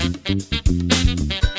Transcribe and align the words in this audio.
Olá, 0.00 1.49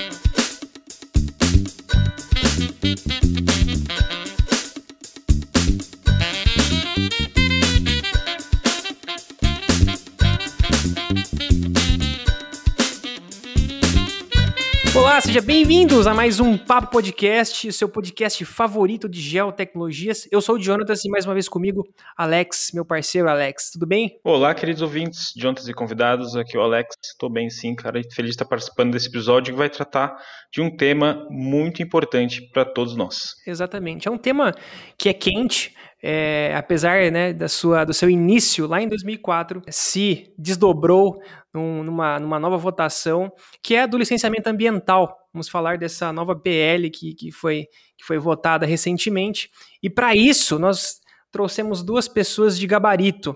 sejam 15.31 15.45
bem-vindos 15.45 16.07
a 16.07 16.13
mais 16.13 16.41
um 16.41 16.57
Papo 16.57 16.91
Podcast, 16.91 17.71
seu 17.71 17.87
podcast 17.87 18.43
favorito 18.43 19.07
de 19.07 19.21
geotecnologias. 19.21 20.27
Eu 20.29 20.41
sou 20.41 20.55
o 20.57 20.61
Jonatas 20.61 21.05
e 21.05 21.09
mais 21.09 21.25
uma 21.25 21.33
vez 21.33 21.47
comigo, 21.47 21.87
Alex, 22.17 22.71
meu 22.73 22.83
parceiro 22.83 23.29
Alex. 23.29 23.71
Tudo 23.71 23.87
bem? 23.87 24.19
Olá, 24.25 24.53
queridos 24.53 24.81
ouvintes, 24.81 25.31
Jonatas 25.37 25.69
e 25.69 25.73
convidados. 25.73 26.35
Aqui 26.35 26.57
é 26.57 26.59
o 26.59 26.63
Alex. 26.63 26.97
Estou 27.01 27.29
bem 27.29 27.49
sim, 27.49 27.73
cara. 27.73 28.01
Feliz 28.13 28.31
de 28.31 28.35
estar 28.35 28.43
participando 28.43 28.91
desse 28.91 29.07
episódio 29.07 29.53
que 29.53 29.57
vai 29.57 29.69
tratar 29.69 30.17
de 30.51 30.61
um 30.61 30.75
tema 30.75 31.25
muito 31.29 31.81
importante 31.81 32.41
para 32.51 32.65
todos 32.65 32.97
nós. 32.97 33.35
Exatamente. 33.47 34.09
É 34.09 34.11
um 34.11 34.17
tema 34.17 34.53
que 34.97 35.07
é 35.07 35.13
quente, 35.13 35.73
é, 36.03 36.53
apesar 36.57 37.09
né, 37.09 37.31
da 37.31 37.47
sua, 37.47 37.85
do 37.85 37.93
seu 37.93 38.09
início 38.09 38.67
lá 38.67 38.81
em 38.81 38.87
2004, 38.89 39.61
se 39.69 40.33
desdobrou 40.37 41.21
num, 41.53 41.83
numa, 41.83 42.19
numa 42.19 42.39
nova 42.39 42.57
votação, 42.57 43.31
que 43.63 43.75
é 43.75 43.83
a 43.83 43.85
do 43.85 43.97
licenciamento 43.97 44.49
ambiental. 44.49 45.20
Vamos 45.33 45.47
falar 45.47 45.77
dessa 45.77 46.11
nova 46.11 46.35
PL 46.35 46.89
que, 46.89 47.13
que, 47.13 47.31
foi, 47.31 47.67
que 47.97 48.03
foi 48.05 48.17
votada 48.17 48.65
recentemente. 48.65 49.49
E 49.81 49.89
para 49.89 50.13
isso, 50.15 50.59
nós 50.59 50.99
trouxemos 51.31 51.81
duas 51.81 52.07
pessoas 52.07 52.57
de 52.57 52.67
gabarito. 52.67 53.35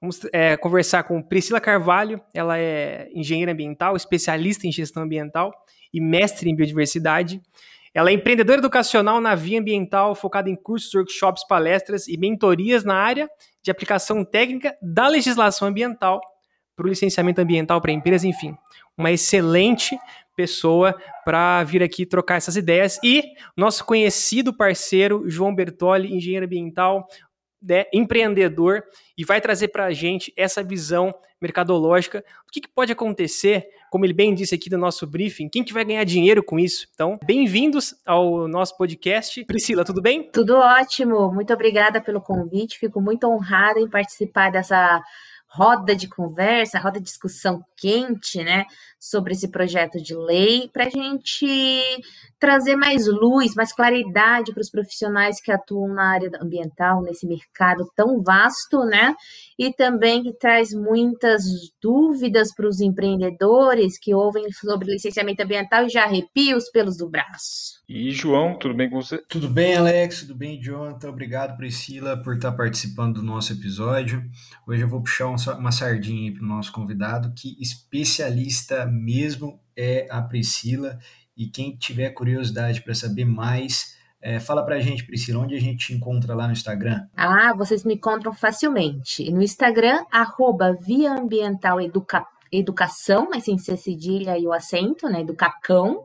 Vamos 0.00 0.20
é, 0.32 0.56
conversar 0.56 1.04
com 1.04 1.22
Priscila 1.22 1.60
Carvalho, 1.60 2.20
ela 2.32 2.58
é 2.58 3.08
engenheira 3.14 3.52
ambiental, 3.52 3.96
especialista 3.96 4.66
em 4.66 4.72
gestão 4.72 5.02
ambiental 5.02 5.52
e 5.92 6.00
mestre 6.00 6.48
em 6.48 6.54
biodiversidade. 6.54 7.40
Ela 7.94 8.10
é 8.10 8.12
empreendedora 8.12 8.58
educacional 8.58 9.20
na 9.20 9.34
via 9.34 9.58
ambiental, 9.58 10.14
focada 10.14 10.48
em 10.48 10.54
cursos, 10.54 10.94
workshops, 10.94 11.44
palestras 11.48 12.06
e 12.06 12.16
mentorias 12.16 12.84
na 12.84 12.94
área 12.94 13.28
de 13.62 13.70
aplicação 13.70 14.24
técnica 14.24 14.76
da 14.80 15.08
legislação 15.08 15.66
ambiental 15.66 16.20
para 16.76 16.86
o 16.86 16.88
licenciamento 16.88 17.40
ambiental 17.40 17.80
para 17.80 17.90
empresas, 17.90 18.22
enfim, 18.22 18.56
uma 18.96 19.10
excelente 19.10 19.98
pessoa 20.38 20.96
para 21.24 21.64
vir 21.64 21.82
aqui 21.82 22.06
trocar 22.06 22.36
essas 22.36 22.54
ideias. 22.54 23.00
E 23.02 23.24
nosso 23.56 23.84
conhecido 23.84 24.56
parceiro, 24.56 25.24
João 25.28 25.52
Bertoli, 25.52 26.14
engenheiro 26.14 26.46
ambiental, 26.46 27.08
né, 27.60 27.86
empreendedor, 27.92 28.84
e 29.16 29.24
vai 29.24 29.40
trazer 29.40 29.66
para 29.68 29.86
a 29.86 29.90
gente 29.90 30.32
essa 30.36 30.62
visão 30.62 31.12
mercadológica. 31.42 32.24
O 32.46 32.52
que, 32.52 32.60
que, 32.60 32.68
pode 32.68 32.92
acontecer, 32.92 33.66
como 33.90 34.04
ele 34.04 34.12
bem 34.12 34.32
disse 34.32 34.54
aqui 34.54 34.70
no 34.70 34.78
nosso 34.78 35.08
briefing, 35.08 35.48
quem 35.48 35.64
que 35.64 35.72
vai 35.72 35.84
ganhar 35.84 36.04
dinheiro 36.04 36.42
com 36.42 36.56
isso? 36.56 36.86
Então, 36.94 37.18
bem-vindos 37.24 37.96
ao 38.06 38.46
nosso 38.46 38.76
podcast. 38.76 39.44
Priscila, 39.44 39.84
tudo 39.84 40.00
bem? 40.00 40.30
Tudo 40.30 40.54
ótimo. 40.56 41.32
Muito 41.32 41.52
obrigada 41.52 42.00
pelo 42.00 42.20
convite. 42.20 42.78
Fico 42.78 43.00
muito 43.00 43.26
honrada 43.26 43.80
em 43.80 43.90
participar 43.90 44.52
dessa 44.52 45.02
roda 45.48 45.96
de 45.96 46.06
conversa, 46.06 46.78
roda 46.78 46.98
de 46.98 47.06
discussão 47.06 47.64
quente, 47.76 48.44
né, 48.44 48.66
sobre 48.98 49.32
esse 49.32 49.48
projeto 49.48 50.02
de 50.02 50.14
lei, 50.14 50.68
para 50.72 50.86
a 50.86 50.90
gente 50.90 51.82
trazer 52.38 52.76
mais 52.76 53.06
luz, 53.06 53.54
mais 53.54 53.72
claridade 53.72 54.52
para 54.52 54.60
os 54.60 54.70
profissionais 54.70 55.40
que 55.40 55.50
atuam 55.52 55.88
na 55.94 56.12
área 56.12 56.30
ambiental, 56.40 57.02
nesse 57.02 57.26
mercado 57.26 57.88
tão 57.94 58.22
vasto, 58.22 58.84
né, 58.84 59.14
e 59.58 59.72
também 59.72 60.22
que 60.22 60.32
traz 60.32 60.72
muitas 60.72 61.42
dúvidas 61.80 62.54
para 62.54 62.68
os 62.68 62.80
empreendedores 62.80 63.98
que 63.98 64.14
ouvem 64.14 64.50
sobre 64.52 64.92
licenciamento 64.92 65.42
ambiental 65.42 65.86
e 65.86 65.88
já 65.88 66.04
arrepiam 66.04 66.58
os 66.58 66.70
pelos 66.70 66.96
do 66.96 67.08
braço. 67.08 67.78
E 67.88 68.10
João, 68.10 68.58
tudo 68.58 68.74
bem 68.74 68.90
com 68.90 69.00
você? 69.00 69.18
Tudo 69.28 69.48
bem, 69.48 69.76
Alex, 69.76 70.20
tudo 70.20 70.34
bem, 70.34 70.60
Jonathan? 70.60 71.08
Obrigado, 71.08 71.56
Priscila, 71.56 72.16
por 72.22 72.34
estar 72.34 72.52
participando 72.52 73.14
do 73.14 73.22
nosso 73.22 73.52
episódio. 73.52 74.22
Hoje 74.66 74.82
eu 74.82 74.88
vou 74.88 75.02
puxar 75.02 75.26
uma 75.26 75.72
sardinha 75.72 76.32
para 76.32 76.42
o 76.42 76.46
nosso 76.46 76.70
convidado, 76.70 77.32
que 77.34 77.56
especialista 77.58 78.87
mesmo 78.88 79.60
é 79.76 80.06
a 80.10 80.20
Priscila. 80.22 80.98
E 81.36 81.46
quem 81.46 81.76
tiver 81.76 82.10
curiosidade 82.10 82.82
para 82.82 82.94
saber 82.94 83.24
mais, 83.24 83.96
é, 84.20 84.40
fala 84.40 84.64
para 84.64 84.76
a 84.76 84.80
gente, 84.80 85.04
Priscila, 85.04 85.40
onde 85.40 85.54
a 85.54 85.60
gente 85.60 85.86
te 85.86 85.94
encontra 85.94 86.34
lá 86.34 86.46
no 86.46 86.52
Instagram? 86.52 87.06
Ah, 87.16 87.54
vocês 87.54 87.84
me 87.84 87.94
encontram 87.94 88.32
facilmente. 88.32 89.30
No 89.30 89.42
Instagram, 89.42 90.04
arroba 90.10 90.76
Via 90.80 91.12
Ambiental 91.12 91.80
Educa... 91.80 92.26
Educação, 92.50 93.28
mas 93.30 93.44
sem 93.44 93.58
ser 93.58 93.76
cedilha 93.76 94.38
e 94.38 94.46
o 94.46 94.54
acento, 94.54 95.06
né? 95.06 95.20
Educacão. 95.20 96.02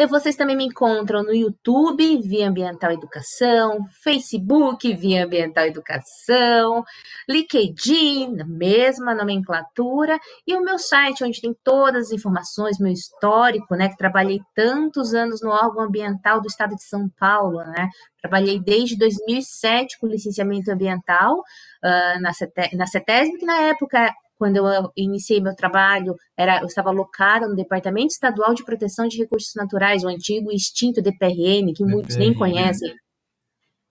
E 0.00 0.06
vocês 0.06 0.36
também 0.36 0.56
me 0.56 0.64
encontram 0.64 1.24
no 1.24 1.34
YouTube, 1.34 2.22
Via 2.22 2.48
Ambiental 2.48 2.92
Educação, 2.92 3.84
Facebook, 4.04 4.94
Via 4.94 5.24
Ambiental 5.24 5.64
Educação, 5.64 6.84
LinkedIn, 7.28 8.36
mesma 8.46 9.12
nomenclatura, 9.12 10.16
e 10.46 10.54
o 10.54 10.62
meu 10.62 10.78
site, 10.78 11.24
onde 11.24 11.40
tem 11.40 11.52
todas 11.64 12.06
as 12.06 12.12
informações, 12.12 12.78
meu 12.78 12.92
histórico, 12.92 13.74
né, 13.74 13.88
que 13.88 13.96
trabalhei 13.96 14.40
tantos 14.54 15.14
anos 15.14 15.42
no 15.42 15.50
órgão 15.50 15.82
ambiental 15.82 16.40
do 16.40 16.46
estado 16.46 16.76
de 16.76 16.84
São 16.84 17.08
Paulo, 17.18 17.58
né, 17.58 17.88
Trabalhei 18.20 18.58
desde 18.58 18.96
2007 18.96 19.98
com 19.98 20.06
licenciamento 20.08 20.70
ambiental 20.72 21.38
uh, 21.38 22.20
na, 22.20 22.32
CETESB, 22.32 23.38
que 23.38 23.46
na 23.46 23.60
época 23.62 24.12
quando 24.38 24.56
eu 24.56 24.92
iniciei 24.96 25.40
meu 25.40 25.54
trabalho, 25.54 26.14
era, 26.36 26.60
eu 26.60 26.66
estava 26.66 26.90
alocada 26.90 27.48
no 27.48 27.56
Departamento 27.56 28.12
Estadual 28.12 28.54
de 28.54 28.64
Proteção 28.64 29.08
de 29.08 29.18
Recursos 29.18 29.54
Naturais, 29.54 30.04
o 30.04 30.08
antigo 30.08 30.52
extinto 30.52 31.02
DPRN, 31.02 31.74
que 31.74 31.84
muitos 31.84 32.16
nem 32.16 32.32
conhecem. 32.32 32.94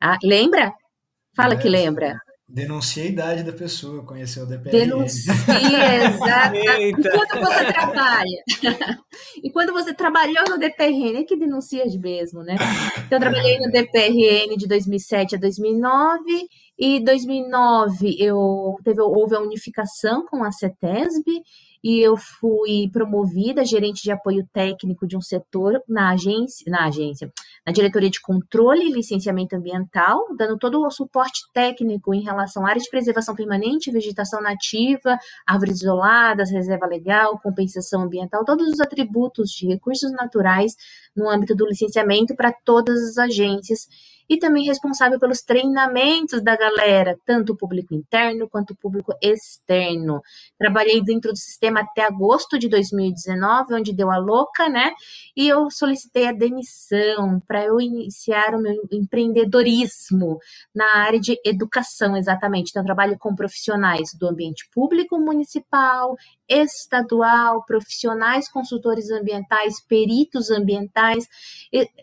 Ah, 0.01 0.17
lembra? 0.23 0.73
Fala 1.35 1.55
é, 1.55 1.57
que 1.57 1.67
lembra. 1.67 2.17
Denuncia 2.49 3.03
a 3.03 3.07
idade 3.07 3.43
da 3.43 3.51
pessoa, 3.51 4.05
conheceu 4.05 4.43
o 4.43 4.45
DPRN. 4.45 4.71
Denuncia, 4.71 5.33
exatamente. 6.07 7.01
Enquanto 7.01 7.39
você 7.41 7.65
trabalha. 7.73 8.43
e 9.43 9.51
quando 9.51 9.73
você 9.73 9.93
trabalhou 9.93 10.45
no 10.49 10.57
DPRN, 10.57 11.17
é 11.17 11.23
que 11.25 11.35
denuncia 11.35 11.83
mesmo, 11.99 12.43
né? 12.43 12.55
Então, 13.05 13.17
eu 13.17 13.19
trabalhei 13.19 13.59
no 13.59 13.69
DPRN 13.69 14.55
de 14.55 14.65
2007 14.65 15.35
a 15.35 15.39
2009 15.39 16.47
e 16.79 17.03
2009 17.03 18.15
eu 18.17 18.75
teve 18.81 19.01
houve 19.01 19.35
a 19.35 19.41
unificação 19.41 20.25
com 20.25 20.41
a 20.41 20.51
CETESB 20.51 21.41
e 21.83 21.99
eu 21.99 22.17
fui 22.17 22.89
promovida 22.91 23.65
gerente 23.65 24.03
de 24.03 24.11
apoio 24.11 24.47
técnico 24.51 25.07
de 25.07 25.15
um 25.15 25.21
setor 25.21 25.81
na 25.87 26.11
agência, 26.11 26.69
na 26.69 26.85
agência, 26.85 27.31
na 27.65 27.71
diretoria 27.71 28.09
de 28.09 28.21
controle 28.21 28.85
e 28.85 28.91
licenciamento 28.91 29.55
ambiental, 29.55 30.19
dando 30.35 30.57
todo 30.57 30.81
o 30.81 30.91
suporte 30.91 31.41
técnico 31.53 32.13
em 32.13 32.21
relação 32.21 32.65
à 32.65 32.69
área 32.69 32.81
de 32.81 32.89
preservação 32.89 33.35
permanente, 33.35 33.91
vegetação 33.91 34.41
nativa, 34.41 35.17
árvores 35.45 35.81
isoladas, 35.81 36.51
reserva 36.51 36.85
legal, 36.85 37.39
compensação 37.39 38.03
ambiental, 38.03 38.45
todos 38.45 38.67
os 38.67 38.79
atributos 38.79 39.49
de 39.49 39.67
recursos 39.67 40.11
naturais 40.11 40.75
no 41.15 41.29
âmbito 41.29 41.55
do 41.55 41.65
licenciamento 41.65 42.35
para 42.35 42.51
todas 42.51 42.97
as 42.99 43.17
agências 43.17 43.87
e 44.29 44.37
também 44.37 44.65
responsável 44.65 45.19
pelos 45.19 45.41
treinamentos 45.41 46.41
da 46.41 46.55
galera, 46.55 47.17
tanto 47.25 47.53
o 47.53 47.55
público 47.57 47.93
interno 47.93 48.49
quanto 48.49 48.71
o 48.71 48.75
público 48.75 49.13
externo. 49.21 50.21
Trabalhei 50.57 51.01
dentro 51.01 51.31
do 51.31 51.37
sistema 51.37 51.81
até 51.81 52.03
agosto 52.03 52.59
de 52.59 52.67
2019, 52.67 53.73
onde 53.73 53.93
deu 53.93 54.11
a 54.11 54.17
louca, 54.17 54.67
né? 54.67 54.91
E 55.35 55.47
eu 55.47 55.69
solicitei 55.71 56.27
a 56.27 56.31
demissão 56.31 57.39
para 57.47 57.63
eu 57.63 57.79
iniciar 57.79 58.53
o 58.55 58.61
meu 58.61 58.73
empreendedorismo 58.91 60.39
na 60.73 60.97
área 60.97 61.19
de 61.19 61.39
educação, 61.45 62.17
exatamente. 62.17 62.69
Então, 62.69 62.83
trabalho 62.83 63.17
com 63.17 63.35
profissionais 63.35 64.09
do 64.13 64.27
ambiente 64.27 64.67
público 64.73 65.17
municipal, 65.19 66.15
estadual, 66.47 67.63
profissionais 67.65 68.49
consultores 68.49 69.11
ambientais, 69.11 69.81
peritos 69.81 70.49
ambientais, 70.49 71.27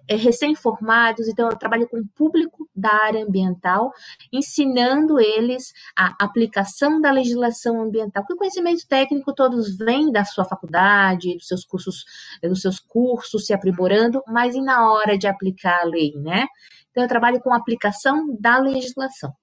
recém-formados. 0.08 1.28
Então, 1.28 1.48
eu 1.48 1.56
trabalho 1.56 1.88
com 1.88 2.02
público 2.14 2.68
da 2.74 2.92
área 2.92 3.24
ambiental, 3.24 3.92
ensinando 4.32 5.20
eles 5.20 5.72
a 5.96 6.14
aplicação 6.20 7.00
da 7.00 7.10
legislação 7.10 7.80
ambiental. 7.82 8.22
Porque 8.22 8.34
o 8.34 8.38
conhecimento 8.38 8.86
técnico 8.86 9.32
todos 9.34 9.76
vêm 9.76 10.10
da 10.10 10.24
sua 10.24 10.44
faculdade, 10.44 11.36
dos 11.36 11.46
seus 11.46 11.64
cursos, 11.64 12.04
dos 12.42 12.60
seus 12.60 12.78
cursos, 12.80 13.46
se 13.46 13.52
aprimorando, 13.52 14.22
mas 14.26 14.54
e 14.54 14.60
na 14.60 14.90
hora 14.92 15.16
de 15.18 15.26
aplicar 15.26 15.82
a 15.82 15.84
lei, 15.84 16.12
né? 16.16 16.46
Então, 16.90 17.02
eu 17.02 17.08
trabalho 17.08 17.40
com 17.40 17.52
aplicação 17.52 18.36
da 18.38 18.58
legislação. 18.58 19.34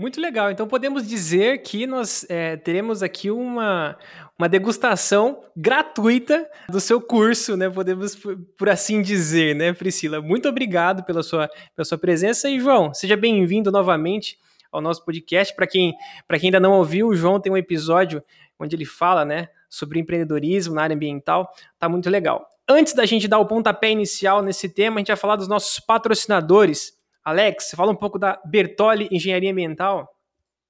Muito 0.00 0.18
legal. 0.18 0.50
Então 0.50 0.66
podemos 0.66 1.06
dizer 1.06 1.58
que 1.58 1.86
nós 1.86 2.24
é, 2.30 2.56
teremos 2.56 3.02
aqui 3.02 3.30
uma, 3.30 3.98
uma 4.38 4.48
degustação 4.48 5.42
gratuita 5.54 6.48
do 6.70 6.80
seu 6.80 7.02
curso, 7.02 7.54
né? 7.54 7.68
Podemos 7.68 8.18
por 8.56 8.70
assim 8.70 9.02
dizer, 9.02 9.54
né, 9.54 9.74
Priscila? 9.74 10.22
Muito 10.22 10.48
obrigado 10.48 11.04
pela 11.04 11.22
sua, 11.22 11.50
pela 11.76 11.84
sua 11.84 11.98
presença 11.98 12.48
e 12.48 12.58
João, 12.58 12.94
seja 12.94 13.14
bem-vindo 13.14 13.70
novamente 13.70 14.38
ao 14.72 14.80
nosso 14.80 15.04
podcast. 15.04 15.54
Para 15.54 15.66
quem, 15.66 15.92
quem 15.92 16.46
ainda 16.46 16.58
não 16.58 16.72
ouviu, 16.72 17.08
o 17.08 17.14
João 17.14 17.38
tem 17.38 17.52
um 17.52 17.56
episódio 17.58 18.24
onde 18.58 18.74
ele 18.74 18.86
fala 18.86 19.26
né, 19.26 19.48
sobre 19.68 20.00
empreendedorismo 20.00 20.76
na 20.76 20.82
área 20.82 20.96
ambiental. 20.96 21.52
Tá 21.78 21.90
muito 21.90 22.08
legal. 22.08 22.48
Antes 22.66 22.94
da 22.94 23.04
gente 23.04 23.28
dar 23.28 23.38
o 23.38 23.44
pontapé 23.44 23.90
inicial 23.90 24.42
nesse 24.42 24.66
tema, 24.66 24.96
a 24.96 25.00
gente 25.00 25.08
vai 25.08 25.16
falar 25.18 25.36
dos 25.36 25.46
nossos 25.46 25.78
patrocinadores. 25.78 26.98
Alex, 27.24 27.70
fala 27.76 27.92
um 27.92 27.96
pouco 27.96 28.18
da 28.18 28.40
Bertoli 28.46 29.08
Engenharia 29.10 29.52
Ambiental? 29.52 30.08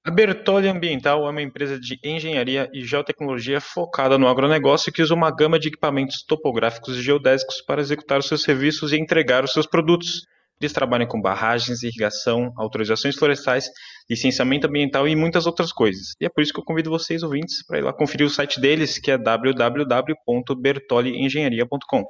A 0.03 0.09
Bertolli 0.09 0.67
Ambiental 0.67 1.27
é 1.27 1.29
uma 1.29 1.43
empresa 1.43 1.79
de 1.79 1.99
engenharia 2.03 2.67
e 2.73 2.83
geotecnologia 2.83 3.61
focada 3.61 4.17
no 4.17 4.27
agronegócio 4.27 4.91
que 4.91 4.99
usa 5.01 5.13
uma 5.13 5.29
gama 5.29 5.59
de 5.59 5.67
equipamentos 5.67 6.23
topográficos 6.23 6.97
e 6.97 7.03
geodésicos 7.03 7.61
para 7.61 7.81
executar 7.81 8.17
os 8.17 8.27
seus 8.27 8.41
serviços 8.41 8.91
e 8.91 8.97
entregar 8.97 9.43
os 9.43 9.53
seus 9.53 9.67
produtos. 9.67 10.25
Eles 10.59 10.73
trabalham 10.73 11.07
com 11.07 11.21
barragens, 11.21 11.83
irrigação, 11.83 12.51
autorizações 12.57 13.15
florestais, 13.15 13.69
licenciamento 14.09 14.65
ambiental 14.65 15.07
e 15.07 15.15
muitas 15.15 15.45
outras 15.45 15.71
coisas. 15.71 16.15
E 16.19 16.25
é 16.25 16.29
por 16.29 16.41
isso 16.41 16.51
que 16.51 16.59
eu 16.59 16.65
convido 16.65 16.89
vocês, 16.89 17.21
ouvintes, 17.21 17.63
para 17.65 17.77
ir 17.77 17.83
lá 17.83 17.93
conferir 17.93 18.25
o 18.25 18.29
site 18.29 18.59
deles, 18.59 18.97
que 18.97 19.11
é 19.11 19.19
www.bertoliengenharia.com. 19.19 22.05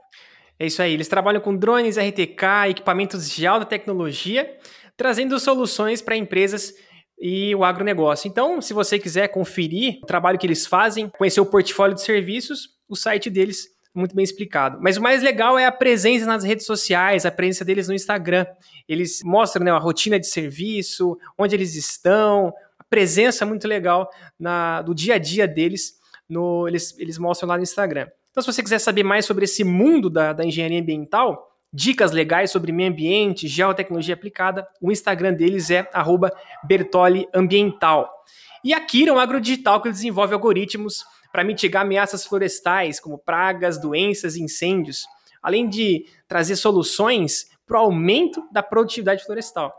É 0.60 0.66
isso 0.66 0.82
aí, 0.82 0.94
eles 0.94 1.08
trabalham 1.08 1.42
com 1.42 1.56
drones, 1.56 1.98
RTK, 1.98 2.70
equipamentos 2.70 3.30
de 3.30 3.48
alta 3.48 3.66
tecnologia, 3.66 4.58
trazendo 4.96 5.40
soluções 5.40 6.02
para 6.02 6.16
empresas 6.16 6.74
e 7.20 7.54
o 7.56 7.64
agronegócio. 7.64 8.28
Então, 8.28 8.62
se 8.62 8.74
você 8.74 8.98
quiser 8.98 9.28
conferir 9.28 10.00
o 10.04 10.06
trabalho 10.06 10.40
que 10.40 10.46
eles 10.46 10.66
fazem, 10.66 11.10
conhecer 11.10 11.40
o 11.40 11.46
portfólio 11.46 11.96
de 11.96 12.02
serviços, 12.02 12.70
o 12.90 12.96
site 12.96 13.30
deles 13.30 13.68
é 13.96 14.00
muito 14.00 14.16
bem 14.16 14.24
explicado. 14.24 14.80
Mas 14.82 14.98
o 14.98 15.02
mais 15.02 15.22
legal 15.22 15.60
é 15.60 15.66
a 15.66 15.72
presença 15.72 16.26
nas 16.26 16.44
redes 16.44 16.66
sociais, 16.66 17.26
a 17.26 17.32
presença 17.32 17.64
deles 17.64 17.88
no 17.88 17.94
Instagram. 17.94 18.46
Eles 18.88 19.22
mostram 19.24 19.64
né, 19.64 19.72
a 19.72 19.78
rotina 19.78 20.20
de 20.20 20.28
serviço, 20.28 21.18
onde 21.38 21.56
eles 21.56 21.76
estão, 21.76 22.54
a 22.80 22.84
presença 22.84 23.46
muito 23.46 23.68
legal 23.68 24.10
na, 24.40 24.82
do 24.82 24.96
dia 24.96 25.16
a 25.16 25.18
dia 25.18 25.48
deles, 25.48 25.94
no, 26.28 26.68
eles, 26.68 26.98
eles 26.98 27.18
mostram 27.18 27.50
lá 27.50 27.58
no 27.58 27.64
Instagram. 27.64 28.08
Então, 28.32 28.42
se 28.42 28.52
você 28.52 28.64
quiser 28.64 28.80
saber 28.80 29.04
mais 29.04 29.26
sobre 29.26 29.44
esse 29.44 29.64
mundo 29.64 30.10
da, 30.10 30.32
da 30.32 30.46
engenharia 30.46 30.80
ambiental, 30.80 31.52
dicas 31.74 32.12
legais 32.12 32.50
sobre 32.50 32.72
meio 32.72 32.90
ambiente, 32.90 33.48
geotecnologia 33.48 34.14
aplicada, 34.14 34.68
o 34.82 34.92
Instagram 34.92 35.34
deles 35.34 35.70
é 35.70 35.88
@bertoliambiental. 36.64 38.10
E 38.64 38.74
a 38.74 38.80
Kira 38.80 39.12
é 39.12 39.14
um 39.14 39.20
agrodigital 39.20 39.82
que 39.82 39.90
desenvolve 39.90 40.34
algoritmos 40.34 41.04
para 41.32 41.44
mitigar 41.44 41.84
ameaças 41.84 42.26
florestais, 42.26 43.00
como 43.00 43.18
pragas, 43.18 43.80
doenças 43.80 44.36
e 44.36 44.44
incêndios, 44.44 45.06
além 45.42 45.68
de 45.68 46.06
trazer 46.28 46.56
soluções 46.56 47.48
para 47.66 47.80
o 47.80 47.86
aumento 47.86 48.44
da 48.52 48.62
produtividade 48.62 49.24
florestal. 49.24 49.74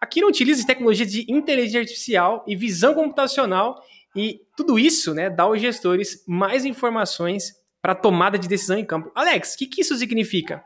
A 0.00 0.06
Kira 0.06 0.26
utiliza 0.26 0.66
tecnologia 0.66 1.04
de 1.04 1.30
inteligência 1.30 1.80
artificial 1.80 2.44
e 2.46 2.56
visão 2.56 2.94
computacional 2.94 3.82
e 4.16 4.40
tudo 4.56 4.78
isso 4.78 5.14
né, 5.14 5.28
dá 5.28 5.44
aos 5.44 5.60
gestores 5.60 6.24
mais 6.26 6.64
informações 6.64 7.59
para 7.82 7.94
tomada 7.94 8.38
de 8.38 8.48
decisão 8.48 8.78
em 8.78 8.84
campo. 8.84 9.10
Alex, 9.14 9.54
o 9.54 9.58
que, 9.58 9.66
que 9.66 9.80
isso 9.80 9.96
significa? 9.96 10.62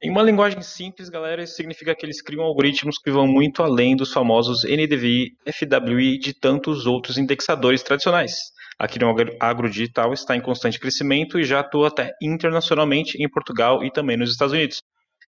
Em 0.00 0.10
uma 0.10 0.22
linguagem 0.22 0.62
simples, 0.62 1.08
galera, 1.08 1.42
isso 1.42 1.56
significa 1.56 1.92
que 1.94 2.06
eles 2.06 2.22
criam 2.22 2.44
algoritmos 2.44 2.98
que 2.98 3.10
vão 3.10 3.26
muito 3.26 3.64
além 3.64 3.96
dos 3.96 4.12
famosos 4.12 4.62
NDVI, 4.62 5.32
FWI 5.44 6.14
e 6.14 6.18
de 6.18 6.32
tantos 6.32 6.86
outros 6.86 7.18
indexadores 7.18 7.82
tradicionais. 7.82 8.36
A 8.78 8.86
Quirion 8.86 9.12
Agrodigital 9.40 10.12
está 10.12 10.36
em 10.36 10.40
constante 10.40 10.78
crescimento 10.78 11.36
e 11.36 11.42
já 11.42 11.60
atua 11.60 11.88
até 11.88 12.12
internacionalmente 12.22 13.20
em 13.20 13.28
Portugal 13.28 13.82
e 13.82 13.90
também 13.90 14.16
nos 14.16 14.30
Estados 14.30 14.54
Unidos. 14.54 14.80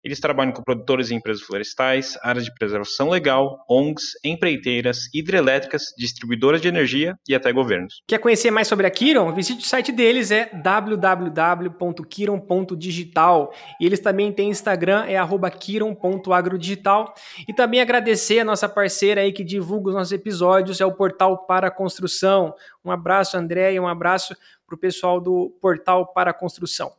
Eles 0.04 0.20
trabalham 0.20 0.52
com 0.54 0.62
produtores 0.62 1.10
e 1.10 1.16
empresas 1.16 1.42
florestais, 1.44 2.16
áreas 2.22 2.46
de 2.46 2.54
preservação 2.54 3.10
legal, 3.10 3.66
ONGs, 3.70 4.12
empreiteiras, 4.24 5.10
hidrelétricas, 5.14 5.94
distribuidoras 5.98 6.62
de 6.62 6.68
energia 6.68 7.16
e 7.28 7.34
até 7.36 7.52
governos. 7.52 8.04
Quer 8.08 8.20
conhecer 8.20 8.52
mais 8.52 8.68
sobre 8.68 8.86
a 8.88 8.92
Kiron? 8.92 9.34
Visite 9.34 9.66
o 9.66 9.68
site 9.68 9.92
deles, 9.92 10.32
é 10.32 10.50
www.kiron.digital. 10.64 13.54
E 13.82 13.86
eles 13.86 14.00
também 14.00 14.32
têm 14.32 14.50
Instagram, 14.50 15.04
é 15.06 15.18
kiron.agrodigital. 15.50 17.14
E 17.48 17.54
também 17.54 17.82
agradecer 17.82 18.40
a 18.40 18.46
nossa 18.46 18.70
parceira 18.70 19.22
aí 19.22 19.34
que 19.34 19.44
divulga 19.44 19.90
os 19.90 19.96
nossos 19.96 20.14
episódios, 20.14 20.80
é 20.80 20.86
o 20.86 20.94
Portal 20.94 21.46
para 21.46 21.72
Construção. 21.72 22.54
Um 22.86 22.92
abraço, 22.92 23.36
André, 23.36 23.74
e 23.74 23.80
um 23.80 23.88
abraço 23.88 24.36
para 24.66 24.76
o 24.76 24.78
pessoal 24.78 25.20
do 25.20 25.58
Portal 25.62 26.14
para 26.14 26.32
Construção. 26.34 26.92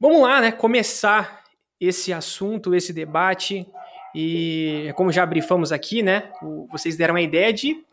Vamos 0.00 0.22
lá, 0.22 0.40
né? 0.40 0.50
Começar 0.52 1.45
esse 1.80 2.12
assunto, 2.12 2.74
esse 2.74 2.92
debate. 2.92 3.66
E 4.14 4.92
como 4.96 5.12
já 5.12 5.26
brifamos 5.26 5.72
aqui, 5.72 6.02
né? 6.02 6.30
Vocês 6.70 6.96
deram 6.96 7.16
a 7.16 7.22
ideia 7.22 7.52
de 7.52 7.84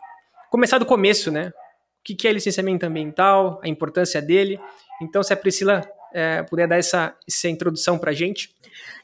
começar 0.50 0.78
do 0.78 0.86
começo, 0.86 1.32
né? 1.32 1.52
O 2.00 2.16
que 2.16 2.28
é 2.28 2.32
licenciamento 2.32 2.86
ambiental, 2.86 3.60
a 3.64 3.68
importância 3.68 4.22
dele. 4.22 4.60
Então, 5.02 5.24
se 5.24 5.34
a 5.34 5.38
Priscila 5.38 5.82
é, 6.14 6.44
puder 6.44 6.68
dar 6.68 6.78
essa, 6.78 7.16
essa 7.28 7.50
introdução 7.50 7.98
para 7.98 8.12
a 8.12 8.14
gente. 8.14 8.56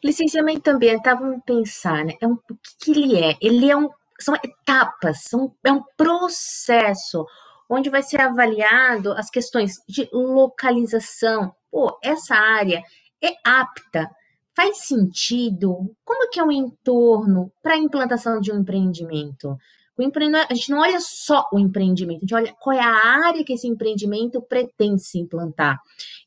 Licenciamento 0.03 0.69
ambiental, 0.69 1.17
vamos 1.17 1.41
pensar, 1.45 2.05
né? 2.05 2.13
É 2.21 2.27
um, 2.27 2.33
o 2.33 2.55
que, 2.55 2.75
que 2.79 2.91
ele 2.91 3.21
é? 3.21 3.35
Ele 3.41 3.69
é 3.69 3.75
um, 3.75 3.89
são 4.19 4.35
etapas, 4.35 5.23
são, 5.23 5.53
é 5.63 5.71
um 5.71 5.83
processo 5.97 7.25
onde 7.67 7.89
vai 7.89 8.03
ser 8.03 8.21
avaliado 8.21 9.11
as 9.13 9.29
questões 9.29 9.77
de 9.87 10.07
localização. 10.13 11.53
Pô, 11.71 11.97
essa 12.03 12.35
área 12.35 12.81
é 13.21 13.33
apta 13.43 14.09
faz 14.59 14.79
sentido? 14.79 15.89
Como 16.03 16.29
que 16.29 16.37
é 16.37 16.43
o 16.43 16.51
entorno 16.51 17.49
para 17.63 17.75
a 17.75 17.77
implantação 17.77 18.41
de 18.41 18.51
um 18.51 18.59
empreendimento? 18.59 19.57
O 19.97 20.03
a 20.03 20.53
gente 20.53 20.71
não 20.71 20.79
olha 20.79 20.99
só 21.01 21.45
o 21.51 21.59
empreendimento, 21.59 22.19
a 22.19 22.21
gente 22.21 22.35
olha 22.35 22.55
qual 22.59 22.75
é 22.75 22.81
a 22.81 23.25
área 23.27 23.43
que 23.43 23.53
esse 23.53 23.67
empreendimento 23.67 24.41
pretende 24.41 25.01
se 25.01 25.17
implantar. 25.17 25.77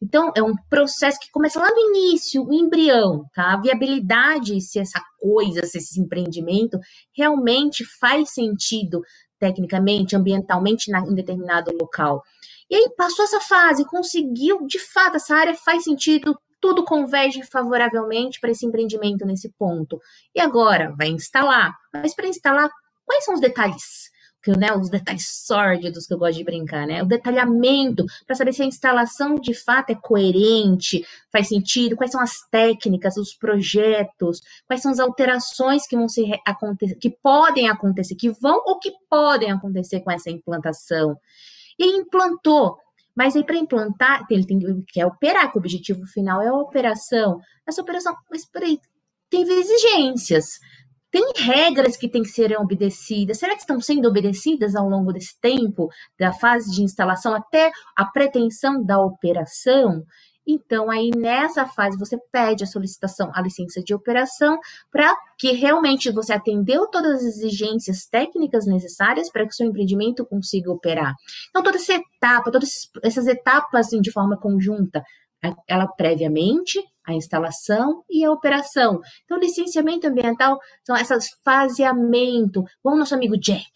Então, 0.01 0.31
é 0.35 0.43
um 0.43 0.55
processo 0.69 1.19
que 1.19 1.31
começa 1.31 1.59
lá 1.59 1.71
no 1.71 1.79
início, 1.79 2.43
o 2.43 2.53
embrião, 2.53 3.25
tá? 3.35 3.55
A 3.55 3.61
viabilidade, 3.61 4.61
se 4.61 4.79
essa 4.79 5.01
coisa, 5.19 5.63
se 5.65 5.79
esse 5.79 5.99
empreendimento 6.01 6.79
realmente 7.17 7.83
faz 7.99 8.31
sentido 8.31 9.03
tecnicamente, 9.39 10.15
ambientalmente, 10.15 10.91
na, 10.91 11.01
em 11.01 11.15
determinado 11.15 11.71
local. 11.79 12.23
E 12.71 12.77
aí 12.77 12.91
passou 12.97 13.25
essa 13.25 13.41
fase, 13.41 13.87
conseguiu, 13.87 14.67
de 14.67 14.79
fato, 14.79 15.17
essa 15.17 15.35
área 15.35 15.55
faz 15.55 15.85
sentido, 15.85 16.39
tudo 16.63 16.85
converge 16.85 17.43
favoravelmente 17.43 18.39
para 18.41 18.53
esse 18.53 18.65
empreendimento 18.65 19.27
nesse 19.27 19.53
ponto. 19.59 20.01
E 20.33 20.41
agora, 20.41 20.95
vai 20.97 21.09
instalar. 21.09 21.77
Mas 21.93 22.15
para 22.15 22.29
instalar, 22.29 22.71
quais 23.05 23.25
são 23.25 23.35
os 23.35 23.41
detalhes? 23.41 24.13
Que, 24.45 24.57
né, 24.57 24.73
os 24.73 24.89
detalhes 24.89 25.45
sórdidos 25.45 26.07
que 26.07 26.15
eu 26.15 26.19
gosto 26.19 26.39
de 26.39 26.45
brincar, 26.45 26.87
né? 26.87 27.03
O 27.03 27.07
detalhamento, 27.07 28.05
para 28.27 28.35
saber 28.35 28.53
se 28.53 28.63
a 28.63 28.67
instalação 28.67 29.37
de 29.37 29.55
fato 29.55 29.91
é 29.91 29.95
coerente, 29.95 31.05
faz 31.33 31.49
sentido, 31.49 31.97
quais 31.97 32.13
são 32.13 32.21
as 32.21 32.39
técnicas, 32.51 33.17
os 33.17 33.35
projetos, 33.35 34.41
quais 34.67 34.83
são 34.83 34.91
as 34.93 35.01
alterações 35.01 35.87
que 35.87 35.97
vão 35.97 36.09
se 36.09 36.29
acontecer, 36.47 36.97
que 36.97 37.11
podem 37.11 37.69
acontecer, 37.69 38.15
que 38.15 38.31
vão 38.31 38.63
ou 38.67 38.79
que 38.79 38.93
podem 39.09 39.51
acontecer 39.51 40.01
com 40.01 40.11
essa 40.11 40.31
implantação. 40.31 41.17
E 41.79 41.87
implantou, 41.97 42.77
mas 43.17 43.37
aí, 43.37 43.45
para 43.45 43.57
implantar, 43.57 44.27
ele 44.31 44.47
tem 44.47 44.59
que 44.87 45.01
é 45.01 45.07
operar, 45.07 45.51
que 45.51 45.59
o 45.59 45.61
objetivo 45.61 46.07
final 46.07 46.41
é 46.41 46.49
a 46.49 46.55
operação. 46.55 47.39
Essa 47.67 47.83
operação, 47.83 48.15
mas 48.31 48.45
peraí, 48.47 48.79
tem 49.29 49.43
exigências, 49.43 50.59
tem 51.11 51.31
regras 51.37 51.97
que 51.97 52.09
têm 52.09 52.23
que 52.23 52.31
ser 52.31 52.59
obedecidas. 52.59 53.39
Será 53.39 53.55
que 53.55 53.61
estão 53.61 53.81
sendo 53.81 54.09
obedecidas 54.09 54.75
ao 54.75 54.89
longo 54.89 55.13
desse 55.13 55.39
tempo, 55.41 55.89
da 56.19 56.33
fase 56.33 56.71
de 56.75 56.83
instalação 56.83 57.35
até 57.35 57.71
a 57.97 58.07
pretensão 58.07 58.83
da 58.83 58.99
operação? 58.99 60.03
Então, 60.47 60.91
aí 60.91 61.11
nessa 61.17 61.67
fase, 61.67 61.99
você 61.99 62.19
pede 62.31 62.65
a 62.65 62.67
solicitação, 62.67 63.31
a 63.35 63.41
licença 63.41 63.83
de 63.83 63.95
operação, 63.95 64.59
para 64.91 65.15
que 65.39 65.53
realmente 65.53 66.11
você 66.11 66.33
atendeu 66.33 66.87
todas 66.89 67.17
as 67.17 67.23
exigências 67.23 68.07
técnicas 68.07 68.67
necessárias 68.67 69.31
para 69.31 69.47
que 69.47 69.55
seu 69.55 69.67
empreendimento 69.67 70.27
consiga 70.27 70.71
operar. 70.71 71.15
Então, 71.51 71.63
toda 71.63 71.77
essa 71.77 71.95
etapa, 71.95 72.51
todas 72.51 72.91
essas 73.03 73.27
etapas 73.27 73.87
assim, 73.87 74.01
de 74.01 74.11
forma 74.11 74.37
conjunta, 74.37 75.03
ela 75.67 75.87
previamente, 75.89 76.79
a 77.05 77.15
instalação 77.15 78.05
e 78.09 78.25
a 78.25 78.31
operação. 78.31 79.01
Então, 79.25 79.39
licenciamento 79.39 80.07
ambiental 80.07 80.59
são 80.85 80.97
essas 80.97 81.31
faseamento, 81.45 82.65
o 82.83 82.97
nosso 82.97 83.15
amigo 83.15 83.37
Jack, 83.37 83.73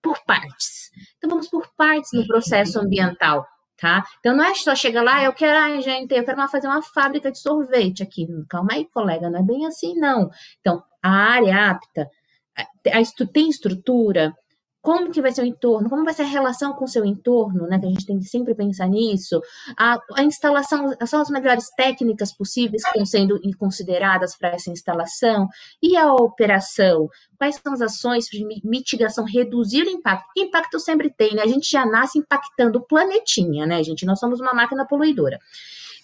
por 0.00 0.22
partes. 0.24 0.90
Então, 1.16 1.30
vamos 1.30 1.48
por 1.48 1.68
partes 1.76 2.12
no 2.12 2.26
processo 2.26 2.78
ambiental 2.78 3.44
tá? 3.76 4.04
Então 4.20 4.36
não 4.36 4.44
é 4.44 4.54
só 4.54 4.74
chegar 4.74 5.02
lá, 5.02 5.24
eu 5.24 5.32
quero, 5.32 5.80
gente, 5.80 6.14
eu 6.14 6.24
quero 6.24 6.48
fazer 6.48 6.66
uma 6.66 6.82
fábrica 6.82 7.30
de 7.30 7.38
sorvete 7.38 8.02
aqui. 8.02 8.26
Calma 8.48 8.70
aí, 8.72 8.86
colega, 8.86 9.30
não 9.30 9.40
é 9.40 9.42
bem 9.42 9.66
assim, 9.66 9.94
não. 9.94 10.30
Então, 10.60 10.82
a 11.02 11.10
área 11.10 11.70
apta, 11.70 12.08
tem 13.32 13.48
estrutura, 13.48 14.32
como 14.84 15.10
que 15.10 15.22
vai 15.22 15.32
ser 15.32 15.40
o 15.40 15.46
entorno, 15.46 15.88
como 15.88 16.04
vai 16.04 16.12
ser 16.12 16.24
a 16.24 16.26
relação 16.26 16.74
com 16.74 16.84
o 16.84 16.88
seu 16.88 17.06
entorno, 17.06 17.66
né? 17.66 17.78
Que 17.78 17.86
a 17.86 17.88
gente 17.88 18.04
tem 18.04 18.18
que 18.18 18.26
sempre 18.26 18.54
pensar 18.54 18.86
nisso. 18.86 19.40
A, 19.78 19.98
a 20.14 20.22
instalação, 20.22 20.94
são 21.06 21.22
as 21.22 21.30
melhores 21.30 21.70
técnicas 21.74 22.36
possíveis 22.36 22.82
que 22.82 22.90
estão 22.90 23.06
sendo 23.06 23.40
consideradas 23.58 24.36
para 24.36 24.50
essa 24.50 24.70
instalação. 24.70 25.48
E 25.82 25.96
a 25.96 26.12
operação? 26.12 27.08
Quais 27.38 27.58
são 27.64 27.72
as 27.72 27.80
ações 27.80 28.26
de 28.26 28.44
mitigação, 28.62 29.24
reduzir 29.24 29.86
o 29.86 29.90
impacto? 29.90 30.26
Impacto 30.36 30.78
sempre 30.78 31.10
tem, 31.10 31.34
né? 31.34 31.44
A 31.44 31.48
gente 31.48 31.70
já 31.70 31.86
nasce 31.86 32.18
impactando 32.18 32.78
o 32.78 32.82
planetinha, 32.82 33.64
né, 33.64 33.82
gente? 33.82 34.04
Nós 34.04 34.20
somos 34.20 34.38
uma 34.38 34.52
máquina 34.52 34.86
poluidora. 34.86 35.38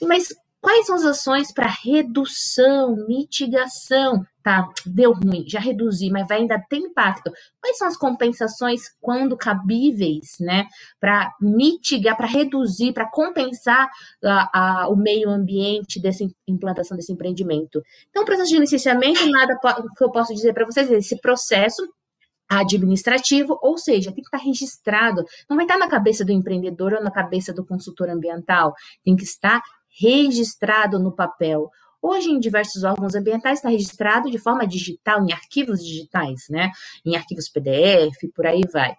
Mas 0.01 0.29
Quais 0.61 0.87
são 0.87 0.97
as 0.97 1.05
ações 1.05 1.53
para 1.53 1.67
redução, 1.67 2.95
mitigação? 3.09 4.23
Tá, 4.43 4.69
deu 4.87 5.13
ruim, 5.13 5.45
já 5.47 5.61
reduzi, 5.61 6.11
mas 6.11 6.27
vai 6.27 6.39
ainda 6.39 6.59
ter 6.69 6.79
impacto. 6.79 7.31
Quais 7.61 7.77
são 7.79 7.89
as 7.89 7.97
compensações, 7.97 8.83
quando 9.01 9.37
cabíveis, 9.37 10.37
né, 10.41 10.67
para 10.99 11.31
mitigar, 11.41 12.17
para 12.17 12.27
reduzir, 12.27 12.93
para 12.93 13.11
compensar 13.11 13.89
a, 14.25 14.83
a, 14.83 14.89
o 14.89 14.97
meio 14.97 15.29
ambiente 15.29 16.01
dessa 16.01 16.25
implantação 16.47 16.97
desse 16.97 17.13
empreendimento? 17.13 17.83
Então, 18.09 18.23
o 18.23 18.27
processo 18.27 18.51
de 18.51 18.59
licenciamento, 18.59 19.31
nada 19.31 19.59
que 19.97 20.05
eu 20.05 20.11
posso 20.11 20.35
dizer 20.35 20.53
para 20.55 20.65
vocês, 20.67 20.91
esse 20.91 21.21
processo 21.21 21.83
administrativo, 22.51 23.57
ou 23.63 23.79
seja, 23.79 24.11
tem 24.11 24.25
que 24.25 24.37
estar 24.37 24.45
registrado. 24.45 25.25
Não 25.49 25.57
vai 25.57 25.65
estar 25.65 25.79
na 25.79 25.89
cabeça 25.89 26.25
do 26.25 26.33
empreendedor 26.33 26.95
ou 26.95 27.03
na 27.03 27.11
cabeça 27.11 27.53
do 27.53 27.65
consultor 27.65 28.11
ambiental. 28.11 28.75
Tem 29.05 29.15
que 29.15 29.23
estar 29.23 29.63
registrado 30.01 30.99
no 30.99 31.13
papel. 31.13 31.71
Hoje, 32.03 32.31
em 32.31 32.41
diversos 32.41 32.83
órgãos 32.83 33.15
ambientais, 33.15 33.59
está 33.59 33.69
registrado 33.69 34.31
de 34.31 34.39
forma 34.39 34.67
digital, 34.67 35.23
em 35.23 35.33
arquivos 35.33 35.85
digitais, 35.85 36.47
né? 36.49 36.71
Em 37.05 37.15
arquivos 37.15 37.49
PDF, 37.51 38.17
por 38.35 38.47
aí 38.47 38.63
vai. 38.73 38.97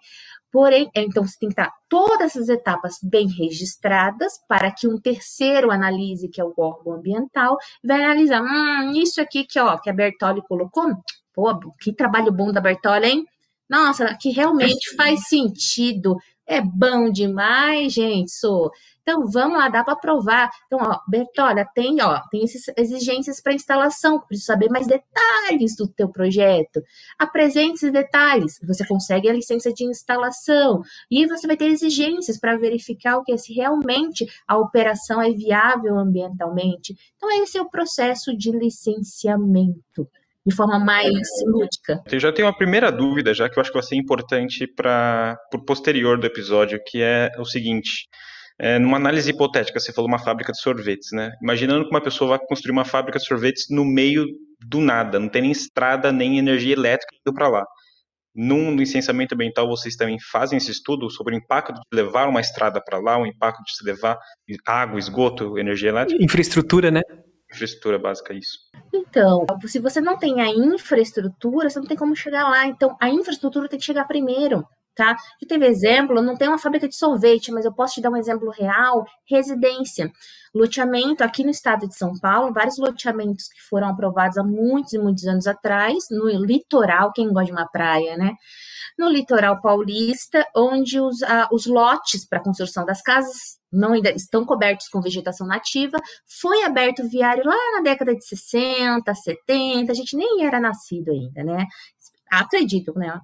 Porém, 0.52 0.90
então 0.94 1.26
você 1.26 1.38
tem 1.38 1.48
que 1.48 1.54
estar 1.54 1.72
todas 1.88 2.36
essas 2.36 2.48
etapas 2.50 2.98
bem 3.02 3.26
registradas 3.26 4.34
para 4.46 4.70
que 4.70 4.86
um 4.86 5.00
terceiro 5.00 5.70
analise, 5.70 6.28
que 6.28 6.40
é 6.40 6.44
o 6.44 6.52
órgão 6.56 6.92
ambiental, 6.92 7.56
vai 7.82 8.04
analisar, 8.04 8.42
hum, 8.42 8.92
isso 8.94 9.20
aqui 9.20 9.44
que, 9.44 9.58
ó, 9.58 9.78
que 9.78 9.88
a 9.88 9.94
Bertoli 9.94 10.42
colocou, 10.46 10.84
pô, 11.32 11.58
que 11.80 11.92
trabalho 11.94 12.30
bom 12.30 12.52
da 12.52 12.60
Bertoli, 12.60 13.06
hein? 13.06 13.24
Nossa, 13.68 14.14
que 14.20 14.28
realmente 14.28 14.94
faz 14.94 15.26
sentido. 15.28 16.18
É 16.52 16.60
bom 16.60 17.10
demais, 17.10 17.94
gente. 17.94 18.30
Sou. 18.30 18.70
Então, 19.00 19.26
vamos 19.26 19.56
lá, 19.56 19.70
dá 19.70 19.82
para 19.82 19.96
provar. 19.96 20.50
Então, 20.66 20.80
ó, 20.82 20.98
Bertola, 21.08 21.64
tem, 21.74 21.96
ó, 22.02 22.20
tem 22.30 22.44
essas 22.44 22.64
exigências 22.76 23.40
para 23.40 23.54
instalação, 23.54 24.20
preciso 24.20 24.48
saber 24.48 24.68
mais 24.68 24.86
detalhes 24.86 25.74
do 25.74 25.88
teu 25.88 26.10
projeto. 26.10 26.82
Apresente 27.18 27.76
esses 27.76 27.90
detalhes, 27.90 28.60
você 28.62 28.86
consegue 28.86 29.30
a 29.30 29.32
licença 29.32 29.72
de 29.72 29.84
instalação 29.84 30.82
e 31.10 31.26
você 31.26 31.46
vai 31.46 31.56
ter 31.56 31.68
exigências 31.68 32.38
para 32.38 32.58
verificar 32.58 33.16
o 33.16 33.24
que 33.24 33.32
é, 33.32 33.38
se 33.38 33.54
realmente 33.54 34.26
a 34.46 34.58
operação 34.58 35.22
é 35.22 35.30
viável 35.30 35.98
ambientalmente. 35.98 36.94
Então, 37.16 37.30
esse 37.42 37.56
é 37.56 37.62
o 37.62 37.70
processo 37.70 38.36
de 38.36 38.50
licenciamento 38.50 40.06
de 40.46 40.54
forma 40.54 40.78
mais 40.78 41.12
lúdica. 41.46 42.02
Eu 42.10 42.18
já 42.18 42.32
tenho 42.32 42.48
uma 42.48 42.56
primeira 42.56 42.90
dúvida, 42.90 43.32
já 43.32 43.48
que 43.48 43.58
eu 43.58 43.60
acho 43.60 43.70
que 43.70 43.78
vai 43.78 43.86
ser 43.86 43.96
importante 43.96 44.66
para 44.66 45.38
o 45.54 45.64
posterior 45.64 46.18
do 46.18 46.26
episódio, 46.26 46.80
que 46.84 47.00
é 47.00 47.30
o 47.38 47.44
seguinte. 47.44 48.08
É, 48.58 48.78
numa 48.78 48.96
análise 48.96 49.30
hipotética, 49.30 49.80
você 49.80 49.92
falou 49.92 50.08
uma 50.08 50.18
fábrica 50.18 50.52
de 50.52 50.60
sorvetes, 50.60 51.08
né? 51.12 51.32
Imaginando 51.42 51.84
que 51.84 51.90
uma 51.90 52.02
pessoa 52.02 52.36
vai 52.36 52.46
construir 52.46 52.72
uma 52.72 52.84
fábrica 52.84 53.18
de 53.18 53.24
sorvetes 53.24 53.66
no 53.70 53.84
meio 53.84 54.26
do 54.68 54.80
nada, 54.80 55.18
não 55.18 55.28
tem 55.28 55.42
nem 55.42 55.50
estrada, 55.50 56.12
nem 56.12 56.38
energia 56.38 56.74
elétrica 56.74 57.14
indo 57.14 57.34
para 57.34 57.48
lá. 57.48 57.64
Num 58.34 58.74
licenciamento 58.74 59.34
ambiental, 59.34 59.68
vocês 59.68 59.94
também 59.94 60.16
fazem 60.30 60.56
esse 60.56 60.70
estudo 60.70 61.10
sobre 61.10 61.34
o 61.34 61.38
impacto 61.38 61.74
de 61.74 61.80
levar 61.92 62.28
uma 62.28 62.40
estrada 62.40 62.80
para 62.82 62.98
lá, 62.98 63.18
o 63.18 63.26
impacto 63.26 63.62
de 63.62 63.76
se 63.76 63.84
levar 63.84 64.18
água, 64.66 64.98
esgoto, 64.98 65.58
energia 65.58 65.90
elétrica? 65.90 66.22
Infraestrutura, 66.22 66.90
né? 66.90 67.02
Infraestrutura 67.52 67.98
básica, 67.98 68.34
isso. 68.34 68.58
Então, 68.92 69.46
se 69.66 69.78
você 69.78 70.00
não 70.00 70.18
tem 70.18 70.40
a 70.40 70.48
infraestrutura, 70.48 71.68
você 71.68 71.78
não 71.78 71.86
tem 71.86 71.96
como 71.96 72.16
chegar 72.16 72.48
lá. 72.48 72.66
Então, 72.66 72.96
a 73.00 73.08
infraestrutura 73.08 73.68
tem 73.68 73.78
que 73.78 73.84
chegar 73.84 74.06
primeiro 74.06 74.66
tá? 74.94 75.16
Já 75.40 75.48
teve 75.48 75.66
exemplo, 75.66 76.22
não 76.22 76.36
tem 76.36 76.48
uma 76.48 76.58
fábrica 76.58 76.88
de 76.88 76.96
sorvete, 76.96 77.50
mas 77.50 77.64
eu 77.64 77.72
posso 77.72 77.94
te 77.94 78.00
dar 78.00 78.10
um 78.10 78.16
exemplo 78.16 78.50
real, 78.50 79.04
residência. 79.28 80.10
Loteamento, 80.54 81.24
aqui 81.24 81.42
no 81.42 81.50
estado 81.50 81.88
de 81.88 81.96
São 81.96 82.12
Paulo, 82.20 82.52
vários 82.52 82.76
loteamentos 82.78 83.48
que 83.48 83.60
foram 83.68 83.88
aprovados 83.88 84.36
há 84.36 84.44
muitos 84.44 84.92
e 84.92 84.98
muitos 84.98 85.26
anos 85.26 85.46
atrás, 85.46 86.04
no 86.10 86.28
litoral, 86.44 87.12
quem 87.12 87.28
gosta 87.32 87.46
de 87.46 87.52
uma 87.52 87.66
praia, 87.66 88.16
né? 88.16 88.34
No 88.98 89.08
litoral 89.08 89.60
paulista, 89.62 90.46
onde 90.54 91.00
os, 91.00 91.22
ah, 91.22 91.48
os 91.50 91.66
lotes 91.66 92.26
para 92.26 92.42
construção 92.42 92.84
das 92.84 93.00
casas 93.00 93.62
não 93.72 93.94
ainda 93.94 94.10
estão 94.10 94.44
cobertos 94.44 94.88
com 94.88 95.00
vegetação 95.00 95.46
nativa, 95.46 95.96
foi 96.40 96.62
aberto 96.62 97.08
viário 97.08 97.42
lá 97.44 97.56
na 97.76 97.80
década 97.80 98.14
de 98.14 98.22
60, 98.24 99.14
70, 99.14 99.90
a 99.90 99.94
gente 99.94 100.14
nem 100.14 100.44
era 100.44 100.60
nascido 100.60 101.10
ainda, 101.10 101.42
né? 101.42 101.66
Acredito, 102.32 102.94
né? 102.96 103.20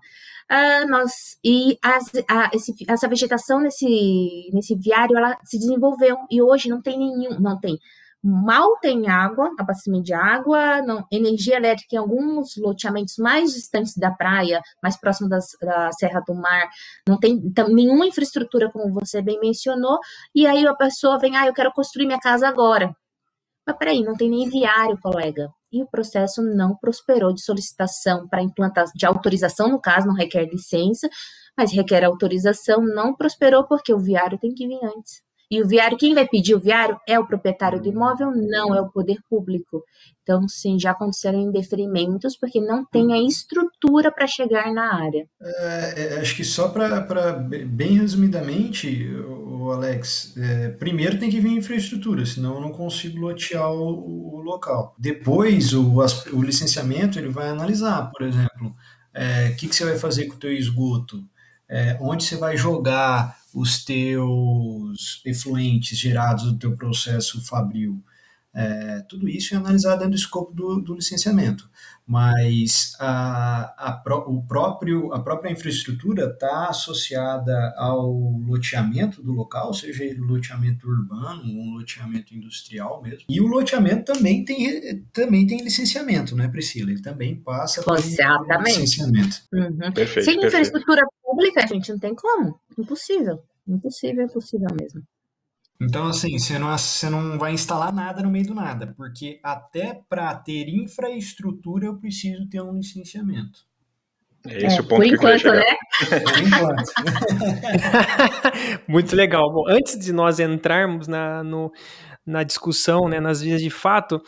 Uh, 0.50 0.88
nós, 0.88 1.38
e 1.42 1.78
as, 1.82 2.10
a, 2.28 2.50
esse, 2.54 2.74
essa 2.86 3.08
vegetação 3.08 3.60
nesse, 3.60 4.50
nesse 4.52 4.74
viário, 4.74 5.16
ela 5.16 5.36
se 5.44 5.58
desenvolveu, 5.58 6.18
e 6.30 6.42
hoje 6.42 6.68
não 6.68 6.80
tem 6.82 6.98
nenhum, 6.98 7.40
não 7.40 7.58
tem, 7.58 7.78
mal 8.22 8.78
tem 8.80 9.08
água, 9.08 9.50
abastecimento 9.58 10.04
de 10.04 10.14
água, 10.14 10.82
não, 10.82 11.06
energia 11.10 11.56
elétrica 11.56 11.96
em 11.96 11.98
alguns 11.98 12.56
loteamentos 12.56 13.16
mais 13.18 13.52
distantes 13.52 13.96
da 13.96 14.10
praia, 14.10 14.62
mais 14.82 14.98
próximo 14.98 15.28
das, 15.28 15.46
da 15.60 15.90
Serra 15.92 16.22
do 16.26 16.34
Mar, 16.34 16.68
não 17.06 17.18
tem 17.18 17.32
então, 17.44 17.68
nenhuma 17.68 18.06
infraestrutura, 18.06 18.70
como 18.70 18.92
você 18.92 19.22
bem 19.22 19.38
mencionou, 19.40 19.98
e 20.34 20.46
aí 20.46 20.66
a 20.66 20.74
pessoa 20.74 21.18
vem, 21.18 21.36
ah, 21.36 21.46
eu 21.46 21.54
quero 21.54 21.72
construir 21.72 22.06
minha 22.06 22.20
casa 22.20 22.48
agora. 22.48 22.94
Mas 23.66 23.76
peraí, 23.76 24.02
não 24.02 24.16
tem 24.16 24.30
nem 24.30 24.48
viário, 24.48 24.98
colega 25.00 25.50
e 25.72 25.82
o 25.82 25.86
processo 25.86 26.42
não 26.42 26.76
prosperou 26.76 27.32
de 27.32 27.42
solicitação 27.42 28.26
para 28.28 28.42
implantação, 28.42 28.92
de 28.94 29.06
autorização, 29.06 29.68
no 29.68 29.80
caso, 29.80 30.06
não 30.06 30.14
requer 30.14 30.46
licença, 30.46 31.08
mas 31.56 31.72
requer 31.72 32.04
autorização, 32.04 32.80
não 32.82 33.14
prosperou 33.14 33.66
porque 33.66 33.92
o 33.92 33.98
viário 33.98 34.38
tem 34.38 34.54
que 34.54 34.66
vir 34.66 34.80
antes. 34.84 35.27
E 35.50 35.62
o 35.62 35.66
viário, 35.66 35.96
quem 35.96 36.14
vai 36.14 36.28
pedir 36.28 36.54
o 36.54 36.60
viário 36.60 36.98
é 37.08 37.18
o 37.18 37.26
proprietário 37.26 37.80
do 37.80 37.88
imóvel, 37.88 38.30
não 38.32 38.74
é 38.74 38.80
o 38.80 38.90
poder 38.90 39.18
público. 39.30 39.82
Então, 40.22 40.46
sim, 40.46 40.78
já 40.78 40.90
aconteceram 40.90 41.40
indeferimentos 41.40 42.36
porque 42.36 42.60
não 42.60 42.84
tem 42.84 43.14
a 43.14 43.22
estrutura 43.22 44.12
para 44.12 44.26
chegar 44.26 44.70
na 44.74 44.94
área. 44.94 45.26
É, 45.40 46.16
é 46.16 46.20
acho 46.20 46.36
que 46.36 46.44
só 46.44 46.68
para, 46.68 47.32
bem 47.32 47.98
resumidamente, 47.98 49.10
o 49.16 49.70
Alex, 49.72 50.34
é, 50.36 50.68
primeiro 50.68 51.18
tem 51.18 51.30
que 51.30 51.40
vir 51.40 51.52
infraestrutura, 51.52 52.26
senão 52.26 52.56
eu 52.56 52.60
não 52.60 52.70
consigo 52.70 53.18
lotear 53.18 53.72
o, 53.72 54.34
o 54.34 54.42
local. 54.42 54.94
Depois, 54.98 55.72
o, 55.72 55.96
o 56.32 56.42
licenciamento 56.42 57.18
ele 57.18 57.30
vai 57.30 57.48
analisar, 57.48 58.10
por 58.10 58.26
exemplo, 58.26 58.66
o 58.66 58.74
é, 59.14 59.52
que, 59.52 59.66
que 59.66 59.74
você 59.74 59.86
vai 59.86 59.98
fazer 59.98 60.26
com 60.26 60.34
o 60.34 60.38
teu 60.38 60.52
esgoto, 60.52 61.24
é, 61.68 61.96
onde 62.00 62.24
você 62.24 62.36
vai 62.36 62.56
jogar 62.56 63.38
os 63.54 63.84
teus 63.84 65.20
efluentes 65.24 65.98
gerados 65.98 66.44
do 66.44 66.58
teu 66.58 66.76
processo 66.76 67.44
fabril. 67.44 68.02
É, 68.54 69.00
tudo 69.08 69.28
isso 69.28 69.54
é 69.54 69.58
analisado 69.58 69.98
dentro 69.98 70.12
do 70.12 70.16
escopo 70.16 70.52
do, 70.52 70.80
do 70.80 70.94
licenciamento, 70.94 71.68
mas 72.06 72.94
a, 72.98 73.72
a, 73.76 74.02
o 74.26 74.42
próprio, 74.42 75.12
a 75.12 75.20
própria 75.20 75.52
infraestrutura 75.52 76.24
está 76.24 76.68
associada 76.68 77.74
ao 77.76 78.10
loteamento 78.10 79.22
do 79.22 79.32
local, 79.32 79.74
seja 79.74 80.02
ele 80.02 80.18
loteamento 80.18 80.88
urbano 80.88 81.42
ou 81.44 81.66
um 81.66 81.74
loteamento 81.74 82.34
industrial 82.34 83.02
mesmo. 83.02 83.26
E 83.28 83.40
o 83.40 83.46
loteamento 83.46 84.12
também 84.12 84.42
tem, 84.44 85.04
também 85.12 85.46
tem 85.46 85.62
licenciamento, 85.62 86.34
né, 86.34 86.48
Priscila? 86.48 86.90
Ele 86.90 87.02
também 87.02 87.36
passa 87.36 87.82
por 87.82 87.96
licenciamento. 87.98 89.42
Uhum. 89.52 89.92
Perfeito, 89.92 90.24
Sem 90.24 90.40
perfeito. 90.40 90.46
infraestrutura 90.46 91.02
pública, 91.38 91.62
a 91.62 91.66
gente 91.66 91.92
não 91.92 91.98
tem 91.98 92.14
como. 92.14 92.60
Impossível. 92.76 93.42
Impossível, 93.66 94.24
impossível 94.24 94.68
mesmo. 94.78 95.02
Então, 95.80 96.08
assim, 96.08 96.36
você 96.36 96.58
não, 96.58 96.76
você 96.76 97.08
não 97.08 97.38
vai 97.38 97.52
instalar 97.52 97.94
nada 97.94 98.22
no 98.22 98.30
meio 98.30 98.46
do 98.46 98.54
nada, 98.54 98.92
porque 98.96 99.38
até 99.42 100.02
para 100.08 100.34
ter 100.34 100.68
infraestrutura 100.68 101.86
eu 101.86 101.96
preciso 101.96 102.48
ter 102.48 102.60
um 102.60 102.74
licenciamento. 102.74 103.60
É 104.46 104.66
esse 104.66 104.78
é, 104.78 104.80
o 104.80 104.84
ponto 104.84 104.96
por 104.96 105.04
que 105.04 105.14
enquanto, 105.14 105.46
eu 105.46 105.54
né? 105.54 105.76
Por 106.08 106.38
enquanto. 106.46 106.92
Muito 108.88 109.14
legal. 109.14 109.52
Bom, 109.52 109.64
antes 109.68 109.98
de 109.98 110.12
nós 110.12 110.40
entrarmos 110.40 111.06
na, 111.06 111.44
no, 111.44 111.70
na 112.26 112.42
discussão, 112.42 113.08
né, 113.08 113.20
nas 113.20 113.40
vias 113.40 113.60
de 113.60 113.70
fato, 113.70 114.20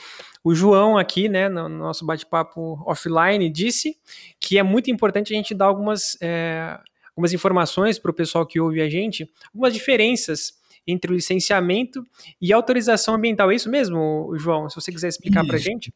o 0.42 0.54
João 0.54 0.96
aqui, 0.96 1.28
né, 1.28 1.48
no 1.48 1.68
nosso 1.68 2.04
bate-papo 2.06 2.82
offline, 2.86 3.50
disse 3.50 3.96
que 4.38 4.58
é 4.58 4.62
muito 4.62 4.90
importante 4.90 5.32
a 5.32 5.36
gente 5.36 5.54
dar 5.54 5.66
algumas, 5.66 6.16
é, 6.20 6.78
algumas 7.10 7.32
informações 7.32 7.98
para 7.98 8.10
o 8.10 8.14
pessoal 8.14 8.46
que 8.46 8.60
ouve 8.60 8.80
a 8.80 8.88
gente, 8.88 9.30
algumas 9.52 9.72
diferenças 9.72 10.52
entre 10.86 11.12
o 11.12 11.14
licenciamento 11.14 12.04
e 12.40 12.52
autorização 12.52 13.14
ambiental. 13.14 13.50
É 13.50 13.54
isso 13.54 13.70
mesmo, 13.70 14.32
João? 14.36 14.68
Se 14.68 14.74
você 14.74 14.90
quiser 14.90 15.08
explicar 15.08 15.44
para 15.46 15.56
a 15.56 15.60
gente. 15.60 15.92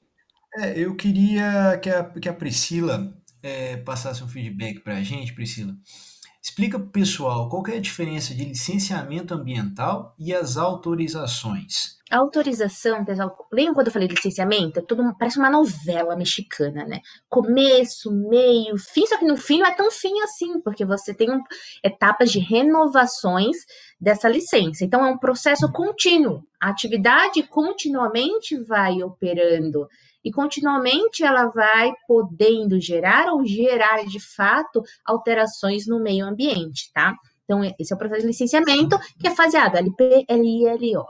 É, 0.56 0.78
eu 0.78 0.94
queria 0.94 1.78
que 1.83 1.90
a, 1.90 2.04
que 2.04 2.28
a 2.28 2.33
Priscila 2.33 3.12
é, 3.42 3.76
passasse 3.78 4.23
um 4.23 4.28
feedback 4.28 4.80
para 4.80 4.97
a 4.97 5.02
gente, 5.02 5.35
Priscila. 5.35 5.75
Explica 6.40 6.78
para 6.78 6.88
o 6.88 6.90
pessoal 6.90 7.49
qual 7.49 7.66
é 7.68 7.76
a 7.76 7.80
diferença 7.80 8.35
de 8.35 8.44
licenciamento 8.44 9.35
ambiental 9.35 10.14
e 10.18 10.33
as 10.35 10.56
autorizações. 10.56 11.93
A 12.11 12.18
autorização, 12.18 13.02
pessoal, 13.02 13.34
lembra 13.50 13.75
quando 13.75 13.87
eu 13.87 13.92
falei 13.92 14.06
licenciamento? 14.06 14.78
É 14.78 14.82
tudo, 14.82 15.02
parece 15.18 15.38
uma 15.38 15.49
novela 15.49 16.14
mexicana, 16.14 16.84
né? 16.84 17.00
Começo, 17.30 18.12
meio, 18.12 18.76
fim, 18.76 19.06
só 19.06 19.16
que 19.16 19.25
no 19.25 19.38
fim 19.38 19.58
não 19.58 19.66
é 19.66 19.75
tão 19.75 19.90
fim 19.90 20.20
assim, 20.20 20.61
porque 20.61 20.84
você 20.84 21.14
tem 21.14 21.30
um, 21.30 21.42
etapas 21.82 22.30
de 22.30 22.38
renovações 22.38 23.56
dessa 23.99 24.28
licença. 24.28 24.84
Então 24.84 25.04
é 25.04 25.08
um 25.11 25.18
processo 25.18 25.73
contínuo. 25.73 26.44
A 26.61 26.68
atividade 26.68 27.42
continuamente 27.44 28.54
vai 28.62 29.02
operando 29.02 29.88
e 30.23 30.30
continuamente 30.30 31.25
ela 31.25 31.46
vai 31.46 31.90
podendo 32.06 32.78
gerar 32.78 33.32
ou 33.32 33.46
gerar 33.46 34.04
de 34.04 34.20
fato 34.20 34.82
alterações 35.06 35.87
no 35.87 35.99
meio 35.99 36.26
ambiente, 36.26 36.90
tá? 36.92 37.14
Então, 37.44 37.62
esse 37.78 37.92
é 37.92 37.94
o 37.96 37.99
processo 37.99 38.23
de 38.23 38.28
licenciamento, 38.28 38.99
que 39.20 39.28
é 39.28 39.30
faseado 39.30 39.76
LP, 39.76 40.25
LI, 40.30 40.64
LO. 40.94 41.04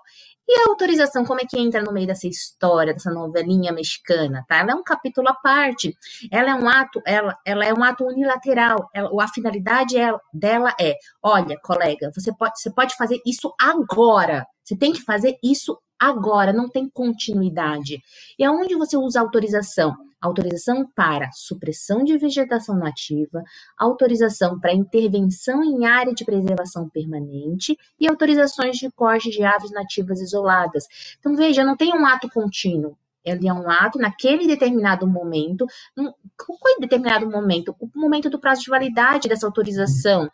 E 0.47 0.61
a 0.61 0.69
autorização, 0.69 1.25
como 1.25 1.41
é 1.41 1.45
que 1.45 1.59
entra 1.59 1.83
no 1.83 1.93
meio 1.93 2.07
dessa 2.07 2.27
história, 2.27 2.93
dessa 2.93 3.11
novelinha 3.11 3.73
mexicana, 3.73 4.45
tá? 4.47 4.59
Ela 4.59 4.73
é 4.73 4.75
um 4.75 4.83
capítulo 4.83 5.29
à 5.29 5.35
parte. 5.35 5.97
Ela 6.31 6.51
é 6.51 6.55
um 6.55 6.69
ato, 6.69 7.01
ela, 7.07 7.39
ela 7.47 7.65
é 7.65 7.73
um 7.73 7.83
ato 7.83 8.05
unilateral. 8.05 8.91
Ela, 8.93 9.11
a 9.25 9.29
finalidade 9.29 9.97
é, 9.97 10.13
dela 10.33 10.75
é, 10.79 10.97
olha, 11.23 11.59
colega, 11.63 12.11
você 12.15 12.33
pode, 12.35 12.61
você 12.61 12.71
pode 12.71 12.95
fazer 12.97 13.21
isso 13.25 13.55
agora. 13.59 14.47
Você 14.63 14.77
tem 14.77 14.93
que 14.93 15.03
fazer 15.03 15.39
isso 15.43 15.79
agora, 15.99 16.53
não 16.53 16.69
tem 16.69 16.89
continuidade. 16.89 18.03
E 18.39 18.45
aonde 18.45 18.75
você 18.75 18.97
usa 18.97 19.21
autorização? 19.21 19.97
Autorização 20.21 20.89
para 20.95 21.31
supressão 21.33 22.03
de 22.03 22.17
vegetação 22.17 22.77
nativa, 22.77 23.43
autorização 23.77 24.59
para 24.59 24.73
intervenção 24.73 25.63
em 25.63 25.85
área 25.85 26.15
de 26.15 26.25
preservação 26.25 26.89
permanente 26.89 27.77
e 28.01 28.09
autorizações 28.09 28.79
de 28.79 28.91
corte 28.91 29.29
de 29.29 29.45
aves 29.45 29.71
nativas 29.71 30.23
isoladas. 30.23 30.85
Então, 31.19 31.37
veja, 31.37 31.63
não 31.63 31.77
tem 31.77 31.93
um 31.93 32.07
ato 32.07 32.29
contínuo. 32.31 32.97
Ele 33.25 33.49
é 33.49 33.53
um 33.53 33.71
ato 33.71 33.99
naquele 33.99 34.47
determinado 34.47 35.07
momento. 35.07 35.67
Qual 36.37 36.59
é 36.69 36.81
determinado 36.81 37.29
momento? 37.29 37.75
O 37.79 37.89
momento 37.95 38.29
do 38.29 38.39
prazo 38.39 38.63
de 38.63 38.71
validade 38.71 39.29
dessa 39.29 39.47
autorização 39.47 40.31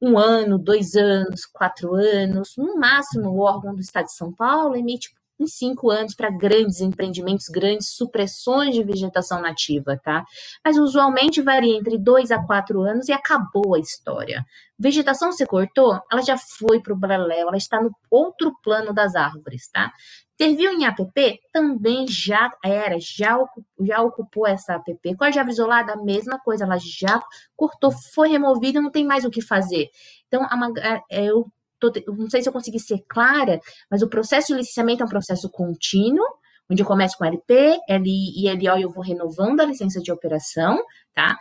um 0.00 0.18
ano, 0.18 0.58
dois 0.58 0.94
anos, 0.94 1.46
quatro 1.46 1.94
anos, 1.94 2.54
no 2.56 2.76
máximo 2.76 3.30
o 3.30 3.40
órgão 3.40 3.74
do 3.74 3.80
Estado 3.80 4.06
de 4.06 4.12
São 4.12 4.32
Paulo 4.32 4.76
emite 4.76 5.10
em 5.38 5.46
cinco 5.46 5.90
anos 5.90 6.14
para 6.14 6.30
grandes 6.30 6.80
empreendimentos, 6.80 7.48
grandes 7.48 7.88
supressões 7.88 8.74
de 8.74 8.82
vegetação 8.82 9.40
nativa, 9.40 10.00
tá? 10.02 10.24
Mas 10.64 10.78
usualmente 10.78 11.42
varia 11.42 11.76
entre 11.76 11.98
dois 11.98 12.30
a 12.30 12.42
quatro 12.42 12.82
anos 12.82 13.08
e 13.08 13.12
acabou 13.12 13.74
a 13.74 13.78
história. 13.78 14.44
Vegetação 14.78 15.32
se 15.32 15.46
cortou, 15.46 16.00
ela 16.10 16.22
já 16.22 16.36
foi 16.36 16.80
para 16.80 16.92
o 16.92 16.96
Bleléu, 16.96 17.48
ela 17.48 17.56
está 17.56 17.80
no 17.80 17.90
outro 18.10 18.54
plano 18.62 18.92
das 18.92 19.14
árvores, 19.14 19.68
tá? 19.68 19.92
Serviu 20.38 20.72
em 20.72 20.84
APP? 20.84 21.40
Também 21.52 22.06
já 22.06 22.50
era, 22.62 22.98
já, 23.00 23.38
já 23.80 24.02
ocupou 24.02 24.46
essa 24.46 24.74
APP. 24.74 25.16
A 25.18 25.30
Java 25.30 25.50
isolada, 25.50 25.94
a 25.94 26.02
mesma 26.02 26.38
coisa, 26.38 26.64
ela 26.64 26.76
já 26.78 27.22
cortou, 27.56 27.90
foi 27.90 28.28
removida, 28.28 28.80
não 28.80 28.90
tem 28.90 29.04
mais 29.04 29.24
o 29.24 29.30
que 29.30 29.40
fazer. 29.40 29.88
Então, 30.28 30.42
a, 30.42 31.02
é, 31.10 31.24
eu 31.26 31.50
tô, 31.80 31.90
não 32.08 32.28
sei 32.28 32.42
se 32.42 32.48
eu 32.48 32.52
consegui 32.52 32.78
ser 32.78 33.02
clara, 33.08 33.60
mas 33.90 34.02
o 34.02 34.08
processo 34.08 34.48
de 34.48 34.58
licenciamento 34.58 35.02
é 35.02 35.06
um 35.06 35.08
processo 35.08 35.48
contínuo, 35.50 36.26
onde 36.70 36.82
eu 36.82 36.86
começo 36.86 37.16
com 37.16 37.24
LP, 37.24 37.78
LI 37.88 38.32
e 38.36 38.52
LO 38.52 38.78
eu 38.78 38.90
vou 38.90 39.02
renovando 39.02 39.60
a 39.60 39.64
licença 39.64 40.00
de 40.00 40.10
operação, 40.10 40.82
tá? 41.14 41.36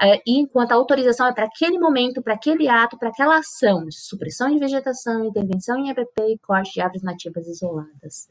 É, 0.00 0.16
e 0.26 0.38
enquanto 0.38 0.72
a 0.72 0.76
autorização 0.76 1.26
é 1.26 1.32
para 1.32 1.44
aquele 1.44 1.78
momento, 1.78 2.22
para 2.22 2.34
aquele 2.34 2.68
ato, 2.68 2.98
para 2.98 3.08
aquela 3.08 3.38
ação 3.38 3.84
de 3.84 3.98
supressão 3.98 4.52
de 4.52 4.58
vegetação, 4.58 5.24
intervenção 5.24 5.78
em 5.78 5.90
EPP 5.90 6.20
e 6.20 6.38
corte 6.38 6.74
de 6.74 6.80
árvores 6.80 7.02
nativas 7.02 7.46
isoladas. 7.46 8.28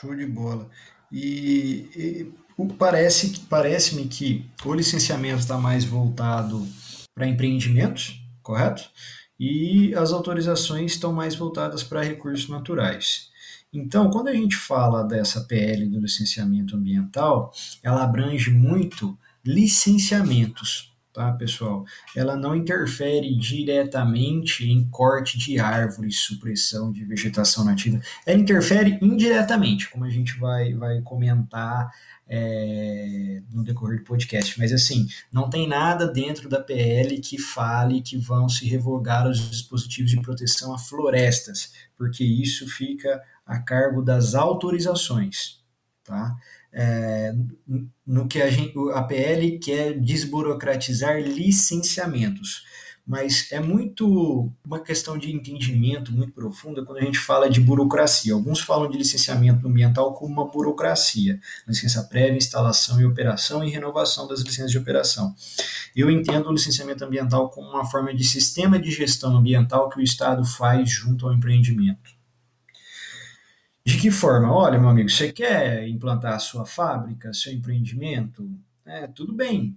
Show 0.00 0.14
de 0.14 0.26
bola. 0.26 0.68
E, 1.12 1.88
e 1.94 2.32
parece 2.78 3.40
parece-me 3.48 4.06
que 4.06 4.50
o 4.64 4.72
licenciamento 4.72 5.40
está 5.40 5.58
mais 5.58 5.84
voltado 5.84 6.66
para 7.14 7.26
empreendimentos, 7.26 8.18
correto? 8.42 8.82
E 9.38 9.94
as 9.94 10.12
autorizações 10.12 10.92
estão 10.92 11.12
mais 11.12 11.34
voltadas 11.34 11.82
para 11.82 12.02
recursos 12.02 12.48
naturais. 12.48 13.31
Então, 13.72 14.10
quando 14.10 14.28
a 14.28 14.34
gente 14.34 14.54
fala 14.54 15.02
dessa 15.02 15.40
PL 15.44 15.86
do 15.86 15.98
licenciamento 15.98 16.76
ambiental, 16.76 17.50
ela 17.82 18.04
abrange 18.04 18.50
muito 18.50 19.18
licenciamentos, 19.42 20.94
tá, 21.10 21.32
pessoal? 21.32 21.84
Ela 22.14 22.36
não 22.36 22.54
interfere 22.54 23.34
diretamente 23.34 24.68
em 24.70 24.84
corte 24.90 25.38
de 25.38 25.58
árvores, 25.58 26.18
supressão 26.18 26.92
de 26.92 27.02
vegetação 27.04 27.64
nativa. 27.64 27.98
Ela 28.26 28.40
interfere 28.40 28.98
indiretamente, 29.00 29.88
como 29.88 30.04
a 30.04 30.10
gente 30.10 30.38
vai, 30.38 30.74
vai 30.74 31.00
comentar 31.00 31.90
é, 32.28 33.42
no 33.50 33.64
decorrer 33.64 33.98
do 33.98 34.04
podcast. 34.04 34.58
Mas 34.58 34.72
assim, 34.72 35.06
não 35.30 35.50
tem 35.50 35.66
nada 35.66 36.06
dentro 36.06 36.48
da 36.48 36.60
PL 36.60 37.18
que 37.20 37.38
fale 37.38 38.00
que 38.00 38.16
vão 38.16 38.48
se 38.48 38.66
revogar 38.66 39.28
os 39.28 39.50
dispositivos 39.50 40.10
de 40.10 40.20
proteção 40.20 40.74
a 40.74 40.78
florestas, 40.78 41.72
porque 41.96 42.24
isso 42.24 42.66
fica 42.68 43.20
a 43.46 43.58
cargo 43.58 44.02
das 44.02 44.34
autorizações, 44.34 45.60
tá? 46.04 46.36
É, 46.72 47.34
no 48.06 48.26
que 48.26 48.40
a, 48.40 48.50
gente, 48.50 48.72
a 48.94 49.02
PL 49.02 49.58
quer 49.58 49.98
desburocratizar 50.00 51.20
licenciamentos, 51.20 52.64
mas 53.06 53.50
é 53.50 53.58
muito 53.58 54.50
uma 54.64 54.78
questão 54.78 55.18
de 55.18 55.30
entendimento 55.34 56.12
muito 56.12 56.32
profunda 56.32 56.84
quando 56.84 56.98
a 56.98 57.04
gente 57.04 57.18
fala 57.18 57.50
de 57.50 57.60
burocracia. 57.60 58.32
Alguns 58.32 58.60
falam 58.60 58.88
de 58.88 58.96
licenciamento 58.96 59.66
ambiental 59.66 60.14
como 60.14 60.32
uma 60.32 60.48
burocracia, 60.48 61.40
licença 61.66 62.04
prévia, 62.04 62.38
instalação 62.38 63.00
e 63.00 63.04
operação 63.04 63.64
e 63.64 63.70
renovação 63.70 64.28
das 64.28 64.40
licenças 64.40 64.70
de 64.70 64.78
operação. 64.78 65.34
Eu 65.96 66.10
entendo 66.10 66.48
o 66.48 66.52
licenciamento 66.52 67.04
ambiental 67.04 67.50
como 67.50 67.68
uma 67.68 67.84
forma 67.84 68.14
de 68.14 68.24
sistema 68.24 68.78
de 68.78 68.90
gestão 68.90 69.36
ambiental 69.36 69.88
que 69.88 69.98
o 69.98 70.02
Estado 70.02 70.44
faz 70.44 70.88
junto 70.88 71.26
ao 71.26 71.34
empreendimento. 71.34 72.11
De 73.84 73.98
que 73.98 74.10
forma? 74.10 74.52
Olha, 74.52 74.78
meu 74.78 74.88
amigo, 74.88 75.10
você 75.10 75.32
quer 75.32 75.88
implantar 75.88 76.34
a 76.34 76.38
sua 76.38 76.64
fábrica, 76.64 77.32
seu 77.32 77.52
empreendimento? 77.52 78.48
É, 78.86 79.06
tudo 79.06 79.32
bem. 79.32 79.76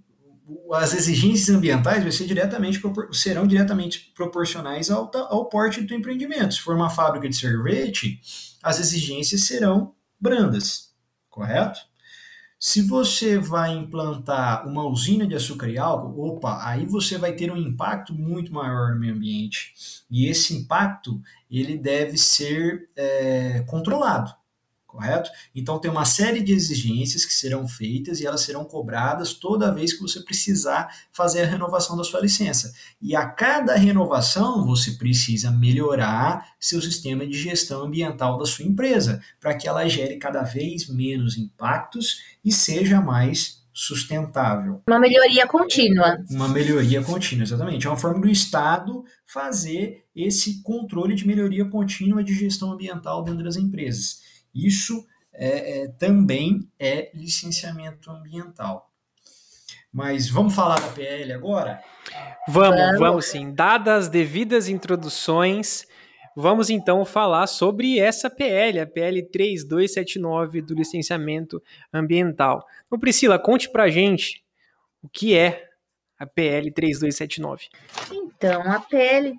As 0.72 0.94
exigências 0.94 1.54
ambientais 1.54 2.04
vai 2.04 2.12
ser 2.12 2.24
diretamente, 2.24 2.80
serão 3.12 3.46
diretamente 3.48 4.12
proporcionais 4.14 4.90
ao, 4.90 5.10
ao 5.14 5.46
porte 5.46 5.80
do 5.80 5.92
empreendimento. 5.92 6.54
Se 6.54 6.60
for 6.60 6.76
uma 6.76 6.88
fábrica 6.88 7.28
de 7.28 7.34
sorvete, 7.34 8.20
as 8.62 8.78
exigências 8.78 9.42
serão 9.42 9.92
brandas, 10.20 10.92
correto? 11.28 11.80
Se 12.58 12.82
você 12.82 13.38
vai 13.38 13.74
implantar 13.74 14.66
uma 14.66 14.86
usina 14.86 15.26
de 15.26 15.34
açúcar 15.34 15.68
e 15.68 15.78
álcool, 15.78 16.26
opa, 16.26 16.66
aí 16.66 16.86
você 16.86 17.18
vai 17.18 17.32
ter 17.34 17.50
um 17.52 17.56
impacto 17.56 18.14
muito 18.14 18.52
maior 18.52 18.94
no 18.94 19.00
meio 19.00 19.14
ambiente. 19.14 19.74
E 20.10 20.26
esse 20.26 20.54
impacto 20.54 21.20
ele 21.50 21.76
deve 21.76 22.16
ser 22.16 22.88
é, 22.96 23.62
controlado 23.68 24.34
correto? 24.96 25.30
Então 25.54 25.78
tem 25.78 25.90
uma 25.90 26.06
série 26.06 26.40
de 26.40 26.52
exigências 26.52 27.24
que 27.24 27.34
serão 27.34 27.68
feitas 27.68 28.18
e 28.18 28.26
elas 28.26 28.40
serão 28.40 28.64
cobradas 28.64 29.34
toda 29.34 29.72
vez 29.72 29.92
que 29.92 30.00
você 30.00 30.20
precisar 30.20 30.88
fazer 31.12 31.42
a 31.42 31.46
renovação 31.46 31.96
da 31.96 32.02
sua 32.02 32.20
licença. 32.20 32.72
E 33.00 33.14
a 33.14 33.26
cada 33.26 33.74
renovação 33.74 34.64
você 34.64 34.92
precisa 34.92 35.50
melhorar 35.50 36.54
seu 36.58 36.80
sistema 36.80 37.26
de 37.26 37.38
gestão 37.38 37.82
ambiental 37.82 38.38
da 38.38 38.46
sua 38.46 38.64
empresa, 38.64 39.20
para 39.38 39.54
que 39.54 39.68
ela 39.68 39.86
gere 39.86 40.16
cada 40.16 40.42
vez 40.42 40.88
menos 40.88 41.36
impactos 41.36 42.22
e 42.44 42.50
seja 42.50 43.00
mais 43.00 43.66
sustentável. 43.76 44.80
Uma 44.88 44.98
melhoria 44.98 45.46
contínua. 45.46 46.24
Uma 46.30 46.48
melhoria 46.48 47.02
contínua, 47.04 47.42
exatamente. 47.44 47.86
É 47.86 47.90
uma 47.90 47.98
forma 47.98 48.18
do 48.18 48.28
Estado 48.28 49.04
fazer 49.26 50.06
esse 50.16 50.62
controle 50.62 51.14
de 51.14 51.26
melhoria 51.26 51.66
contínua 51.66 52.24
de 52.24 52.32
gestão 52.32 52.72
ambiental 52.72 53.22
dentro 53.22 53.44
das 53.44 53.56
empresas. 53.56 54.22
Isso 54.56 55.06
é, 55.32 55.82
é, 55.82 55.88
também 55.88 56.66
é 56.78 57.10
licenciamento 57.14 58.10
ambiental. 58.10 58.90
Mas 59.92 60.28
vamos 60.28 60.54
falar 60.54 60.80
da 60.80 60.88
PL 60.88 61.32
agora? 61.32 61.82
Vamos, 62.48 62.78
vamos, 62.78 62.98
vamos 62.98 63.26
sim. 63.26 63.52
Dadas 63.52 64.04
as 64.04 64.08
devidas 64.08 64.68
introduções, 64.68 65.86
vamos 66.34 66.70
então 66.70 67.04
falar 67.04 67.46
sobre 67.46 67.98
essa 67.98 68.28
PL, 68.28 68.80
a 68.80 68.86
PL 68.86 69.22
3279 69.22 70.60
do 70.62 70.74
licenciamento 70.74 71.62
ambiental. 71.92 72.66
Então, 72.86 72.98
Priscila, 72.98 73.38
conte 73.38 73.70
pra 73.70 73.88
gente 73.88 74.44
o 75.02 75.08
que 75.08 75.34
é 75.34 75.66
a 76.18 76.26
PL 76.26 76.70
3279. 76.70 77.68
Então, 78.36 78.60
a 78.70 78.80
PL 78.80 79.34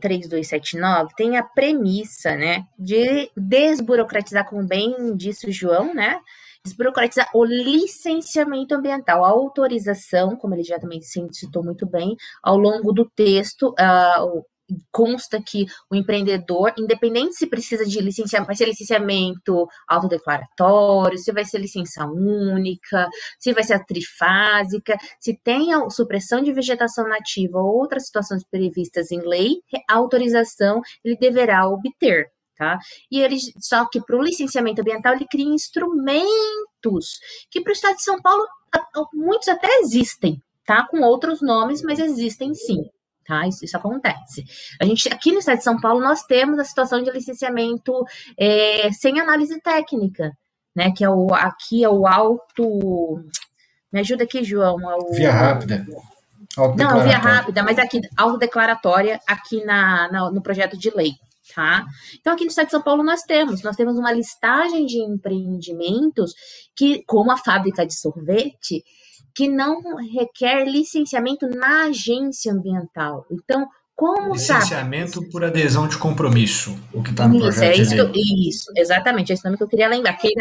3279 0.00 1.14
tem 1.14 1.36
a 1.36 1.42
premissa, 1.42 2.34
né, 2.34 2.64
de 2.78 3.30
desburocratizar, 3.36 4.48
como 4.48 4.66
bem 4.66 5.14
disse 5.14 5.46
o 5.46 5.52
João, 5.52 5.92
né, 5.94 6.18
desburocratizar 6.64 7.28
o 7.34 7.44
licenciamento 7.44 8.74
ambiental, 8.74 9.24
a 9.24 9.28
autorização, 9.28 10.36
como 10.36 10.54
ele 10.54 10.64
já 10.64 10.78
também 10.78 11.00
citou 11.02 11.62
muito 11.62 11.86
bem, 11.86 12.16
ao 12.42 12.56
longo 12.56 12.92
do 12.92 13.04
texto, 13.04 13.74
uh, 13.78 14.44
consta 14.90 15.40
que 15.42 15.66
o 15.90 15.94
empreendedor, 15.94 16.72
independente 16.78 17.34
se 17.34 17.46
precisa 17.46 17.84
de 17.84 18.00
licenciamento, 18.00 18.46
vai 18.46 18.56
ser 18.56 18.66
licenciamento 18.66 19.68
autodeclaratório, 19.88 21.18
se 21.18 21.32
vai 21.32 21.44
ser 21.44 21.58
licença 21.58 22.06
única, 22.06 23.08
se 23.38 23.52
vai 23.52 23.64
ser 23.64 23.74
a 23.74 23.84
trifásica, 23.84 24.96
se 25.20 25.38
tem 25.42 25.72
a 25.72 25.88
supressão 25.90 26.42
de 26.42 26.52
vegetação 26.52 27.08
nativa 27.08 27.58
ou 27.58 27.78
outras 27.78 28.06
situações 28.06 28.44
previstas 28.44 29.10
em 29.10 29.20
lei, 29.20 29.62
autorização 29.88 30.80
ele 31.04 31.16
deverá 31.16 31.68
obter. 31.68 32.26
Tá? 32.56 32.78
E 33.10 33.18
ele, 33.22 33.38
só 33.58 33.88
que 33.88 34.02
para 34.02 34.18
o 34.18 34.22
licenciamento 34.22 34.82
ambiental 34.82 35.14
ele 35.14 35.26
cria 35.26 35.48
instrumentos 35.48 37.18
que 37.50 37.62
para 37.62 37.70
o 37.70 37.72
Estado 37.72 37.96
de 37.96 38.02
São 38.02 38.20
Paulo 38.20 38.46
muitos 39.14 39.48
até 39.48 39.68
existem, 39.78 40.42
tá? 40.66 40.86
Com 40.90 41.00
outros 41.00 41.40
nomes, 41.40 41.82
mas 41.82 41.98
existem 41.98 42.54
sim. 42.54 42.84
Tá? 43.30 43.46
Isso, 43.46 43.64
isso, 43.64 43.76
acontece. 43.76 44.44
A 44.82 44.84
gente, 44.84 45.08
aqui 45.08 45.30
no 45.30 45.38
estado 45.38 45.58
de 45.58 45.62
São 45.62 45.80
Paulo, 45.80 46.00
nós 46.00 46.24
temos 46.24 46.58
a 46.58 46.64
situação 46.64 47.00
de 47.00 47.12
licenciamento 47.12 48.04
é, 48.36 48.90
sem 48.90 49.20
análise 49.20 49.60
técnica, 49.60 50.32
né? 50.74 50.90
Que 50.90 51.04
é 51.04 51.08
o, 51.08 51.32
aqui 51.32 51.84
é 51.84 51.88
o 51.88 52.08
auto. 52.08 53.22
Me 53.92 54.00
ajuda 54.00 54.24
aqui, 54.24 54.42
João. 54.42 54.78
É 54.80 55.14
via 55.14 55.30
rápida. 55.30 55.86
Não, 56.76 57.04
via 57.04 57.18
rápida, 57.18 57.62
mas 57.62 57.78
aqui, 57.78 58.00
autodeclaratória, 58.16 59.20
aqui 59.28 59.64
na, 59.64 60.10
na, 60.10 60.30
no 60.32 60.42
projeto 60.42 60.76
de 60.76 60.90
lei. 60.90 61.12
Tá? 61.54 61.86
Então, 62.18 62.32
aqui 62.32 62.42
no 62.42 62.50
estado 62.50 62.66
de 62.66 62.72
São 62.72 62.82
Paulo, 62.82 63.04
nós 63.04 63.22
temos, 63.22 63.62
nós 63.62 63.76
temos 63.76 63.96
uma 63.96 64.10
listagem 64.10 64.86
de 64.86 64.98
empreendimentos 64.98 66.32
que, 66.74 67.04
como 67.06 67.30
a 67.30 67.36
fábrica 67.36 67.86
de 67.86 67.94
sorvete, 67.94 68.82
que 69.34 69.48
não 69.48 69.96
requer 69.96 70.64
licenciamento 70.64 71.48
na 71.48 71.84
agência 71.84 72.52
ambiental. 72.52 73.26
Então, 73.30 73.68
como 74.00 74.32
Licenciamento 74.32 75.16
sabe? 75.16 75.30
por 75.30 75.44
adesão 75.44 75.86
de 75.86 75.98
compromisso, 75.98 76.74
o 76.90 77.02
que 77.02 77.10
está 77.10 77.28
no 77.28 77.34
isso, 77.34 77.44
projeto 77.44 77.78
é 77.78 77.82
isso, 77.82 77.94
eu, 77.94 78.10
isso, 78.14 78.72
exatamente, 78.74 79.30
é 79.30 79.34
esse 79.34 79.44
nome 79.44 79.58
que 79.58 79.62
eu 79.62 79.68
queria 79.68 79.88
lembrar. 79.88 80.14
Que, 80.14 80.32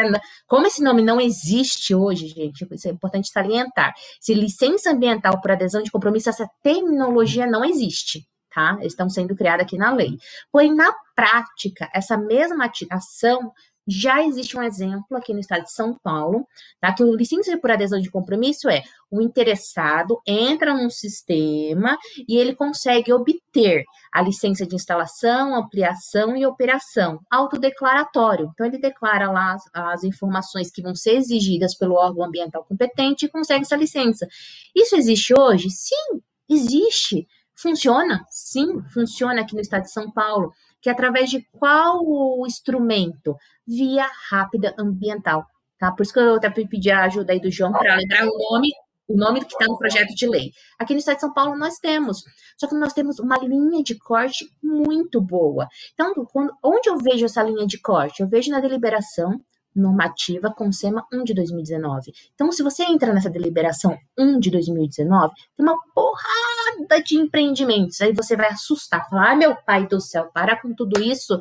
como 0.47 0.65
esse 0.65 0.82
nome 0.82 1.02
não 1.02 1.19
existe 1.19 1.93
hoje, 1.93 2.30
gente, 2.30 2.65
isso 2.71 2.88
é 2.88 2.91
importante 2.91 3.30
salientar. 3.30 3.93
Se 4.21 4.34
licença 4.34 4.91
ambiental 4.91 5.41
por 5.41 5.52
adesão 5.52 5.84
de 5.84 5.91
compromisso, 5.91 6.30
essa 6.30 6.49
terminologia 6.63 7.45
não 7.45 7.65
existe. 7.65 8.25
Tá? 8.49 8.78
Eles 8.80 8.93
estão 8.93 9.10
sendo 9.10 9.36
criados 9.36 9.65
aqui 9.65 9.78
na 9.78 9.91
lei. 9.93 10.17
Porém, 10.52 10.73
na 10.73 10.93
prática, 11.13 11.89
essa 11.93 12.17
mesma 12.17 12.71
ação 12.89 13.52
já 13.89 14.23
existe 14.23 14.56
um 14.56 14.62
exemplo 14.62 15.17
aqui 15.17 15.34
no 15.34 15.39
estado 15.39 15.63
de 15.63 15.71
São 15.71 15.97
Paulo, 16.04 16.47
tá? 16.80 16.93
Que 16.93 17.04
o 17.04 17.15
licença 17.15 17.58
por 17.58 17.71
adesão 17.71 17.99
de 17.99 18.12
compromisso 18.12 18.69
é 18.69 18.84
o 19.12 19.21
interessado 19.21 20.21
entra 20.28 20.73
num 20.73 20.89
sistema 20.89 21.97
e 22.28 22.38
ele 22.38 22.54
consegue 22.54 23.12
obter 23.12 23.84
a 24.13 24.21
licença 24.21 24.65
de 24.67 24.75
instalação, 24.75 25.56
ampliação 25.56 26.38
e 26.38 26.45
operação, 26.45 27.19
autodeclaratório. 27.32 28.52
Então, 28.54 28.65
ele 28.67 28.78
declara 28.78 29.32
lá 29.32 29.54
as, 29.54 29.63
as 29.73 30.04
informações 30.04 30.69
que 30.69 30.84
vão 30.84 30.93
ser 30.93 31.15
exigidas 31.15 31.75
pelo 31.75 31.95
órgão 31.95 32.23
ambiental 32.23 32.63
competente 32.63 33.25
e 33.25 33.30
consegue 33.30 33.63
essa 33.63 33.75
licença. 33.75 34.28
Isso 34.75 34.95
existe 34.95 35.34
hoje? 35.38 35.69
Sim, 35.71 36.21
existe. 36.47 37.28
Funciona? 37.56 38.25
Sim, 38.30 38.82
funciona 38.93 39.41
aqui 39.41 39.54
no 39.54 39.62
estado 39.62 39.84
de 39.84 39.91
São 39.91 40.10
Paulo 40.12 40.54
que 40.82 40.89
através 40.89 41.30
de 41.30 41.46
qual 41.52 42.02
instrumento? 42.46 43.36
Via 43.68 44.10
rápida 44.30 44.74
ambiental, 44.78 45.46
tá? 45.78 45.92
Por 45.92 46.04
isso 46.04 46.13
que 46.13 46.20
eu 46.20 46.36
até 46.36 46.50
pedi 46.50 46.92
a 46.92 47.04
ajuda 47.04 47.34
aí 47.34 47.39
do 47.39 47.52
João 47.52 47.72
para 47.72 47.96
lembrar 47.96 48.26
o 48.26 48.52
nome, 48.52 48.72
o 49.08 49.15
nome 49.15 49.39
que 49.42 49.52
está 49.52 49.65
no 49.65 49.78
projeto 49.78 50.13
de 50.15 50.28
lei. 50.28 50.52
Aqui 50.80 50.94
no 50.94 51.00
estado 51.00 51.15
de 51.15 51.22
São 51.22 51.34
Paulo 51.34 51.58
nós 51.58 51.78
temos, 51.78 52.24
só 52.58 52.68
que 52.68 52.76
nós 52.76 52.94
temos 52.94 53.20
uma 53.20 53.38
linha 53.38 53.84
de 53.84 53.98
corte 53.98 54.46
muito 54.62 55.22
boa. 55.22 55.68
Então, 55.94 56.13
quando, 56.32 56.54
onde 56.63 56.89
eu 56.89 56.98
vejo 56.98 57.26
essa 57.26 57.44
linha 57.44 57.65
de 57.68 57.80
corte? 57.80 58.22
Eu 58.22 58.28
vejo 58.28 58.52
na 58.52 58.60
deliberação 58.60 59.39
normativa 59.80 60.54
com 60.54 60.72
SEMA 60.72 61.06
1 61.12 61.24
de 61.24 61.34
2019. 61.34 62.12
Então, 62.34 62.52
se 62.52 62.62
você 62.62 62.84
entra 62.84 63.13
nessa 63.13 63.30
deliberação 63.30 63.98
1 64.18 64.39
de 64.39 64.52
2019, 64.52 65.34
tem 65.56 65.65
uma 65.65 65.78
porrada 65.94 67.02
de 67.04 67.18
empreendimentos. 67.18 68.02
Aí 68.02 68.13
você 68.13 68.36
vai 68.36 68.50
assustar, 68.50 69.10
falar: 69.10 69.32
ah, 69.32 69.36
meu 69.36 69.56
pai 69.56 69.88
do 69.88 70.00
céu, 70.00 70.30
para 70.34 70.60
com 70.62 70.74
tudo 70.74 71.02
isso, 71.02 71.39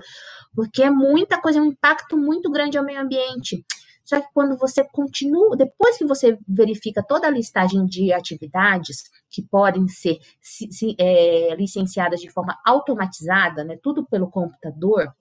porque 0.54 0.82
é 0.82 0.90
muita 0.90 1.40
coisa, 1.40 1.58
é 1.58 1.62
um 1.62 1.66
impacto 1.66 2.16
muito 2.16 2.50
grande 2.50 2.78
ao 2.78 2.84
meio 2.84 3.00
ambiente. 3.00 3.64
Só 4.08 4.18
que 4.18 4.28
quando 4.32 4.56
você 4.56 4.82
continua, 4.84 5.54
depois 5.54 5.98
que 5.98 6.06
você 6.06 6.38
verifica 6.48 7.02
toda 7.02 7.26
a 7.26 7.30
listagem 7.30 7.84
de 7.84 8.10
atividades 8.10 9.02
que 9.28 9.42
podem 9.42 9.86
ser 9.86 10.18
se, 10.40 10.72
se, 10.72 10.96
é, 10.98 11.54
licenciadas 11.54 12.18
de 12.18 12.30
forma 12.30 12.58
automatizada, 12.64 13.64
né, 13.64 13.78
tudo 13.82 14.06
pelo 14.06 14.30
computador, 14.30 15.12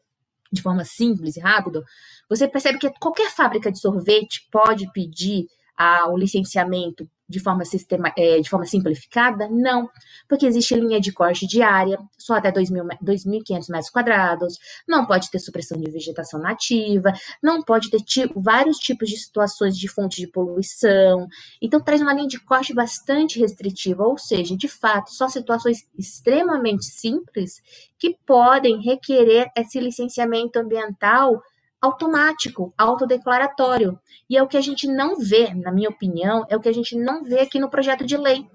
de 0.52 0.62
forma 0.62 0.84
simples 0.84 1.38
e 1.38 1.40
rápida, 1.40 1.84
você 2.30 2.48
percebe 2.48 2.80
que 2.80 2.90
qualquer 3.00 3.32
fábrica 3.32 3.72
de 3.72 3.80
sorvete 3.80 4.48
pode 4.52 4.92
pedir 4.92 5.48
ah, 5.78 6.08
o 6.10 6.18
licenciamento 6.18 7.08
de 7.30 7.40
forma, 7.40 7.66
sistema, 7.66 8.12
é, 8.18 8.40
de 8.40 8.50
forma 8.50 8.66
simplificada? 8.66 9.50
Não, 9.50 9.90
porque 10.30 10.46
existe 10.46 10.76
linha 10.76 11.00
de 11.00 11.12
corte 11.12 11.46
diária, 11.46 12.00
só 12.18 12.36
até 12.36 12.52
2.500 12.52 13.70
metros 13.70 13.90
quadrados, 13.90 14.58
não 14.88 15.06
pode 15.06 15.30
ter 15.30 15.40
supressão 15.40 15.78
de 15.80 15.92
vegetação 15.92 16.40
nativa, 16.40 17.12
não 17.44 17.62
pode 17.62 17.90
ter 17.90 18.00
tipo, 18.02 18.40
vários 18.40 18.78
tipos 18.78 19.10
de 19.10 19.18
situações 19.18 19.78
de 19.78 19.88
fonte 19.88 20.22
de 20.22 20.28
poluição, 20.28 21.28
então 21.62 21.82
traz 21.82 22.02
uma 22.02 22.14
linha 22.14 22.28
de 22.28 22.40
corte 22.40 22.74
bastante 22.74 23.40
restritiva, 23.40 24.04
ou 24.04 24.18
seja, 24.18 24.56
de 24.56 24.68
fato, 24.68 25.12
só 25.12 25.28
situações 25.28 25.86
extremamente 25.98 26.86
simples 26.86 27.62
que 28.00 28.18
podem 28.26 28.82
requerer 28.82 29.52
esse 29.56 29.80
licenciamento 29.80 30.58
ambiental 30.60 31.42
automático, 31.82 32.74
autodeclaratório. 32.78 34.00
E 34.30 34.38
é 34.38 34.44
o 34.44 34.48
que 34.48 34.58
a 34.58 34.62
gente 34.62 34.88
não 34.88 35.18
vê, 35.18 35.54
na 35.54 35.72
minha 35.72 35.90
opinião, 35.90 36.46
é 36.50 36.56
o 36.56 36.60
que 36.60 36.70
a 36.70 36.74
gente 36.74 36.96
não 36.96 37.24
vê 37.24 37.40
aqui 37.40 37.60
no 37.60 37.70
projeto 37.70 38.06
de 38.06 38.18
lei. 38.18 38.46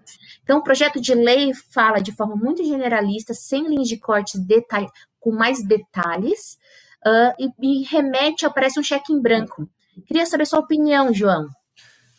Então, 0.43 0.59
o 0.59 0.63
projeto 0.63 1.01
de 1.01 1.15
lei 1.15 1.53
fala 1.71 2.01
de 2.01 2.13
forma 2.13 2.37
muito 2.37 2.65
generalista, 2.65 3.33
sem 3.33 3.67
linhas 3.69 3.89
de 3.89 3.97
cortes 3.97 4.41
detalhe, 4.41 4.89
com 5.21 5.31
mais 5.33 5.63
detalhes, 5.63 6.59
uh, 7.07 7.35
e, 7.39 7.81
e 7.81 7.85
remete, 7.85 8.45
aparece 8.45 8.79
um 8.79 8.83
cheque 8.83 9.13
em 9.13 9.21
branco. 9.21 9.69
Queria 10.07 10.27
saber 10.27 10.47
sua 10.47 10.61
opinião, 10.61 11.13
João. 11.13 11.49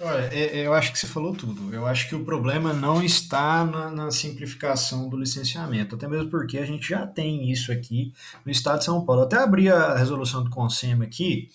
Olha, 0.05 0.29
é, 0.33 0.59
é, 0.59 0.67
eu 0.67 0.73
acho 0.73 0.91
que 0.91 0.99
você 0.99 1.07
falou 1.07 1.33
tudo. 1.33 1.73
Eu 1.73 1.87
acho 1.87 2.09
que 2.09 2.15
o 2.15 2.25
problema 2.25 2.73
não 2.73 3.01
está 3.01 3.63
na, 3.63 3.89
na, 3.89 4.11
simplificação 4.11 5.07
do 5.07 5.15
licenciamento, 5.15 5.95
até 5.95 6.09
mesmo 6.09 6.29
porque 6.29 6.57
a 6.57 6.65
gente 6.65 6.89
já 6.89 7.07
tem 7.07 7.49
isso 7.49 7.71
aqui 7.71 8.13
no 8.45 8.51
estado 8.51 8.79
de 8.79 8.85
São 8.85 9.05
Paulo. 9.05 9.21
Eu 9.21 9.25
até 9.27 9.37
abri 9.37 9.69
a 9.69 9.95
resolução 9.95 10.43
do 10.43 10.49
CONSEM 10.49 11.01
aqui, 11.01 11.49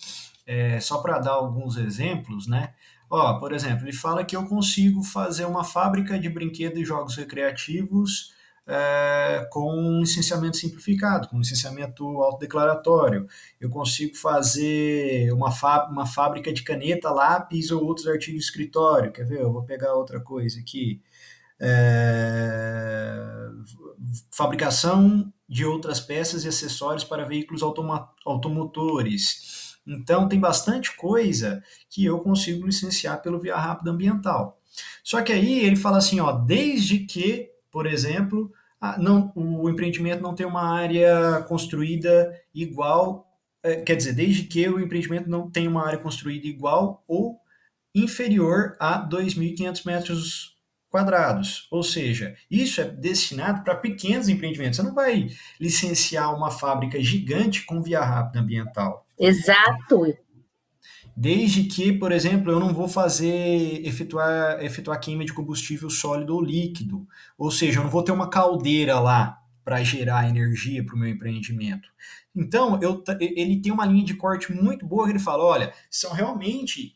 é, 0.47 0.79
só 0.79 0.97
para 0.97 1.19
dar 1.19 1.33
alguns 1.33 1.77
exemplos, 1.77 2.47
né? 2.47 2.73
Ó, 3.07 3.37
por 3.37 3.53
exemplo, 3.53 3.85
ele 3.85 3.93
fala 3.93 4.23
que 4.23 4.35
eu 4.35 4.43
consigo 4.45 5.03
fazer 5.03 5.45
uma 5.45 5.63
fábrica 5.63 6.17
de 6.17 6.27
brinquedos 6.27 6.79
e 6.79 6.85
jogos 6.85 7.15
recreativos 7.15 8.33
é, 8.71 9.47
com 9.51 9.73
um 9.73 10.01
licenciamento 10.01 10.55
simplificado, 10.57 11.27
com 11.27 11.37
um 11.37 11.39
licenciamento 11.39 12.05
autodeclaratório. 12.21 13.27
Eu 13.59 13.67
consigo 13.67 14.15
fazer 14.15 15.33
uma, 15.33 15.49
uma 15.89 16.05
fábrica 16.05 16.53
de 16.53 16.61
caneta, 16.61 17.09
lápis 17.09 17.71
ou 17.71 17.83
outros 17.83 18.05
artigos 18.05 18.41
de 18.41 18.45
escritório. 18.45 19.11
Quer 19.11 19.25
ver? 19.25 19.41
Eu 19.41 19.51
vou 19.51 19.63
pegar 19.63 19.95
outra 19.95 20.19
coisa 20.19 20.59
aqui. 20.59 21.01
É, 21.59 23.49
fabricação 24.31 25.33
de 25.47 25.65
outras 25.65 25.99
peças 25.99 26.45
e 26.45 26.47
acessórios 26.47 27.03
para 27.03 27.25
veículos 27.25 27.63
automotores. 28.23 29.77
Então, 29.85 30.29
tem 30.29 30.39
bastante 30.39 30.95
coisa 30.95 31.63
que 31.89 32.05
eu 32.05 32.19
consigo 32.19 32.67
licenciar 32.67 33.19
pelo 33.23 33.39
Via 33.39 33.57
Rápida 33.57 33.89
Ambiental. 33.89 34.61
Só 35.03 35.23
que 35.23 35.33
aí 35.33 35.65
ele 35.65 35.75
fala 35.75 35.97
assim, 35.97 36.19
ó, 36.19 36.31
desde 36.31 36.99
que, 36.99 37.49
por 37.71 37.87
exemplo, 37.87 38.53
não, 38.97 39.31
o 39.35 39.69
empreendimento 39.69 40.21
não 40.21 40.33
tem 40.33 40.45
uma 40.45 40.63
área 40.63 41.43
construída 41.47 42.33
igual, 42.53 43.27
é, 43.63 43.77
quer 43.77 43.95
dizer, 43.95 44.13
desde 44.13 44.43
que 44.43 44.67
o 44.67 44.79
empreendimento 44.79 45.29
não 45.29 45.49
tenha 45.49 45.69
uma 45.69 45.85
área 45.85 45.99
construída 45.99 46.47
igual 46.47 47.03
ou 47.07 47.39
inferior 47.93 48.75
a 48.79 49.07
2.500 49.07 49.85
metros 49.85 50.57
quadrados. 50.89 51.67
Ou 51.69 51.83
seja, 51.83 52.35
isso 52.49 52.81
é 52.81 52.85
destinado 52.85 53.63
para 53.63 53.75
pequenos 53.75 54.29
empreendimentos. 54.29 54.77
Você 54.77 54.83
não 54.83 54.93
vai 54.93 55.27
licenciar 55.59 56.35
uma 56.35 56.49
fábrica 56.49 57.01
gigante 57.01 57.65
com 57.65 57.81
via 57.81 58.01
rápida 58.01 58.39
ambiental. 58.39 59.05
Exato 59.19 60.15
desde 61.19 61.65
que, 61.65 61.91
por 61.91 62.13
exemplo, 62.13 62.49
eu 62.49 62.61
não 62.61 62.73
vou 62.73 62.87
fazer 62.87 63.85
efetuar, 63.85 64.63
efetuar 64.63 64.97
queima 65.01 65.25
de 65.25 65.33
combustível 65.33 65.89
sólido 65.89 66.33
ou 66.33 66.41
líquido, 66.41 67.05
ou 67.37 67.51
seja, 67.51 67.79
eu 67.79 67.83
não 67.83 67.91
vou 67.91 68.01
ter 68.01 68.13
uma 68.13 68.29
caldeira 68.29 68.97
lá 69.01 69.37
para 69.65 69.83
gerar 69.83 70.29
energia 70.29 70.81
para 70.81 70.95
o 70.95 70.97
meu 70.97 71.09
empreendimento. 71.09 71.89
Então, 72.33 72.79
eu, 72.81 73.03
ele 73.19 73.61
tem 73.61 73.69
uma 73.69 73.85
linha 73.85 74.05
de 74.05 74.13
corte 74.13 74.53
muito 74.53 74.85
boa 74.85 75.05
que 75.05 75.11
ele 75.11 75.19
fala: 75.19 75.43
olha, 75.43 75.73
são 75.91 76.13
realmente 76.13 76.95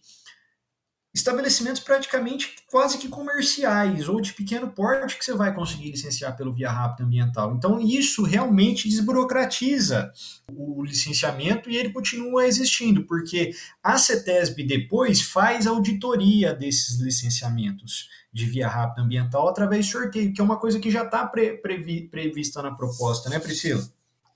estabelecimentos 1.13 1.81
praticamente 1.81 2.55
quase 2.71 2.97
que 2.97 3.07
comerciais 3.07 4.09
ou 4.09 4.19
de 4.19 4.33
pequeno 4.33 4.71
porte 4.71 5.15
que 5.17 5.23
você 5.23 5.33
vai 5.33 5.53
conseguir 5.53 5.91
licenciar 5.91 6.35
pelo 6.35 6.51
Via 6.51 6.71
Rápida 6.71 7.03
Ambiental. 7.03 7.53
Então, 7.53 7.79
isso 7.79 8.23
realmente 8.23 8.89
desburocratiza 8.89 10.11
o 10.51 10.83
licenciamento 10.83 11.69
e 11.69 11.77
ele 11.77 11.91
continua 11.91 12.47
existindo, 12.47 13.05
porque 13.05 13.51
a 13.83 13.97
CETESB 13.97 14.63
depois 14.63 15.21
faz 15.21 15.67
auditoria 15.67 16.53
desses 16.53 16.99
licenciamentos 16.99 18.09
de 18.33 18.45
via 18.47 18.67
rápida 18.67 19.03
ambiental 19.03 19.47
através 19.47 19.85
de 19.85 19.91
sorteio, 19.91 20.33
que 20.33 20.41
é 20.41 20.43
uma 20.43 20.59
coisa 20.59 20.79
que 20.79 20.89
já 20.89 21.03
está 21.03 21.27
pre, 21.27 21.57
previ, 21.57 22.07
prevista 22.09 22.63
na 22.63 22.71
proposta, 22.71 23.29
né, 23.29 23.37
Priscila? 23.37 23.87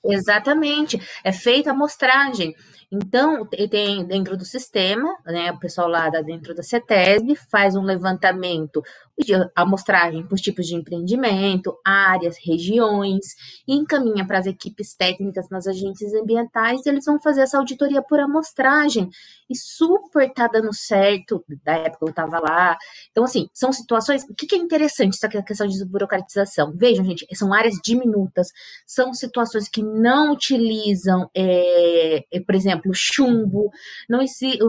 Exatamente. 0.08 1.00
É 1.24 1.32
feita 1.32 1.70
a 1.72 1.74
amostragem. 1.74 2.56
Então, 2.92 3.46
tem 3.46 4.06
dentro 4.06 4.38
do 4.38 4.46
sistema, 4.46 5.14
né, 5.26 5.52
o 5.52 5.60
pessoal 5.60 5.90
lá 5.90 6.10
dentro 6.10 6.56
da 6.56 6.64
CETESB 6.64 7.36
faz 7.52 7.76
um 7.76 7.82
levantamento 7.84 8.82
de 9.18 9.34
amostragem 9.56 10.26
por 10.26 10.38
tipos 10.38 10.68
de 10.68 10.76
empreendimento, 10.76 11.76
áreas, 11.84 12.38
regiões, 12.38 13.36
e 13.68 13.74
encaminha 13.74 14.26
para 14.26 14.38
as 14.38 14.46
equipes 14.46 14.96
técnicas 14.96 15.50
nas 15.50 15.66
agências 15.66 16.14
ambientais 16.14 16.86
e 16.86 16.90
eles 16.90 17.06
vão 17.06 17.20
fazer 17.20 17.42
essa 17.42 17.58
auditoria 17.58 18.02
por 18.02 18.20
amostragem. 18.20 19.10
E 19.50 19.56
super 19.56 20.32
tá 20.32 20.48
dando 20.48 20.74
certo, 20.74 21.44
da 21.64 21.74
época 21.74 22.06
eu 22.06 22.10
estava 22.10 22.40
lá. 22.40 22.78
Então, 23.12 23.24
assim, 23.24 23.50
são 23.54 23.72
situações. 23.74 24.24
O 24.30 24.36
que, 24.36 24.46
que 24.46 24.56
é 24.56 24.58
interessante 24.58 25.16
essa 25.16 25.28
questão 25.42 25.68
de 25.68 25.74
desburocratização? 25.74 26.74
Vejam, 26.76 27.04
gente, 27.06 27.26
são 27.34 27.54
áreas 27.54 27.76
diminutas, 27.84 28.50
são 28.86 29.14
situações 29.14 29.68
que 29.68 29.82
não 29.82 30.34
utilizam, 30.34 31.30
é, 31.36 32.24
por 32.46 32.54
exemplo, 32.54 32.92
chumbo, 32.94 33.72
não, 34.08 34.20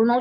não, 0.04 0.18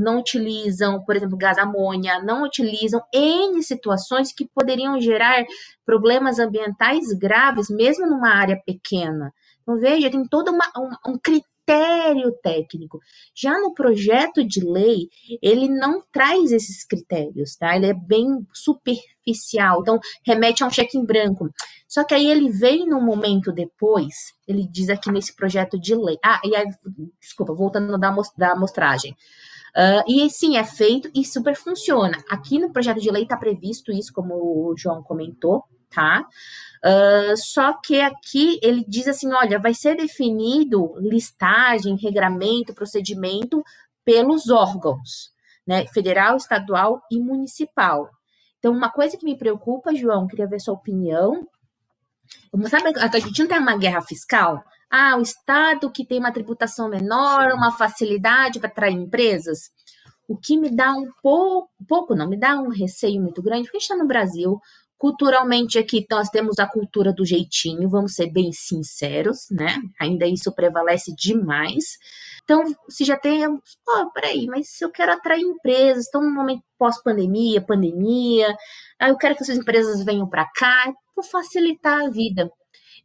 não 0.00 0.18
utilizam, 0.18 1.04
por 1.04 1.14
exemplo, 1.14 1.36
gás 1.36 1.58
amônia, 1.58 2.20
não 2.22 2.42
utilizam 2.42 3.00
N 3.12 3.62
situações 3.68 4.32
que 4.32 4.48
poderiam 4.48 5.00
gerar 5.00 5.44
problemas 5.86 6.38
ambientais 6.38 7.12
graves, 7.12 7.70
mesmo 7.70 8.06
numa 8.06 8.30
área 8.30 8.60
pequena. 8.66 9.32
Então, 9.62 9.78
veja, 9.78 10.10
tem 10.10 10.26
todo 10.26 10.50
uma, 10.50 10.64
um, 10.76 11.12
um 11.12 11.18
critério 11.18 12.32
técnico. 12.42 12.98
Já 13.34 13.58
no 13.60 13.74
projeto 13.74 14.42
de 14.42 14.64
lei, 14.64 15.08
ele 15.42 15.68
não 15.68 16.02
traz 16.10 16.50
esses 16.50 16.84
critérios, 16.84 17.56
tá? 17.56 17.76
Ele 17.76 17.86
é 17.86 17.94
bem 17.94 18.46
superficial, 18.52 19.82
então 19.82 20.00
remete 20.24 20.64
a 20.64 20.66
um 20.66 20.70
cheque 20.70 20.96
em 20.96 21.04
branco. 21.04 21.50
Só 21.86 22.04
que 22.04 22.14
aí 22.14 22.26
ele 22.26 22.50
vem 22.50 22.86
no 22.86 23.00
momento 23.00 23.52
depois, 23.52 24.34
ele 24.46 24.66
diz 24.66 24.88
aqui 24.88 25.10
nesse 25.10 25.34
projeto 25.36 25.78
de 25.78 25.94
lei. 25.94 26.18
Ah, 26.24 26.40
e 26.44 26.56
aí, 26.56 26.66
desculpa, 27.20 27.52
voltando 27.54 27.98
da 27.98 28.52
amostragem. 28.52 29.14
Uh, 29.76 30.02
e 30.06 30.28
sim, 30.30 30.56
é 30.56 30.64
feito 30.64 31.10
e 31.14 31.24
super 31.24 31.54
funciona. 31.54 32.22
Aqui 32.28 32.58
no 32.58 32.72
projeto 32.72 33.00
de 33.00 33.10
lei 33.10 33.22
está 33.22 33.36
previsto 33.36 33.92
isso, 33.92 34.12
como 34.12 34.34
o 34.34 34.74
João 34.76 35.02
comentou, 35.02 35.64
tá? 35.90 36.26
Uh, 36.84 37.36
só 37.36 37.74
que 37.74 38.00
aqui 38.00 38.58
ele 38.62 38.84
diz 38.86 39.08
assim: 39.08 39.32
olha, 39.32 39.58
vai 39.58 39.74
ser 39.74 39.96
definido 39.96 40.94
listagem, 40.98 41.96
regramento, 41.96 42.74
procedimento 42.74 43.62
pelos 44.04 44.48
órgãos, 44.48 45.32
né? 45.66 45.86
Federal, 45.88 46.36
estadual 46.36 47.02
e 47.10 47.18
municipal. 47.18 48.10
Então, 48.58 48.72
uma 48.72 48.90
coisa 48.90 49.16
que 49.16 49.24
me 49.24 49.36
preocupa, 49.36 49.94
João, 49.94 50.26
queria 50.26 50.46
ver 50.46 50.60
sua 50.60 50.74
opinião. 50.74 51.46
Sabe, 52.68 52.92
a 52.98 53.18
gente 53.18 53.40
não 53.40 53.48
tem 53.48 53.58
uma 53.58 53.76
guerra 53.76 54.02
fiscal? 54.02 54.64
Ah, 54.90 55.16
o 55.16 55.22
Estado 55.22 55.90
que 55.90 56.06
tem 56.06 56.18
uma 56.18 56.32
tributação 56.32 56.88
menor, 56.88 57.52
uma 57.52 57.72
facilidade 57.72 58.58
para 58.58 58.68
atrair 58.68 58.94
empresas. 58.94 59.70
O 60.28 60.36
que 60.36 60.58
me 60.58 60.70
dá 60.74 60.92
um 60.92 61.10
pouco, 61.22 61.70
pouco 61.86 62.14
não, 62.14 62.28
me 62.28 62.38
dá 62.38 62.58
um 62.58 62.68
receio 62.68 63.20
muito 63.20 63.42
grande, 63.42 63.64
porque 63.64 63.78
a 63.78 63.80
gente 63.80 63.90
está 63.90 63.96
no 63.96 64.06
Brasil, 64.06 64.58
culturalmente 64.98 65.78
aqui 65.78 66.04
nós 66.10 66.28
temos 66.28 66.58
a 66.58 66.66
cultura 66.66 67.12
do 67.12 67.24
jeitinho, 67.24 67.88
vamos 67.88 68.14
ser 68.14 68.30
bem 68.30 68.50
sinceros, 68.52 69.46
né? 69.50 69.76
Ainda 70.00 70.26
isso 70.26 70.52
prevalece 70.52 71.14
demais. 71.14 71.96
Então, 72.44 72.62
se 72.88 73.04
já 73.04 73.16
tem, 73.16 73.46
oh, 73.46 74.10
peraí, 74.12 74.46
mas 74.46 74.70
se 74.70 74.84
eu 74.84 74.90
quero 74.90 75.12
atrair 75.12 75.42
empresas, 75.42 76.04
estão 76.04 76.22
no 76.22 76.34
momento 76.34 76.62
pós-pandemia, 76.78 77.60
pandemia, 77.60 78.54
eu 79.00 79.16
quero 79.16 79.36
que 79.36 79.42
essas 79.42 79.56
empresas 79.56 80.04
venham 80.04 80.28
para 80.28 80.46
cá, 80.56 80.92
vou 81.14 81.24
facilitar 81.24 82.06
a 82.06 82.10
vida. 82.10 82.50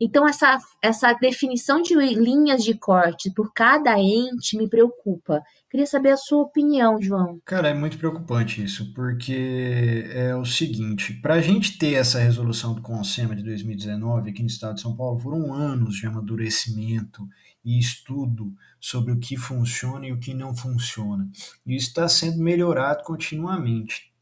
Então, 0.03 0.27
essa, 0.27 0.57
essa 0.81 1.13
definição 1.13 1.81
de 1.81 1.95
linhas 1.95 2.61
de 2.61 2.73
corte 2.73 3.31
por 3.31 3.53
cada 3.53 3.97
ente 3.97 4.57
me 4.57 4.67
preocupa. 4.67 5.41
Queria 5.71 5.87
saber 5.87 6.09
a 6.09 6.17
sua 6.17 6.41
opinião, 6.41 7.01
João. 7.01 7.39
Cara, 7.45 7.69
é 7.69 7.73
muito 7.73 7.97
preocupante 7.97 8.61
isso, 8.61 8.93
porque 8.93 10.03
é 10.11 10.35
o 10.35 10.43
seguinte: 10.43 11.13
para 11.21 11.35
a 11.35 11.41
gente 11.41 11.77
ter 11.77 11.93
essa 11.93 12.19
resolução 12.19 12.73
do 12.73 12.81
CONSEMA 12.81 13.33
de 13.33 13.43
2019 13.43 14.29
aqui 14.29 14.41
no 14.41 14.49
estado 14.49 14.75
de 14.75 14.81
São 14.81 14.93
Paulo, 14.93 15.17
foram 15.17 15.53
anos 15.53 15.95
de 15.95 16.05
amadurecimento 16.05 17.25
e 17.63 17.79
estudo 17.79 18.53
sobre 18.81 19.13
o 19.13 19.19
que 19.19 19.37
funciona 19.37 20.05
e 20.05 20.11
o 20.11 20.19
que 20.19 20.33
não 20.33 20.53
funciona. 20.53 21.29
E 21.65 21.77
isso 21.77 21.87
está 21.87 22.09
sendo 22.09 22.43
melhorado 22.43 23.03
continuamente. 23.03 24.12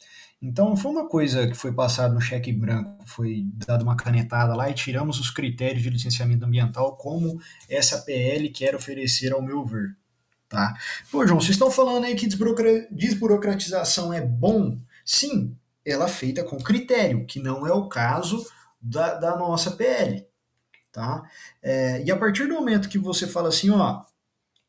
Então 0.41 0.69
não 0.69 0.75
foi 0.75 0.91
uma 0.91 1.07
coisa 1.07 1.47
que 1.47 1.53
foi 1.53 1.71
passada 1.71 2.13
no 2.13 2.19
cheque 2.19 2.51
branco, 2.51 3.05
foi 3.05 3.45
dada 3.67 3.83
uma 3.83 3.95
canetada 3.95 4.55
lá 4.55 4.69
e 4.69 4.73
tiramos 4.73 5.19
os 5.19 5.29
critérios 5.29 5.83
de 5.83 5.89
licenciamento 5.89 6.45
ambiental 6.45 6.97
como 6.97 7.39
essa 7.69 8.01
PL 8.01 8.49
quer 8.49 8.75
oferecer 8.75 9.33
ao 9.33 9.41
meu 9.41 9.63
ver. 9.63 9.95
Tá? 10.49 10.73
Pô, 11.11 11.25
João, 11.25 11.39
vocês 11.39 11.51
estão 11.51 11.69
falando 11.69 12.05
aí 12.05 12.15
que 12.15 12.27
desburocratização 12.27 14.11
é 14.11 14.19
bom? 14.19 14.77
Sim, 15.05 15.55
ela 15.85 16.05
é 16.05 16.09
feita 16.09 16.43
com 16.43 16.57
critério, 16.57 17.25
que 17.25 17.39
não 17.39 17.65
é 17.65 17.71
o 17.71 17.87
caso 17.87 18.45
da, 18.81 19.13
da 19.13 19.37
nossa 19.37 19.71
PL. 19.71 20.25
Tá? 20.91 21.23
É, 21.61 22.03
e 22.03 22.11
a 22.11 22.17
partir 22.17 22.47
do 22.47 22.55
momento 22.55 22.89
que 22.89 22.97
você 22.97 23.27
fala 23.27 23.49
assim, 23.49 23.69
ó, 23.69 24.01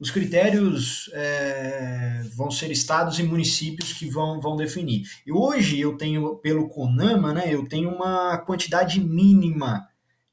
os 0.03 0.11
critérios 0.11 1.09
é, 1.13 2.23
vão 2.35 2.51
ser 2.51 2.73
estados 2.73 3.21
e 3.21 3.23
municípios 3.23 3.93
que 3.93 4.11
vão, 4.11 4.41
vão 4.41 4.57
definir. 4.57 5.05
E 5.25 5.31
hoje 5.31 5.79
eu 5.79 5.97
tenho, 5.97 6.35
pelo 6.39 6.69
CONAMA, 6.69 7.33
né, 7.33 7.55
eu 7.55 7.65
tenho 7.69 7.89
uma 7.89 8.37
quantidade 8.39 8.99
mínima 8.99 9.87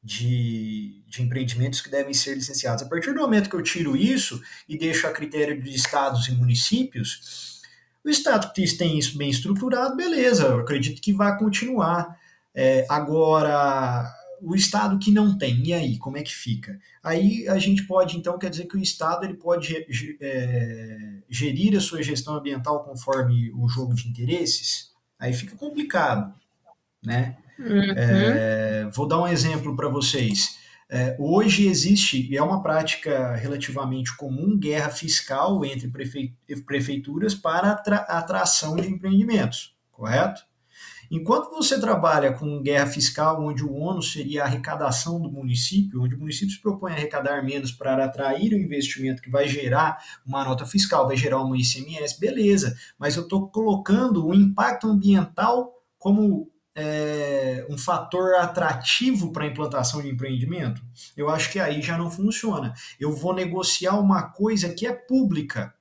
de, 0.04 1.04
de 1.08 1.22
empreendimentos 1.22 1.82
que 1.82 1.92
devem 1.92 2.16
ser 2.16 2.34
licenciados. 2.34 2.82
A 2.82 2.90
partir 2.90 3.14
do 3.14 3.20
momento 3.20 3.48
que 3.48 3.56
eu 3.56 3.62
tiro 3.62 3.96
isso 3.96 4.42
e 4.68 4.76
deixo 4.76 5.06
a 5.06 5.12
critério 5.12 5.62
de 5.62 5.70
estados 5.70 6.28
e 6.28 6.32
municípios, 6.32 7.62
o 8.04 8.10
estado 8.10 8.52
que 8.52 8.76
tem 8.76 8.98
isso 8.98 9.20
bem 9.20 9.30
estruturado, 9.30 9.96
beleza, 9.96 10.48
eu 10.48 10.62
acredito 10.62 11.00
que 11.00 11.14
vai 11.14 11.38
continuar. 11.38 12.18
É, 12.56 12.88
agora, 12.90 14.12
o 14.42 14.56
Estado 14.56 15.00
que 15.00 15.12
não 15.12 15.38
tem, 15.38 15.66
e 15.66 15.74
aí, 15.74 15.98
como 15.98 16.18
é 16.18 16.24
que 16.24 16.34
fica? 16.34 16.80
Aí 17.04 17.48
a 17.48 17.58
gente 17.58 17.84
pode, 17.84 18.18
então, 18.18 18.38
quer 18.38 18.50
dizer 18.50 18.66
que 18.66 18.78
o 18.78 18.82
Estado 18.82 19.26
ele 19.26 19.36
pode 19.36 19.76
é, 20.22 21.18
gerir 21.30 21.78
a 21.78 21.82
sua 21.82 22.02
gestão 22.02 22.36
ambiental 22.36 22.84
conforme 22.84 23.52
o 23.54 23.68
jogo 23.68 23.94
de 23.94 24.08
interesses? 24.08 24.92
Aí 25.18 25.34
fica 25.34 25.56
complicado, 25.56 26.34
né? 27.04 27.38
Uhum. 27.58 27.94
É, 27.96 28.90
vou 28.94 29.08
dar 29.08 29.22
um 29.22 29.28
exemplo 29.28 29.76
para 29.76 29.90
vocês. 29.90 30.58
É, 30.90 31.16
hoje 31.20 31.68
existe, 31.68 32.28
e 32.32 32.36
é 32.36 32.42
uma 32.42 32.64
prática 32.64 33.36
relativamente 33.36 34.16
comum, 34.18 34.58
guerra 34.58 34.90
fiscal 34.90 35.64
entre 35.64 35.92
prefeituras 36.66 37.36
para 37.36 37.72
atra 37.72 37.98
atração 37.98 38.76
de 38.76 38.90
empreendimentos, 38.90 39.76
correto? 39.92 40.49
Enquanto 41.12 41.50
você 41.50 41.80
trabalha 41.80 42.34
com 42.34 42.62
guerra 42.62 42.86
fiscal, 42.86 43.44
onde 43.44 43.64
o 43.64 43.74
ônus 43.74 44.12
seria 44.12 44.44
a 44.44 44.46
arrecadação 44.46 45.20
do 45.20 45.32
município, 45.32 46.04
onde 46.04 46.14
o 46.14 46.20
município 46.20 46.54
se 46.54 46.62
propõe 46.62 46.92
a 46.92 46.96
arrecadar 46.96 47.44
menos 47.44 47.72
para 47.72 48.06
atrair 48.06 48.54
o 48.54 48.60
investimento 48.60 49.22
que 49.22 49.30
vai 49.30 49.48
gerar 49.48 49.98
uma 50.24 50.44
nota 50.46 50.68
fiscal, 50.68 51.08
vai 51.08 51.18
gerar 51.18 51.44
um 51.44 51.56
ICMS, 51.56 52.20
beleza, 52.20 52.78
mas 52.98 53.16
eu 53.16 53.24
estou 53.24 53.50
colocando 53.50 54.28
o 54.28 54.36
impacto 54.36 54.88
ambiental 54.88 55.74
como 55.98 56.52
é, 56.76 57.66
um 57.70 57.78
fator 57.78 58.36
atrativo 58.36 59.32
para 59.32 59.46
a 59.46 59.48
implantação 59.48 60.02
de 60.02 60.10
empreendimento, 60.10 60.82
eu 61.18 61.28
acho 61.30 61.52
que 61.52 61.60
aí 61.60 61.82
já 61.82 61.98
não 61.98 62.12
funciona. 62.12 62.74
Eu 63.00 63.16
vou 63.16 63.34
negociar 63.34 64.00
uma 64.00 64.30
coisa 64.30 64.70
que 64.70 64.86
é 64.86 64.94
pública, 64.94 65.74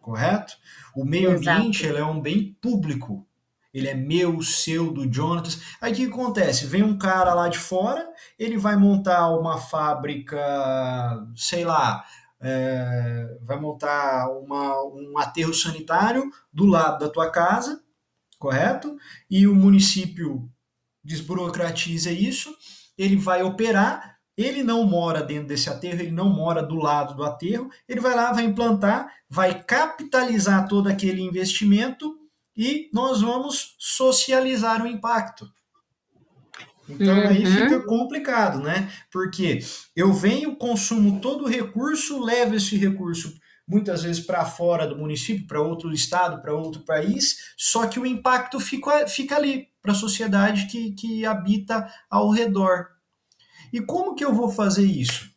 correto? 0.00 0.54
O 0.94 1.04
meio 1.06 1.30
ambiente 1.30 1.86
é 1.86 2.04
um 2.04 2.20
bem 2.20 2.56
público 2.60 3.26
ele 3.74 3.88
é 3.88 3.94
meu, 3.94 4.40
seu, 4.40 4.92
do 4.92 5.12
Jonatas. 5.12 5.60
Aí 5.80 5.92
o 5.92 5.96
que 5.96 6.06
acontece? 6.06 6.64
Vem 6.64 6.84
um 6.84 6.96
cara 6.96 7.34
lá 7.34 7.48
de 7.48 7.58
fora, 7.58 8.08
ele 8.38 8.56
vai 8.56 8.76
montar 8.76 9.28
uma 9.36 9.58
fábrica, 9.58 10.40
sei 11.34 11.64
lá, 11.64 12.04
é, 12.40 13.36
vai 13.42 13.58
montar 13.58 14.28
uma, 14.30 14.80
um 14.84 15.18
aterro 15.18 15.52
sanitário 15.52 16.30
do 16.52 16.66
lado 16.66 17.00
da 17.00 17.10
tua 17.10 17.30
casa, 17.30 17.82
correto? 18.38 18.96
E 19.28 19.46
o 19.46 19.54
município 19.54 20.48
desburocratiza 21.02 22.12
isso, 22.12 22.54
ele 22.96 23.16
vai 23.16 23.42
operar, 23.42 24.18
ele 24.36 24.62
não 24.62 24.84
mora 24.84 25.22
dentro 25.22 25.48
desse 25.48 25.68
aterro, 25.68 26.00
ele 26.00 26.10
não 26.12 26.28
mora 26.28 26.62
do 26.62 26.76
lado 26.76 27.14
do 27.14 27.24
aterro, 27.24 27.68
ele 27.88 28.00
vai 28.00 28.14
lá, 28.14 28.32
vai 28.32 28.44
implantar, 28.44 29.12
vai 29.28 29.62
capitalizar 29.62 30.68
todo 30.68 30.88
aquele 30.88 31.22
investimento 31.22 32.23
e 32.56 32.90
nós 32.92 33.20
vamos 33.20 33.74
socializar 33.78 34.82
o 34.82 34.86
impacto. 34.86 35.50
Então 36.88 37.16
uhum. 37.16 37.28
aí 37.28 37.46
fica 37.46 37.80
complicado, 37.84 38.60
né? 38.60 38.92
Porque 39.10 39.60
eu 39.96 40.12
venho, 40.12 40.56
consumo 40.56 41.20
todo 41.20 41.44
o 41.44 41.48
recurso, 41.48 42.22
levo 42.22 42.54
esse 42.54 42.76
recurso 42.76 43.34
muitas 43.66 44.02
vezes 44.02 44.24
para 44.24 44.44
fora 44.44 44.86
do 44.86 44.96
município, 44.96 45.46
para 45.46 45.60
outro 45.60 45.92
estado, 45.92 46.42
para 46.42 46.54
outro 46.54 46.82
país, 46.82 47.54
só 47.56 47.86
que 47.86 47.98
o 47.98 48.06
impacto 48.06 48.60
fica, 48.60 49.06
fica 49.08 49.36
ali, 49.36 49.68
para 49.80 49.92
a 49.92 49.94
sociedade 49.94 50.66
que, 50.66 50.92
que 50.92 51.24
habita 51.24 51.90
ao 52.10 52.30
redor. 52.30 52.88
E 53.72 53.80
como 53.80 54.14
que 54.14 54.24
eu 54.24 54.34
vou 54.34 54.50
fazer 54.50 54.84
isso? 54.84 55.32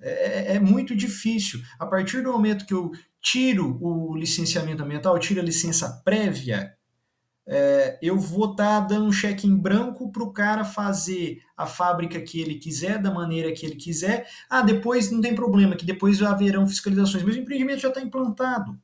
É, 0.00 0.54
é, 0.56 0.60
muito 0.60 0.94
difícil. 0.96 1.60
A 1.78 1.86
partir 1.86 2.22
do 2.22 2.32
momento 2.32 2.66
que 2.66 2.74
eu 2.74 2.90
tiro 3.22 3.78
o 3.80 4.16
licenciamento 4.16 4.82
ambiental, 4.82 5.18
tiro 5.18 5.40
a 5.40 5.44
licença 5.44 6.02
prévia, 6.04 6.76
é, 7.46 7.98
eu 8.00 8.18
vou 8.18 8.52
estar 8.52 8.80
tá 8.82 8.86
dando 8.88 9.06
um 9.06 9.12
cheque 9.12 9.46
em 9.46 9.56
branco 9.56 10.10
para 10.12 10.22
o 10.22 10.32
cara 10.32 10.64
fazer 10.64 11.42
a 11.56 11.66
fábrica 11.66 12.20
que 12.20 12.40
ele 12.40 12.56
quiser, 12.56 12.98
da 12.98 13.10
maneira 13.10 13.52
que 13.52 13.66
ele 13.66 13.76
quiser. 13.76 14.28
Ah, 14.48 14.62
depois 14.62 15.10
não 15.10 15.20
tem 15.20 15.34
problema, 15.34 15.76
que 15.76 15.84
depois 15.84 16.22
haverão 16.22 16.66
fiscalizações, 16.66 17.22
mas 17.24 17.36
o 17.36 17.38
empreendimento 17.38 17.80
já 17.80 17.88
está 17.88 18.00
implantado. 18.00 18.78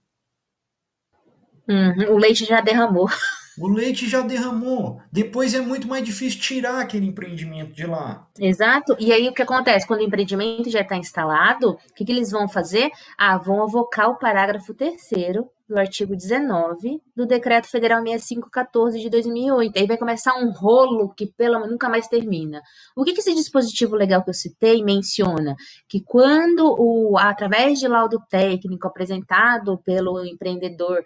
Uhum, 1.68 2.14
o 2.14 2.18
leite 2.18 2.44
já 2.44 2.60
derramou. 2.60 3.08
O 3.60 3.68
leite 3.68 4.08
já 4.08 4.20
derramou. 4.20 5.00
Depois 5.10 5.54
é 5.54 5.60
muito 5.60 5.88
mais 5.88 6.04
difícil 6.04 6.40
tirar 6.40 6.80
aquele 6.80 7.06
empreendimento 7.06 7.74
de 7.74 7.86
lá. 7.86 8.26
Exato. 8.38 8.96
E 8.98 9.12
aí 9.12 9.28
o 9.28 9.34
que 9.34 9.42
acontece? 9.42 9.86
Quando 9.86 10.00
o 10.00 10.04
empreendimento 10.04 10.70
já 10.70 10.80
está 10.80 10.96
instalado, 10.96 11.70
o 11.70 11.94
que, 11.94 12.04
que 12.04 12.12
eles 12.12 12.30
vão 12.30 12.48
fazer? 12.48 12.90
Ah, 13.16 13.36
vão 13.38 13.62
avocar 13.62 14.10
o 14.10 14.18
parágrafo 14.18 14.74
terceiro 14.74 15.48
do 15.68 15.78
artigo 15.78 16.16
19 16.16 17.02
do 17.14 17.26
Decreto 17.26 17.68
Federal 17.68 18.02
6514 18.02 19.00
de 19.00 19.10
2008. 19.10 19.78
Aí 19.78 19.86
vai 19.86 19.98
começar 19.98 20.34
um 20.36 20.50
rolo 20.50 21.12
que 21.14 21.26
pelo 21.26 21.66
nunca 21.66 21.88
mais 21.90 22.08
termina. 22.08 22.62
O 22.96 23.04
que, 23.04 23.12
que 23.12 23.20
esse 23.20 23.34
dispositivo 23.34 23.94
legal 23.94 24.24
que 24.24 24.30
eu 24.30 24.34
citei 24.34 24.82
menciona? 24.82 25.54
Que 25.86 26.00
quando 26.00 26.74
o 26.78 27.18
através 27.18 27.78
de 27.78 27.86
laudo 27.86 28.18
técnico 28.30 28.86
apresentado 28.86 29.76
pelo 29.84 30.24
empreendedor 30.24 31.04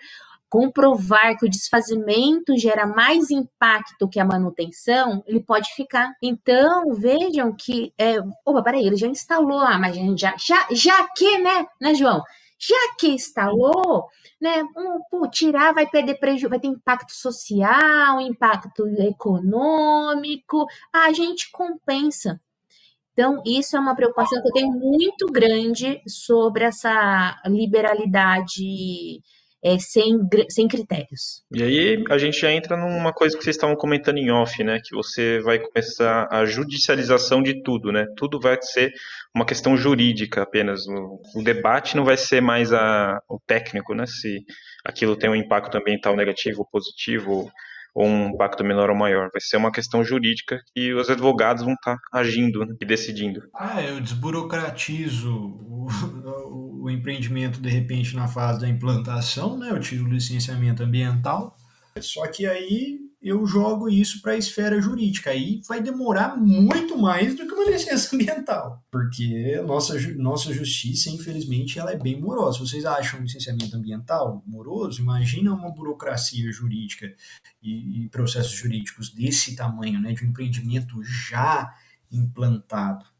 comprovar 0.52 1.34
que 1.38 1.46
o 1.46 1.48
desfazimento 1.48 2.54
gera 2.58 2.86
mais 2.86 3.30
impacto 3.30 4.06
que 4.06 4.20
a 4.20 4.24
manutenção, 4.24 5.24
ele 5.26 5.40
pode 5.42 5.74
ficar. 5.74 6.12
Então, 6.22 6.92
vejam 6.94 7.56
que. 7.56 7.90
É, 7.96 8.18
opa, 8.44 8.62
peraí, 8.62 8.86
ele 8.86 8.96
já 8.96 9.06
instalou, 9.06 9.60
ah, 9.60 9.78
mas 9.78 9.96
já, 10.20 10.34
já, 10.36 10.66
já 10.70 11.08
que, 11.16 11.38
né, 11.38 11.66
né, 11.80 11.94
João? 11.94 12.22
Já 12.58 12.76
que 12.98 13.08
instalou, 13.08 14.04
né, 14.38 14.62
um, 14.76 15.00
pô, 15.10 15.26
tirar 15.26 15.72
vai 15.72 15.88
perder 15.88 16.18
prejuízo, 16.18 16.50
vai 16.50 16.60
ter 16.60 16.68
impacto 16.68 17.12
social, 17.12 18.20
impacto 18.20 18.86
econômico, 18.98 20.66
a 20.92 21.14
gente 21.14 21.50
compensa. 21.50 22.38
Então, 23.14 23.42
isso 23.46 23.74
é 23.74 23.80
uma 23.80 23.96
preocupação 23.96 24.42
que 24.42 24.48
eu 24.48 24.52
tenho 24.52 24.72
muito 24.72 25.26
grande 25.28 26.02
sobre 26.06 26.64
essa 26.64 27.40
liberalidade 27.46 29.22
é, 29.64 29.78
sem, 29.78 30.18
sem 30.48 30.66
critérios. 30.66 31.44
E 31.54 31.62
aí 31.62 32.04
a 32.10 32.18
gente 32.18 32.40
já 32.40 32.50
entra 32.52 32.76
numa 32.76 33.12
coisa 33.12 33.36
que 33.36 33.44
vocês 33.44 33.54
estavam 33.54 33.76
comentando 33.76 34.18
em 34.18 34.30
off, 34.30 34.62
né? 34.64 34.80
Que 34.84 34.94
você 34.94 35.38
vai 35.40 35.60
começar 35.60 36.26
a 36.30 36.44
judicialização 36.44 37.42
de 37.42 37.62
tudo, 37.62 37.92
né? 37.92 38.06
Tudo 38.16 38.40
vai 38.40 38.60
ser 38.60 38.92
uma 39.32 39.46
questão 39.46 39.76
jurídica 39.76 40.42
apenas. 40.42 40.84
O, 40.88 41.42
debate 41.42 41.96
não 41.96 42.04
vai 42.04 42.16
ser 42.16 42.40
mais 42.40 42.72
a, 42.72 43.22
o 43.28 43.38
técnico, 43.46 43.94
né? 43.94 44.04
Se 44.06 44.44
aquilo 44.84 45.16
tem 45.16 45.30
um 45.30 45.36
impacto 45.36 45.76
ambiental 45.78 46.16
negativo 46.16 46.60
ou 46.60 46.66
positivo 46.66 47.50
ou 47.94 48.06
um 48.06 48.28
impacto 48.28 48.64
menor 48.64 48.90
ou 48.90 48.96
maior. 48.96 49.28
Vai 49.32 49.40
ser 49.40 49.56
uma 49.56 49.72
questão 49.72 50.04
jurídica 50.04 50.60
que 50.74 50.92
os 50.92 51.10
advogados 51.10 51.62
vão 51.62 51.74
estar 51.74 51.96
agindo 52.12 52.64
né, 52.64 52.74
e 52.80 52.86
decidindo. 52.86 53.42
Ah, 53.54 53.82
eu 53.82 54.00
desburocratizo 54.00 55.32
o, 55.32 55.86
o, 56.84 56.90
empreendimento 56.90 57.60
de 57.60 57.68
repente 57.68 58.16
na 58.16 58.28
fase 58.28 58.60
da 58.60 58.68
implantação, 58.68 59.58
né? 59.58 59.70
Eu 59.70 59.80
tiro 59.80 60.04
o 60.04 60.08
licenciamento 60.08 60.82
ambiental. 60.82 61.56
Só 62.00 62.26
que 62.26 62.46
aí 62.46 62.98
eu 63.22 63.46
jogo 63.46 63.88
isso 63.88 64.20
para 64.20 64.32
a 64.32 64.36
esfera 64.36 64.80
jurídica. 64.80 65.30
Aí 65.30 65.60
vai 65.68 65.80
demorar 65.80 66.36
muito 66.36 66.98
mais 66.98 67.36
do 67.36 67.46
que 67.46 67.54
uma 67.54 67.64
licença 67.70 68.14
ambiental, 68.14 68.82
porque 68.90 69.62
nossa, 69.64 69.98
nossa 70.16 70.52
justiça, 70.52 71.08
infelizmente, 71.08 71.78
ela 71.78 71.92
é 71.92 71.98
bem 71.98 72.20
morosa. 72.20 72.58
Vocês 72.58 72.84
acham 72.84 73.20
licenciamento 73.20 73.76
ambiental 73.76 74.42
moroso? 74.46 75.00
Imagina 75.00 75.54
uma 75.54 75.70
burocracia 75.70 76.50
jurídica 76.50 77.14
e, 77.62 78.04
e 78.04 78.08
processos 78.08 78.52
jurídicos 78.52 79.10
desse 79.10 79.54
tamanho, 79.54 80.00
né, 80.00 80.12
de 80.12 80.24
um 80.24 80.28
empreendimento 80.28 81.02
já 81.02 81.72
implantado. 82.10 83.11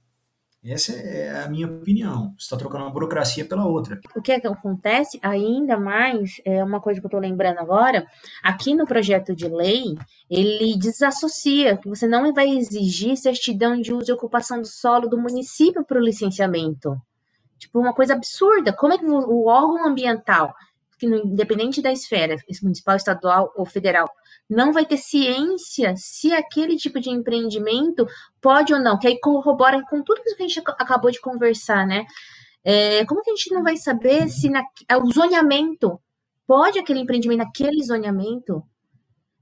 Essa 0.65 0.93
é 0.93 1.43
a 1.43 1.49
minha 1.49 1.67
opinião. 1.67 2.35
Você 2.39 2.45
está 2.45 2.57
trocando 2.57 2.85
uma 2.85 2.93
burocracia 2.93 3.45
pela 3.45 3.67
outra. 3.67 4.01
O 4.15 4.23
que, 4.23 4.31
é 4.31 4.39
que 4.39 4.47
acontece 4.47 5.19
ainda 5.21 5.77
mais, 5.77 6.41
é 6.45 6.63
uma 6.63 6.81
coisa 6.81 7.01
que 7.01 7.07
eu 7.07 7.09
estou 7.09 7.21
lembrando 7.21 7.59
agora, 7.59 8.07
aqui 8.43 8.73
no 8.73 8.87
projeto 8.87 9.35
de 9.35 9.49
lei, 9.49 9.97
ele 10.31 10.79
desassocia 10.79 11.77
que 11.77 11.89
você 11.89 12.07
não 12.07 12.33
vai 12.33 12.49
exigir 12.49 13.17
certidão 13.17 13.81
de 13.81 13.93
uso 13.93 14.11
e 14.11 14.15
ocupação 14.15 14.61
do 14.61 14.67
solo 14.67 15.09
do 15.09 15.19
município 15.19 15.85
para 15.85 15.99
o 15.99 16.05
licenciamento. 16.05 16.97
Tipo, 17.59 17.81
uma 17.81 17.93
coisa 17.93 18.15
absurda. 18.15 18.73
Como 18.73 18.93
é 18.93 18.99
que 18.99 19.05
o 19.05 19.47
órgão 19.47 19.87
ambiental, 19.87 20.55
que 21.03 21.07
independente 21.07 21.83
da 21.83 21.93
esfera, 21.93 22.37
municipal, 22.63 22.95
estadual 22.95 23.53
ou 23.57 23.67
federal, 23.67 24.09
não 24.49 24.73
vai 24.73 24.87
ter 24.87 24.97
ciência 24.97 25.95
se 25.97 26.33
aquele 26.33 26.77
tipo 26.77 27.01
de 27.01 27.11
empreendimento 27.11 28.07
pode 28.41 28.73
ou 28.73 28.81
não, 28.81 28.99
que 28.99 29.09
aí 29.09 29.19
corrobora 29.19 29.83
com 29.91 30.03
tudo 30.03 30.23
que 30.23 30.31
a 30.31 30.47
gente 30.47 30.63
acabou 30.79 31.11
de 31.11 31.21
conversar, 31.21 31.87
né? 31.87 32.07
É, 32.65 33.05
como 33.07 33.23
que 33.23 33.31
a 33.31 33.35
gente 33.35 33.53
não 33.53 33.65
vai 33.65 33.77
saber 33.77 34.29
se 34.29 34.49
na, 34.49 34.63
é 34.89 34.97
o 34.97 35.11
zoneamento 35.11 36.01
pode 36.47 36.79
aquele 36.79 37.01
empreendimento 37.01 37.39
naquele 37.39 37.83
zoneamento? 37.83 38.63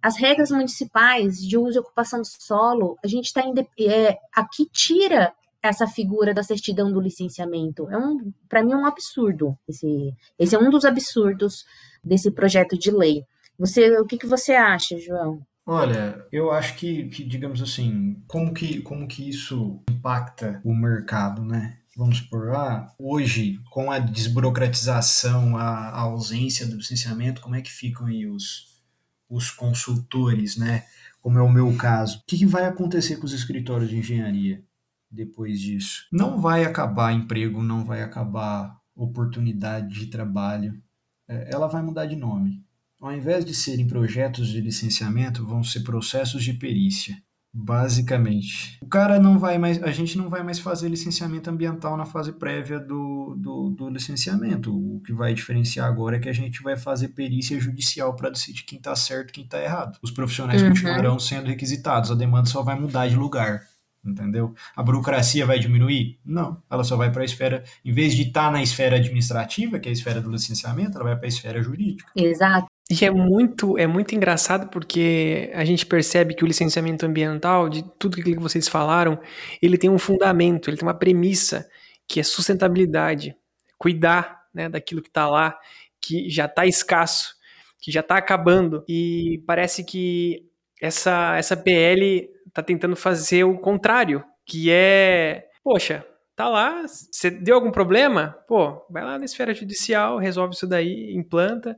As 0.00 0.16
regras 0.16 0.50
municipais 0.50 1.36
de 1.36 1.58
uso 1.58 1.76
e 1.76 1.80
ocupação 1.80 2.22
do 2.22 2.26
solo, 2.26 2.96
a 3.04 3.06
gente 3.06 3.26
está 3.26 3.42
é, 3.78 4.16
aqui 4.34 4.66
tira 4.72 5.34
essa 5.62 5.86
figura 5.86 6.32
da 6.32 6.42
certidão 6.42 6.92
do 6.92 7.00
licenciamento. 7.00 7.88
É 7.90 7.98
um, 7.98 8.32
para 8.48 8.62
mim, 8.62 8.72
é 8.72 8.76
um 8.76 8.86
absurdo. 8.86 9.56
Esse, 9.68 10.14
esse 10.38 10.54
é 10.54 10.58
um 10.58 10.70
dos 10.70 10.84
absurdos 10.84 11.64
desse 12.02 12.30
projeto 12.30 12.78
de 12.78 12.90
lei. 12.90 13.24
Você, 13.58 13.98
o 13.98 14.06
que, 14.06 14.16
que 14.16 14.26
você 14.26 14.52
acha, 14.52 14.98
João? 14.98 15.42
Olha, 15.66 16.26
eu 16.32 16.50
acho 16.50 16.74
que, 16.76 17.08
que, 17.10 17.22
digamos 17.22 17.62
assim, 17.62 18.22
como 18.26 18.52
que, 18.52 18.80
como 18.80 19.06
que 19.06 19.28
isso 19.28 19.82
impacta 19.90 20.60
o 20.64 20.74
mercado, 20.74 21.44
né? 21.44 21.76
Vamos 21.96 22.18
supor, 22.18 22.56
ah, 22.56 22.90
hoje, 22.98 23.60
com 23.70 23.90
a 23.90 23.98
desburocratização, 23.98 25.56
a, 25.56 25.90
a 25.90 26.00
ausência 26.00 26.66
do 26.66 26.76
licenciamento, 26.76 27.42
como 27.42 27.56
é 27.56 27.60
que 27.60 27.70
ficam 27.70 28.06
aí 28.06 28.26
os, 28.26 28.80
os 29.28 29.50
consultores, 29.50 30.56
né? 30.56 30.84
Como 31.20 31.38
é 31.38 31.42
o 31.42 31.52
meu 31.52 31.76
caso. 31.76 32.18
O 32.18 32.22
que, 32.26 32.38
que 32.38 32.46
vai 32.46 32.64
acontecer 32.64 33.16
com 33.16 33.26
os 33.26 33.34
escritórios 33.34 33.90
de 33.90 33.98
engenharia 33.98 34.64
depois 35.10 35.60
disso? 35.60 36.06
Não 36.12 36.40
vai 36.40 36.64
acabar 36.64 37.12
emprego, 37.12 37.62
não 37.62 37.84
vai 37.84 38.02
acabar 38.02 38.78
oportunidade 38.94 39.94
de 39.94 40.06
trabalho. 40.06 40.80
É, 41.28 41.50
ela 41.52 41.66
vai 41.66 41.82
mudar 41.82 42.06
de 42.06 42.16
nome 42.16 42.64
ao 43.00 43.12
invés 43.12 43.44
de 43.44 43.54
serem 43.54 43.86
projetos 43.86 44.48
de 44.48 44.60
licenciamento, 44.60 45.46
vão 45.46 45.64
ser 45.64 45.80
processos 45.80 46.44
de 46.44 46.52
perícia. 46.52 47.16
Basicamente. 47.52 48.78
O 48.80 48.86
cara 48.86 49.18
não 49.18 49.36
vai 49.36 49.58
mais. 49.58 49.82
A 49.82 49.90
gente 49.90 50.16
não 50.16 50.28
vai 50.28 50.40
mais 50.40 50.60
fazer 50.60 50.88
licenciamento 50.88 51.50
ambiental 51.50 51.96
na 51.96 52.06
fase 52.06 52.32
prévia 52.34 52.78
do, 52.78 53.34
do, 53.36 53.70
do 53.70 53.88
licenciamento. 53.88 54.72
O 54.72 55.00
que 55.00 55.12
vai 55.12 55.34
diferenciar 55.34 55.88
agora 55.88 56.16
é 56.16 56.20
que 56.20 56.28
a 56.28 56.32
gente 56.32 56.62
vai 56.62 56.76
fazer 56.76 57.08
perícia 57.08 57.58
judicial 57.58 58.14
para 58.14 58.30
decidir 58.30 58.62
quem 58.62 58.78
está 58.78 58.94
certo 58.94 59.30
e 59.30 59.32
quem 59.32 59.42
está 59.42 59.60
errado. 59.60 59.98
Os 60.00 60.12
profissionais 60.12 60.62
uhum. 60.62 60.68
continuarão 60.68 61.18
sendo 61.18 61.48
requisitados, 61.48 62.12
a 62.12 62.14
demanda 62.14 62.48
só 62.48 62.62
vai 62.62 62.78
mudar 62.78 63.08
de 63.08 63.16
lugar 63.16 63.62
entendeu? 64.04 64.54
A 64.74 64.82
burocracia 64.82 65.46
vai 65.46 65.58
diminuir? 65.58 66.18
Não, 66.24 66.62
ela 66.70 66.84
só 66.84 66.96
vai 66.96 67.10
para 67.10 67.22
a 67.22 67.24
esfera, 67.24 67.64
em 67.84 67.92
vez 67.92 68.14
de 68.14 68.22
estar 68.22 68.46
tá 68.46 68.50
na 68.50 68.62
esfera 68.62 68.96
administrativa, 68.96 69.78
que 69.78 69.88
é 69.88 69.90
a 69.90 69.92
esfera 69.92 70.20
do 70.20 70.30
licenciamento, 70.30 70.96
ela 70.96 71.04
vai 71.04 71.16
para 71.16 71.26
a 71.26 71.28
esfera 71.28 71.62
jurídica. 71.62 72.10
Exato. 72.16 72.66
E 72.90 73.04
é 73.04 73.10
muito, 73.10 73.78
é 73.78 73.86
muito 73.86 74.16
engraçado 74.16 74.68
porque 74.68 75.48
a 75.54 75.64
gente 75.64 75.86
percebe 75.86 76.34
que 76.34 76.42
o 76.42 76.46
licenciamento 76.46 77.06
ambiental, 77.06 77.68
de 77.68 77.84
tudo 77.98 78.20
que 78.20 78.34
vocês 78.34 78.66
falaram, 78.66 79.20
ele 79.62 79.78
tem 79.78 79.88
um 79.88 79.98
fundamento, 79.98 80.68
ele 80.68 80.76
tem 80.76 80.86
uma 80.86 80.94
premissa, 80.94 81.68
que 82.08 82.18
é 82.18 82.22
sustentabilidade. 82.24 83.36
Cuidar 83.78 84.40
né, 84.52 84.68
daquilo 84.68 85.00
que 85.00 85.08
está 85.08 85.28
lá, 85.28 85.56
que 86.00 86.28
já 86.28 86.46
está 86.46 86.66
escasso, 86.66 87.36
que 87.80 87.92
já 87.92 88.00
está 88.00 88.16
acabando. 88.16 88.84
E 88.88 89.40
parece 89.46 89.84
que 89.84 90.44
essa, 90.82 91.36
essa 91.36 91.56
PL 91.56 92.28
está 92.50 92.62
tentando 92.62 92.94
fazer 92.94 93.44
o 93.44 93.58
contrário, 93.58 94.22
que 94.44 94.70
é, 94.70 95.48
poxa, 95.64 96.04
tá 96.36 96.48
lá, 96.48 96.84
você 96.86 97.30
deu 97.30 97.54
algum 97.54 97.70
problema? 97.70 98.36
Pô, 98.46 98.84
vai 98.90 99.04
lá 99.04 99.18
na 99.18 99.24
esfera 99.24 99.54
judicial, 99.54 100.18
resolve 100.18 100.54
isso 100.54 100.66
daí, 100.66 101.14
implanta. 101.14 101.76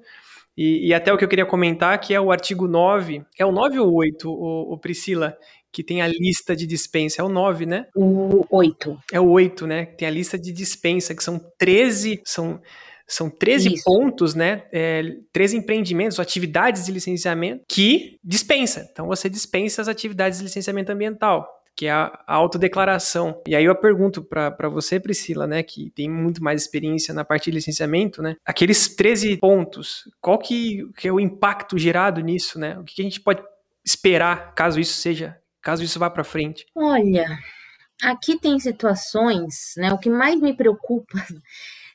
E, 0.57 0.89
e, 0.89 0.95
até 0.95 1.12
o 1.12 1.16
que 1.16 1.25
eu 1.25 1.29
queria 1.29 1.47
comentar, 1.47 1.99
que 1.99 2.12
é 2.12 2.20
o 2.20 2.31
artigo 2.31 2.68
9, 2.68 3.25
é 3.39 3.47
o 3.47 3.53
9 3.53 3.79
ou 3.79 3.95
8, 3.95 4.29
o, 4.29 4.75
o 4.75 4.79
Priscila, 4.79 5.37
que 5.73 5.83
tem 5.83 6.03
a 6.03 6.07
lista 6.07 6.55
de 6.55 6.66
dispensa, 6.66 7.23
é 7.23 7.25
o 7.25 7.29
9, 7.29 7.64
né? 7.64 7.87
O 7.97 8.45
8. 8.51 8.99
É 9.11 9.18
o 9.18 9.31
8, 9.31 9.66
né? 9.66 9.87
Tem 9.87 10.07
a 10.07 10.11
lista 10.11 10.39
de 10.39 10.53
dispensa, 10.53 11.14
que 11.14 11.25
são 11.25 11.41
13, 11.59 12.20
são, 12.25 12.61
são 13.15 13.29
13 13.29 13.75
Isso. 13.75 13.85
pontos, 13.85 14.35
né? 14.35 14.65
É, 14.73 15.03
13 15.33 15.59
empreendimentos, 15.59 16.19
atividades 16.19 16.87
de 16.87 16.93
licenciamento 16.93 17.65
que 17.69 18.19
dispensa. 18.25 18.89
Então 18.91 19.07
você 19.07 19.29
dispensa 19.29 19.83
as 19.83 19.89
atividades 19.89 20.39
de 20.39 20.45
licenciamento 20.45 20.91
ambiental 20.91 21.47
que 21.75 21.87
é 21.87 21.91
a 21.91 22.23
autodeclaração. 22.27 23.41
E 23.47 23.57
aí 23.57 23.65
eu 23.65 23.75
pergunto 23.75 24.23
para 24.23 24.69
você, 24.69 25.01
Priscila, 25.01 25.47
né, 25.47 25.63
que 25.63 25.91
tem 25.91 26.09
muito 26.09 26.43
mais 26.45 26.61
experiência 26.61 27.15
na 27.15 27.25
parte 27.25 27.51
de 27.51 27.57
licenciamento, 27.57 28.21
né, 28.21 28.37
aqueles 28.45 28.95
13 28.95 29.39
pontos, 29.39 30.05
qual 30.21 30.39
que, 30.39 30.87
que 30.97 31.09
é 31.09 31.13
o 31.13 31.19
impacto 31.19 31.79
gerado 31.79 32.21
nisso, 32.21 32.59
né? 32.59 32.79
O 32.79 32.85
que, 32.85 32.97
que 32.97 33.01
a 33.01 33.05
gente 33.05 33.21
pode 33.21 33.43
esperar 33.83 34.55
caso 34.55 34.79
isso 34.79 35.01
seja, 35.01 35.39
caso 35.63 35.83
isso 35.83 35.99
vá 35.99 36.11
para 36.11 36.23
frente? 36.23 36.67
Olha, 36.75 37.27
aqui 38.03 38.39
tem 38.39 38.61
situações, 38.61 39.73
né, 39.79 39.93
o 39.93 39.99
que 39.99 40.11
mais 40.11 40.39
me 40.39 40.55
preocupa 40.55 41.25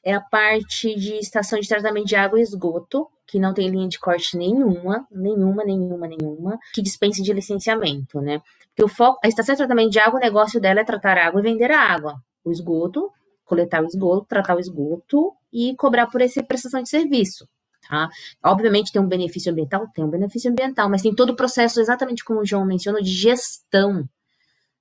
é 0.07 0.13
a 0.13 0.21
parte 0.21 0.95
de 0.95 1.15
estação 1.15 1.59
de 1.59 1.67
tratamento 1.67 2.07
de 2.07 2.15
água 2.15 2.39
e 2.39 2.41
esgoto, 2.41 3.09
que 3.27 3.37
não 3.37 3.53
tem 3.53 3.69
linha 3.69 3.89
de 3.89 3.99
corte 3.99 4.37
nenhuma, 4.37 5.05
nenhuma, 5.11 5.65
nenhuma, 5.65 6.07
nenhuma, 6.07 6.57
que 6.73 6.81
dispense 6.81 7.21
de 7.21 7.33
licenciamento, 7.33 8.21
né? 8.21 8.41
Porque 8.69 8.85
o 8.85 8.87
foco, 8.87 9.19
a 9.21 9.27
estação 9.27 9.53
de 9.53 9.57
tratamento 9.57 9.91
de 9.91 9.99
água, 9.99 10.17
o 10.17 10.23
negócio 10.23 10.61
dela 10.61 10.79
é 10.79 10.85
tratar 10.85 11.17
a 11.17 11.27
água 11.27 11.41
e 11.41 11.43
vender 11.43 11.71
a 11.71 11.81
água. 11.81 12.15
O 12.41 12.49
esgoto, 12.53 13.11
coletar 13.43 13.83
o 13.83 13.85
esgoto, 13.85 14.25
tratar 14.29 14.55
o 14.55 14.61
esgoto 14.61 15.33
e 15.51 15.75
cobrar 15.75 16.07
por 16.07 16.21
essa 16.21 16.41
prestação 16.41 16.81
de 16.81 16.87
serviço. 16.87 17.45
Tá? 17.89 18.07
Obviamente 18.45 18.93
tem 18.93 19.01
um 19.01 19.09
benefício 19.09 19.51
ambiental, 19.51 19.87
tem 19.93 20.05
um 20.05 20.09
benefício 20.09 20.49
ambiental, 20.49 20.89
mas 20.89 21.01
tem 21.01 21.13
todo 21.13 21.31
o 21.31 21.35
processo, 21.35 21.81
exatamente 21.81 22.23
como 22.23 22.39
o 22.39 22.45
João 22.45 22.65
mencionou, 22.65 23.01
de 23.01 23.11
gestão 23.11 24.07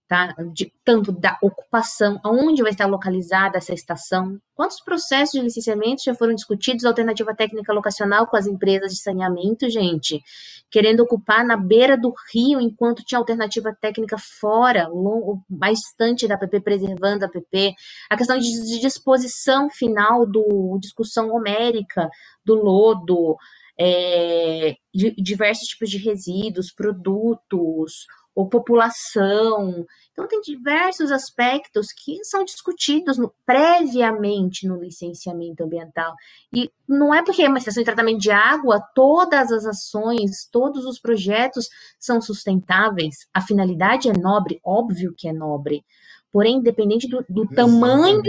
tá? 0.08 0.34
De, 0.52 0.72
tanto 0.84 1.10
da 1.10 1.36
ocupação, 1.42 2.20
aonde 2.22 2.62
vai 2.62 2.70
estar 2.70 2.86
localizada 2.86 3.58
essa 3.58 3.74
estação, 3.74 4.40
quantos 4.54 4.80
processos 4.80 5.32
de 5.32 5.40
licenciamento 5.40 6.04
já 6.04 6.14
foram 6.14 6.34
discutidos, 6.34 6.84
alternativa 6.84 7.34
técnica 7.34 7.72
locacional 7.72 8.26
com 8.26 8.36
as 8.36 8.46
empresas 8.46 8.92
de 8.92 9.00
saneamento, 9.00 9.68
gente, 9.68 10.22
querendo 10.70 11.00
ocupar 11.00 11.44
na 11.44 11.56
beira 11.56 11.96
do 11.96 12.12
rio, 12.32 12.60
enquanto 12.60 13.04
tinha 13.04 13.18
alternativa 13.18 13.76
técnica 13.80 14.16
fora, 14.18 14.88
longo, 14.88 15.44
mais 15.48 15.80
distante 15.80 16.28
da 16.28 16.38
PP, 16.38 16.60
preservando 16.60 17.24
a 17.24 17.28
PP, 17.28 17.74
a 18.08 18.16
questão 18.16 18.38
de, 18.38 18.48
de 18.48 18.80
disposição 18.80 19.68
final 19.70 20.24
do 20.24 20.78
discussão 20.80 21.30
homérica 21.32 22.08
do 22.44 22.54
lodo, 22.54 23.36
é, 23.78 24.76
diversos 24.94 25.68
tipos 25.68 25.90
de 25.90 25.98
resíduos, 25.98 26.72
produtos, 26.72 28.06
ou 28.36 28.46
população. 28.46 29.86
Então, 30.12 30.28
tem 30.28 30.42
diversos 30.42 31.10
aspectos 31.10 31.86
que 31.90 32.22
são 32.22 32.44
discutidos 32.44 33.16
no, 33.16 33.32
previamente 33.46 34.68
no 34.68 34.78
licenciamento 34.78 35.64
ambiental. 35.64 36.14
E 36.54 36.70
não 36.86 37.14
é 37.14 37.24
porque 37.24 37.42
é 37.42 37.48
uma 37.48 37.58
estação 37.58 37.80
de 37.80 37.86
tratamento 37.86 38.20
de 38.20 38.30
água, 38.30 38.80
todas 38.94 39.50
as 39.50 39.64
ações, 39.64 40.46
todos 40.52 40.84
os 40.84 41.00
projetos 41.00 41.66
são 41.98 42.20
sustentáveis. 42.20 43.14
A 43.32 43.40
finalidade 43.40 44.10
é 44.10 44.12
nobre, 44.12 44.60
óbvio 44.62 45.14
que 45.16 45.26
é 45.26 45.32
nobre. 45.32 45.82
Porém, 46.30 46.56
independente 46.56 47.08
do, 47.08 47.24
do 47.26 47.48
tamanho 47.48 48.22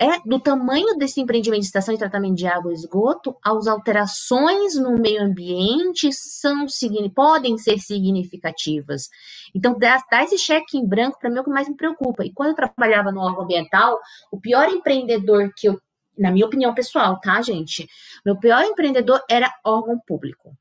é 0.00 0.20
do 0.24 0.38
tamanho 0.38 0.96
desse 0.96 1.20
empreendimento 1.20 1.62
de 1.62 1.66
estação 1.66 1.92
de 1.92 1.98
tratamento 1.98 2.36
de 2.36 2.46
água 2.46 2.70
e 2.70 2.74
esgoto, 2.74 3.36
as 3.44 3.66
alterações 3.66 4.76
no 4.76 4.96
meio 4.96 5.22
ambiente 5.22 6.12
são 6.12 6.66
podem 7.12 7.58
ser 7.58 7.78
significativas. 7.80 9.08
Então, 9.52 9.76
dar, 9.76 10.00
esse 10.22 10.38
cheque 10.38 10.78
em 10.78 10.86
branco, 10.86 11.18
para 11.18 11.28
mim, 11.28 11.38
é 11.38 11.40
o 11.40 11.44
que 11.44 11.50
mais 11.50 11.68
me 11.68 11.76
preocupa. 11.76 12.24
E 12.24 12.32
quando 12.32 12.50
eu 12.50 12.54
trabalhava 12.54 13.10
no 13.10 13.20
órgão 13.20 13.42
ambiental, 13.42 13.98
o 14.30 14.40
pior 14.40 14.68
empreendedor 14.68 15.50
que 15.56 15.68
eu, 15.68 15.80
na 16.16 16.30
minha 16.30 16.46
opinião 16.46 16.72
pessoal, 16.74 17.20
tá, 17.20 17.42
gente? 17.42 17.88
Meu 18.24 18.38
pior 18.38 18.62
empreendedor 18.62 19.20
era 19.28 19.52
órgão 19.64 19.98
público, 20.06 20.56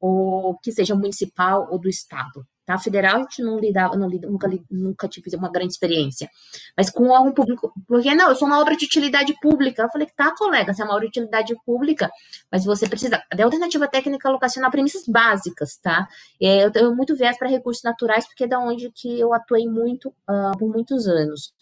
ou 0.00 0.58
que 0.58 0.72
seja 0.72 0.94
municipal 0.94 1.68
ou 1.70 1.78
do 1.78 1.88
estado. 1.88 2.46
Tá? 2.70 2.78
Federal 2.78 3.16
a 3.16 3.22
gente 3.22 3.42
não 3.42 3.58
lidava, 3.58 3.96
não 3.96 4.08
lida, 4.08 4.28
nunca, 4.28 4.48
nunca 4.70 5.08
tive 5.08 5.34
uma 5.34 5.50
grande 5.50 5.72
experiência. 5.72 6.30
Mas 6.76 6.88
com 6.88 7.08
órgão 7.08 7.32
público, 7.32 7.72
porque 7.88 8.14
não, 8.14 8.28
eu 8.28 8.36
sou 8.36 8.46
uma 8.46 8.60
obra 8.60 8.76
de 8.76 8.84
utilidade 8.84 9.34
pública. 9.40 9.82
Eu 9.82 9.90
falei 9.90 10.06
tá, 10.16 10.32
colega, 10.36 10.72
você 10.72 10.80
é 10.80 10.84
uma 10.84 10.94
obra 10.94 11.06
de 11.06 11.08
utilidade 11.08 11.52
pública, 11.66 12.08
mas 12.48 12.64
você 12.64 12.88
precisa 12.88 13.20
de 13.34 13.42
alternativa 13.42 13.88
técnica 13.88 14.30
locacional, 14.30 14.70
premissas 14.70 15.02
básicas, 15.08 15.78
tá? 15.78 16.06
É, 16.40 16.64
eu 16.64 16.70
tenho 16.70 16.94
muito 16.94 17.16
viés 17.16 17.36
para 17.36 17.48
recursos 17.48 17.82
naturais, 17.82 18.24
porque 18.24 18.44
é 18.44 18.46
da 18.46 18.60
onde 18.60 18.88
que 18.92 19.18
eu 19.18 19.34
atuei 19.34 19.66
muito 19.66 20.10
uh, 20.28 20.56
por 20.56 20.70
muitos 20.70 21.08
anos. 21.08 21.52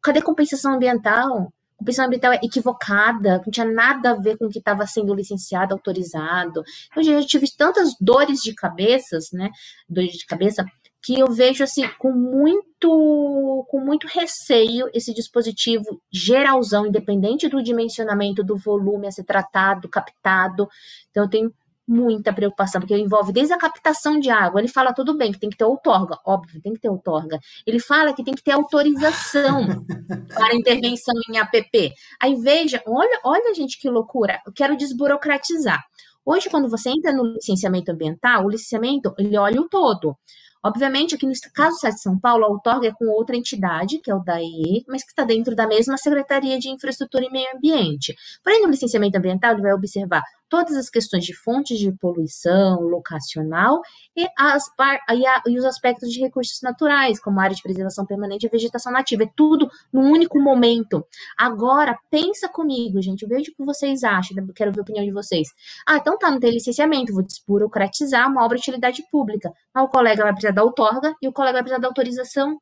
Cadê 0.00 0.22
compensação 0.22 0.72
ambiental? 0.72 1.52
Compensação 1.76 2.06
ambiental 2.06 2.32
é 2.32 2.40
equivocada, 2.42 3.42
não 3.44 3.50
tinha 3.50 3.66
nada 3.66 4.10
a 4.10 4.14
ver 4.14 4.36
com 4.38 4.46
o 4.46 4.50
que 4.50 4.58
estava 4.58 4.86
sendo 4.86 5.14
licenciado, 5.14 5.74
autorizado. 5.74 6.62
Então, 6.90 7.02
eu 7.02 7.20
já 7.20 7.26
tive 7.26 7.46
tantas 7.56 7.90
dores 8.00 8.40
de 8.40 8.54
cabeças, 8.54 9.30
né? 9.32 9.50
Dores 9.88 10.12
de 10.12 10.26
cabeça, 10.26 10.64
que 11.02 11.20
eu 11.20 11.30
vejo 11.30 11.62
assim 11.62 11.86
com 11.98 12.12
muito 12.12 13.66
com 13.68 13.80
muito 13.80 14.06
receio 14.06 14.88
esse 14.94 15.12
dispositivo 15.12 16.00
geralzão, 16.10 16.86
independente 16.86 17.48
do 17.48 17.62
dimensionamento 17.62 18.42
do 18.42 18.56
volume 18.56 19.06
a 19.06 19.10
ser 19.10 19.24
tratado, 19.24 19.88
captado. 19.88 20.66
Então 21.10 21.24
eu 21.24 21.30
tenho 21.30 21.52
muita 21.86 22.32
preocupação, 22.32 22.80
porque 22.80 22.96
envolve 22.96 23.32
desde 23.32 23.52
a 23.52 23.58
captação 23.58 24.18
de 24.18 24.30
água. 24.30 24.60
Ele 24.60 24.68
fala 24.68 24.92
tudo 24.92 25.16
bem 25.16 25.32
que 25.32 25.38
tem 25.38 25.50
que 25.50 25.56
ter 25.56 25.64
outorga, 25.64 26.18
óbvio, 26.24 26.60
tem 26.60 26.72
que 26.72 26.80
ter 26.80 26.88
outorga. 26.88 27.38
Ele 27.66 27.78
fala 27.78 28.12
que 28.12 28.24
tem 28.24 28.34
que 28.34 28.42
ter 28.42 28.52
autorização 28.52 29.84
para 30.34 30.54
intervenção 30.54 31.14
em 31.28 31.38
APP. 31.38 31.92
Aí 32.20 32.34
veja, 32.36 32.82
olha, 32.86 33.20
olha 33.24 33.54
gente 33.54 33.78
que 33.78 33.88
loucura. 33.88 34.40
Eu 34.46 34.52
quero 34.52 34.76
desburocratizar. 34.76 35.82
Hoje, 36.24 36.48
quando 36.48 36.70
você 36.70 36.88
entra 36.88 37.12
no 37.12 37.34
licenciamento 37.34 37.92
ambiental, 37.92 38.46
o 38.46 38.48
licenciamento 38.48 39.14
ele 39.18 39.36
olha 39.36 39.60
o 39.60 39.68
todo. 39.68 40.16
Obviamente, 40.64 41.14
aqui 41.14 41.26
no 41.26 41.32
caso 41.52 41.72
do 41.72 41.76
Estado 41.76 41.94
de 41.94 42.00
São 42.00 42.18
Paulo, 42.18 42.46
a 42.46 42.48
outorga 42.48 42.88
é 42.88 42.90
com 42.90 43.04
outra 43.10 43.36
entidade, 43.36 43.98
que 43.98 44.10
é 44.10 44.14
o 44.14 44.24
DAE, 44.24 44.82
mas 44.88 45.04
que 45.04 45.10
está 45.10 45.22
dentro 45.22 45.54
da 45.54 45.66
mesma 45.66 45.98
Secretaria 45.98 46.58
de 46.58 46.70
Infraestrutura 46.70 47.26
e 47.26 47.30
Meio 47.30 47.54
Ambiente. 47.54 48.14
Porém, 48.42 48.62
no 48.62 48.70
licenciamento 48.70 49.18
ambiental, 49.18 49.52
ele 49.52 49.60
vai 49.60 49.74
observar 49.74 50.22
todas 50.48 50.76
as 50.76 50.88
questões 50.88 51.24
de 51.24 51.34
fontes 51.34 51.78
de 51.78 51.92
poluição 51.92 52.80
locacional 52.82 53.80
e, 54.16 54.26
as, 54.38 54.64
e, 55.12 55.26
a, 55.26 55.42
e, 55.46 55.58
os 55.58 55.64
aspectos 55.64 56.12
de 56.12 56.20
recursos 56.20 56.60
naturais, 56.62 57.20
como 57.20 57.40
área 57.40 57.54
de 57.54 57.62
preservação 57.62 58.06
permanente 58.06 58.46
e 58.46 58.48
vegetação 58.48 58.92
nativa. 58.92 59.24
É 59.24 59.30
tudo 59.34 59.68
num 59.92 60.10
único 60.10 60.40
momento. 60.40 61.06
Agora, 61.36 61.98
pensa 62.10 62.48
comigo, 62.48 63.00
gente, 63.02 63.26
veja 63.26 63.50
o 63.50 63.54
que 63.54 63.64
vocês 63.64 64.04
acham, 64.04 64.36
quero 64.54 64.72
ver 64.72 64.80
a 64.80 64.82
opinião 64.82 65.04
de 65.04 65.12
vocês. 65.12 65.48
Ah, 65.86 65.96
então 65.96 66.18
tá, 66.18 66.30
não 66.30 66.40
tem 66.40 66.50
licenciamento, 66.50 67.12
vou 67.12 67.22
desburocratizar 67.22 68.28
uma 68.28 68.44
obra 68.44 68.56
de 68.56 68.62
utilidade 68.62 69.02
pública. 69.10 69.52
Ah, 69.72 69.82
o 69.82 69.88
colega 69.88 70.22
vai 70.22 70.32
precisar 70.32 70.52
da 70.52 70.62
outorga 70.62 71.14
e 71.20 71.28
o 71.28 71.32
colega 71.32 71.54
vai 71.54 71.62
precisar 71.62 71.80
da 71.80 71.88
autorização. 71.88 72.58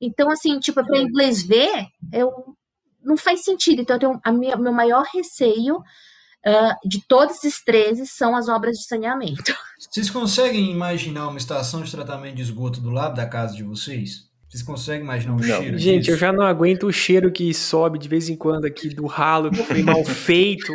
Então, 0.00 0.30
assim, 0.30 0.58
tipo, 0.58 0.82
para 0.84 0.98
inglês 0.98 1.42
ver, 1.42 1.86
eu 2.12 2.56
não 3.02 3.16
faz 3.16 3.44
sentido. 3.44 3.82
Então, 3.82 3.96
eu 3.96 4.00
tenho 4.00 4.20
a 4.22 4.32
minha, 4.32 4.56
meu 4.56 4.72
maior 4.72 5.04
receio 5.12 5.76
uh, 5.76 6.88
de 6.88 7.04
todos 7.06 7.36
esses 7.36 7.62
13 7.64 8.06
são 8.06 8.36
as 8.36 8.48
obras 8.48 8.78
de 8.78 8.84
saneamento. 8.84 9.54
Vocês 9.78 10.10
conseguem 10.10 10.70
imaginar 10.70 11.28
uma 11.28 11.38
estação 11.38 11.82
de 11.82 11.90
tratamento 11.90 12.36
de 12.36 12.42
esgoto 12.42 12.80
do 12.80 12.90
lado 12.90 13.16
da 13.16 13.26
casa 13.26 13.54
de 13.54 13.62
vocês? 13.62 14.29
Vocês 14.50 14.64
conseguem 14.64 15.02
imaginar 15.02 15.34
o 15.34 15.36
um 15.36 15.42
cheiro 15.42 15.78
Gente, 15.78 16.00
disso? 16.00 16.10
eu 16.10 16.16
já 16.16 16.32
não 16.32 16.44
aguento 16.44 16.88
o 16.88 16.92
cheiro 16.92 17.30
que 17.30 17.54
sobe 17.54 18.00
de 18.00 18.08
vez 18.08 18.28
em 18.28 18.34
quando 18.34 18.64
aqui 18.64 18.88
do 18.88 19.06
ralo, 19.06 19.48
que 19.48 19.62
foi 19.62 19.80
mal 19.80 20.02
feito. 20.04 20.72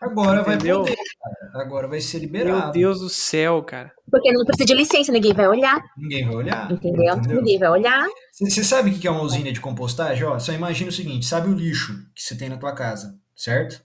Agora 0.00 0.40
Entendeu? 0.40 0.84
vai 0.84 0.96
poder, 0.96 1.04
cara. 1.22 1.62
Agora 1.62 1.86
vai 1.86 2.00
ser 2.00 2.20
liberado. 2.20 2.62
Meu 2.62 2.72
Deus 2.72 3.00
do 3.00 3.10
céu, 3.10 3.62
cara. 3.62 3.92
Porque 4.10 4.32
não 4.32 4.42
precisa 4.46 4.64
de 4.64 4.74
licença, 4.74 5.12
ninguém 5.12 5.34
vai 5.34 5.46
olhar. 5.46 5.78
Ninguém 5.98 6.24
vai 6.24 6.34
olhar. 6.34 6.72
Entendeu? 6.72 7.14
Entendeu? 7.14 7.36
Ninguém 7.36 7.58
vai 7.58 7.68
olhar. 7.68 8.08
Você 8.32 8.64
sabe 8.64 8.88
o 8.88 8.98
que 8.98 9.06
é 9.06 9.10
uma 9.10 9.22
usina 9.22 9.52
de 9.52 9.60
compostagem? 9.60 10.24
Ó, 10.24 10.38
só 10.38 10.54
imagina 10.54 10.88
o 10.88 10.92
seguinte: 10.92 11.26
sabe 11.26 11.50
o 11.50 11.54
lixo 11.54 11.92
que 12.14 12.22
você 12.22 12.34
tem 12.34 12.48
na 12.48 12.56
tua 12.56 12.72
casa, 12.72 13.14
certo? 13.36 13.82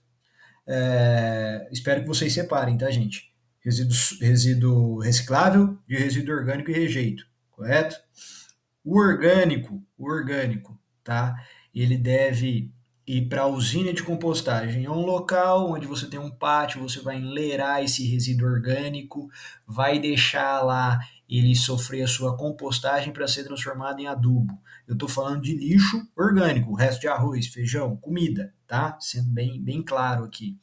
É, 0.66 1.68
espero 1.70 2.00
que 2.00 2.08
vocês 2.08 2.32
separem, 2.32 2.78
tá, 2.78 2.90
gente? 2.90 3.24
Resíduo, 3.62 3.96
resíduo 4.18 4.98
reciclável 5.00 5.76
de 5.86 5.96
resíduo 5.96 6.34
orgânico 6.34 6.70
e 6.70 6.74
rejeito, 6.74 7.22
correto? 7.50 7.96
O 8.86 9.00
orgânico, 9.00 9.82
o 9.98 10.08
orgânico, 10.08 10.78
tá? 11.02 11.34
Ele 11.74 11.98
deve 11.98 12.70
ir 13.04 13.28
para 13.28 13.42
a 13.42 13.46
usina 13.48 13.92
de 13.92 14.00
compostagem. 14.00 14.84
É 14.84 14.90
um 14.90 15.04
local 15.04 15.72
onde 15.72 15.88
você 15.88 16.06
tem 16.06 16.20
um 16.20 16.30
pátio, 16.30 16.80
você 16.80 17.00
vai 17.00 17.16
enleirar 17.16 17.82
esse 17.82 18.06
resíduo 18.06 18.46
orgânico, 18.46 19.28
vai 19.66 19.98
deixar 19.98 20.62
lá 20.62 21.00
ele 21.28 21.56
sofrer 21.56 22.02
a 22.02 22.06
sua 22.06 22.36
compostagem 22.36 23.12
para 23.12 23.26
ser 23.26 23.42
transformado 23.42 23.98
em 23.98 24.06
adubo. 24.06 24.56
Eu 24.86 24.94
estou 24.94 25.08
falando 25.08 25.42
de 25.42 25.56
lixo 25.56 26.08
orgânico, 26.16 26.72
resto 26.72 27.00
de 27.00 27.08
arroz, 27.08 27.48
feijão, 27.48 27.96
comida, 27.96 28.54
tá? 28.68 28.96
Sendo 29.00 29.30
bem, 29.30 29.60
bem 29.60 29.82
claro 29.82 30.22
aqui. 30.22 30.56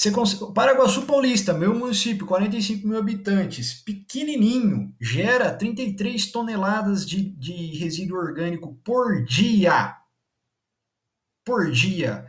Você 0.00 0.10
consegue... 0.10 0.54
Paraguaçu 0.54 1.02
Paulista, 1.02 1.52
meu 1.52 1.74
município, 1.74 2.24
45 2.24 2.88
mil 2.88 2.98
habitantes, 2.98 3.74
pequenininho, 3.74 4.96
gera 4.98 5.52
33 5.52 6.32
toneladas 6.32 7.06
de, 7.06 7.20
de 7.20 7.76
resíduo 7.76 8.16
orgânico 8.16 8.74
por 8.76 9.22
dia. 9.26 9.94
Por 11.44 11.70
dia. 11.70 12.26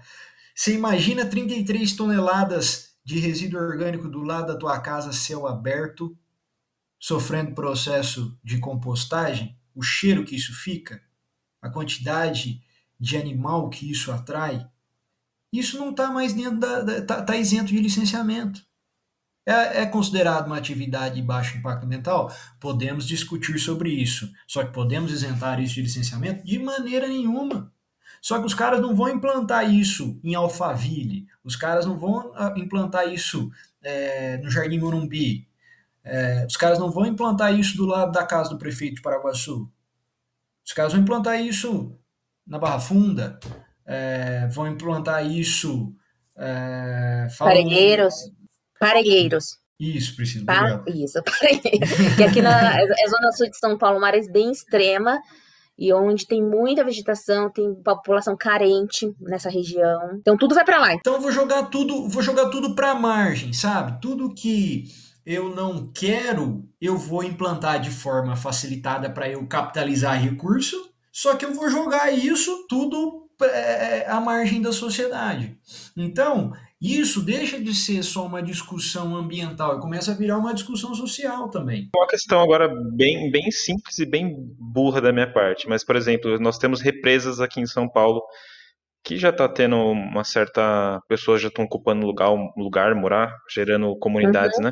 Você 0.53 0.75
imagina 0.75 1.25
33 1.25 1.95
toneladas 1.95 2.93
de 3.05 3.19
resíduo 3.19 3.61
orgânico 3.61 4.09
do 4.09 4.21
lado 4.21 4.47
da 4.47 4.59
tua 4.59 4.77
casa, 4.81 5.13
céu 5.13 5.47
aberto, 5.47 6.13
sofrendo 6.99 7.55
processo 7.55 8.37
de 8.43 8.59
compostagem? 8.59 9.57
O 9.73 9.81
cheiro 9.81 10.25
que 10.25 10.35
isso 10.35 10.53
fica? 10.53 11.01
A 11.61 11.69
quantidade 11.69 12.61
de 12.99 13.15
animal 13.15 13.69
que 13.69 13.89
isso 13.89 14.11
atrai? 14.11 14.69
Isso 15.51 15.77
não 15.77 15.91
está 15.91 16.11
mais 16.11 16.33
dentro 16.33 16.59
da. 16.59 16.97
está 16.97 17.21
tá 17.21 17.35
isento 17.35 17.67
de 17.67 17.79
licenciamento. 17.79 18.61
É, 19.45 19.81
é, 19.81 19.85
considerado 19.87 20.45
uma 20.45 20.57
atividade 20.57 21.15
de 21.15 21.21
baixo 21.21 21.57
impacto 21.57 21.85
ambiental? 21.85 22.31
Podemos 22.59 23.07
discutir 23.07 23.57
sobre 23.59 23.89
isso. 23.89 24.31
Só 24.47 24.63
que 24.63 24.71
podemos 24.71 25.11
isentar 25.11 25.59
isso 25.59 25.75
de 25.75 25.81
licenciamento? 25.81 26.45
De 26.45 26.59
maneira 26.59 27.07
nenhuma. 27.07 27.71
Só 28.21 28.39
que 28.39 28.45
os 28.45 28.53
caras 28.53 28.79
não 28.79 28.95
vão 28.95 29.09
implantar 29.09 29.73
isso 29.73 30.19
em 30.23 30.35
Alphaville, 30.35 31.27
os 31.43 31.55
caras 31.55 31.87
não 31.87 31.97
vão 31.97 32.31
ah, 32.35 32.53
implantar 32.55 33.11
isso 33.11 33.51
é, 33.81 34.37
no 34.37 34.49
Jardim 34.51 34.77
Morumbi, 34.77 35.47
é, 36.03 36.45
os 36.47 36.55
caras 36.55 36.77
não 36.77 36.91
vão 36.91 37.07
implantar 37.07 37.53
isso 37.57 37.75
do 37.75 37.85
lado 37.85 38.11
da 38.11 38.23
casa 38.23 38.51
do 38.51 38.59
prefeito 38.59 38.97
de 38.97 39.01
Paraguaçu. 39.01 39.67
Os 40.63 40.71
caras 40.71 40.93
vão 40.93 41.01
implantar 41.01 41.41
isso 41.41 41.97
na 42.45 42.59
Barra 42.59 42.79
Funda, 42.79 43.39
é, 43.85 44.47
vão 44.47 44.67
implantar 44.67 45.25
isso. 45.25 45.93
É, 46.37 47.27
Parelheiros. 47.37 48.13
Parelheiros. 48.79 49.61
Isso, 49.79 50.15
preciso. 50.15 50.45
Pa 50.45 50.83
isso, 50.87 51.21
parelheiros. 51.25 52.15
que 52.15 52.23
aqui 52.23 52.41
na 52.41 52.79
é, 52.79 52.85
zona 53.07 53.31
sul 53.31 53.49
de 53.49 53.57
São 53.57 53.77
Paulo, 53.77 53.97
uma 53.97 54.07
área 54.07 54.21
bem 54.31 54.51
extrema 54.51 55.19
e 55.77 55.91
onde 55.91 56.27
tem 56.27 56.43
muita 56.43 56.83
vegetação, 56.83 57.49
tem 57.49 57.73
população 57.73 58.37
carente 58.37 59.11
nessa 59.19 59.49
região. 59.49 60.15
Então 60.19 60.37
tudo 60.37 60.53
vai 60.53 60.63
para 60.63 60.79
lá. 60.79 60.93
Então 60.93 61.15
eu 61.15 61.21
vou 61.21 61.31
jogar 61.31 61.63
tudo, 61.63 62.07
vou 62.07 62.21
jogar 62.21 62.49
tudo 62.49 62.75
para 62.75 62.93
margem, 62.93 63.51
sabe? 63.51 63.99
Tudo 63.99 64.33
que 64.33 64.83
eu 65.25 65.55
não 65.55 65.91
quero, 65.91 66.63
eu 66.79 66.97
vou 66.97 67.23
implantar 67.23 67.81
de 67.81 67.89
forma 67.89 68.35
facilitada 68.35 69.09
para 69.09 69.27
eu 69.29 69.45
capitalizar 69.47 70.21
recurso, 70.21 70.75
só 71.11 71.35
que 71.35 71.45
eu 71.45 71.53
vou 71.53 71.69
jogar 71.69 72.11
isso 72.11 72.67
tudo 72.67 73.27
à 74.07 74.19
margem 74.19 74.61
da 74.61 74.71
sociedade. 74.71 75.57
Então, 75.95 76.53
isso 76.81 77.21
deixa 77.21 77.59
de 77.59 77.75
ser 77.75 78.01
só 78.03 78.25
uma 78.25 78.41
discussão 78.41 79.15
ambiental 79.15 79.77
e 79.77 79.81
começa 79.81 80.11
a 80.11 80.15
virar 80.15 80.37
uma 80.37 80.53
discussão 80.53 80.95
social 80.95 81.49
também. 81.49 81.89
Uma 81.95 82.07
questão 82.07 82.41
agora 82.41 82.67
bem, 82.67 83.29
bem 83.29 83.51
simples 83.51 83.99
e 83.99 84.05
bem 84.05 84.35
burra 84.59 84.99
da 84.99 85.13
minha 85.13 85.31
parte, 85.31 85.69
mas, 85.69 85.83
por 85.83 85.95
exemplo, 85.95 86.39
nós 86.39 86.57
temos 86.57 86.81
represas 86.81 87.39
aqui 87.39 87.59
em 87.59 87.67
São 87.67 87.87
Paulo 87.87 88.21
que 89.03 89.17
já 89.17 89.29
está 89.29 89.47
tendo 89.47 89.75
uma 89.75 90.23
certa. 90.23 90.99
pessoas 91.07 91.41
já 91.41 91.47
estão 91.47 91.65
ocupando 91.65 92.05
lugar, 92.05 92.31
lugar, 92.57 92.95
morar, 92.95 93.35
gerando 93.49 93.95
comunidades, 93.97 94.57
uhum. 94.57 94.65
né? 94.65 94.71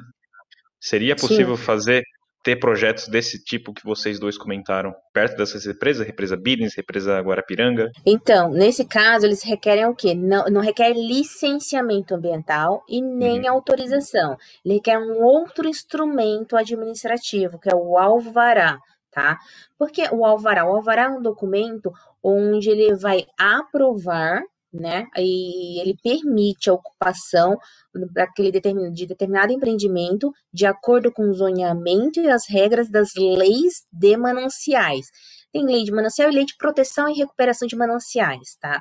Seria 0.79 1.15
possível 1.15 1.57
Sim. 1.57 1.63
fazer 1.63 2.03
ter 2.43 2.55
projetos 2.57 3.07
desse 3.07 3.43
tipo 3.43 3.73
que 3.73 3.83
vocês 3.83 4.19
dois 4.19 4.37
comentaram 4.37 4.93
perto 5.13 5.37
dessas 5.37 5.65
represas, 5.65 6.05
represa 6.05 6.37
Billings, 6.37 6.75
represa 6.75 7.19
Guarapiranga? 7.19 7.91
Então, 8.05 8.51
nesse 8.51 8.85
caso, 8.85 9.25
eles 9.25 9.43
requerem 9.43 9.85
o 9.85 9.95
quê? 9.95 10.15
Não, 10.15 10.45
não 10.45 10.61
requer 10.61 10.93
licenciamento 10.93 12.15
ambiental 12.15 12.83
e 12.87 13.01
nem 13.01 13.41
uhum. 13.41 13.51
autorização. 13.51 14.37
Ele 14.63 14.75
requer 14.75 14.97
um 14.97 15.23
outro 15.23 15.67
instrumento 15.67 16.55
administrativo, 16.55 17.59
que 17.59 17.69
é 17.69 17.75
o 17.75 17.97
alvará, 17.97 18.79
tá? 19.11 19.37
Porque 19.77 20.03
o 20.11 20.25
alvará, 20.25 20.65
o 20.65 20.75
alvará 20.75 21.03
é 21.03 21.09
um 21.09 21.21
documento 21.21 21.91
onde 22.23 22.69
ele 22.69 22.95
vai 22.95 23.25
aprovar 23.37 24.41
né? 24.73 25.07
E 25.17 25.79
ele 25.81 25.97
permite 26.01 26.69
a 26.69 26.73
ocupação 26.73 27.57
daquele 28.13 28.51
determinado, 28.51 28.93
de 28.93 29.05
determinado 29.07 29.51
empreendimento 29.51 30.31
de 30.53 30.65
acordo 30.65 31.11
com 31.11 31.23
o 31.29 31.33
zoneamento 31.33 32.19
e 32.19 32.29
as 32.29 32.47
regras 32.47 32.89
das 32.89 33.09
leis 33.15 33.83
de 33.91 34.15
mananciais. 34.17 35.07
Tem 35.51 35.65
lei 35.65 35.83
de 35.83 35.91
manancial 35.91 36.29
e 36.29 36.35
lei 36.35 36.45
de 36.45 36.55
proteção 36.57 37.09
e 37.09 37.13
recuperação 37.13 37.67
de 37.67 37.75
mananciais, 37.75 38.55
tá? 38.61 38.79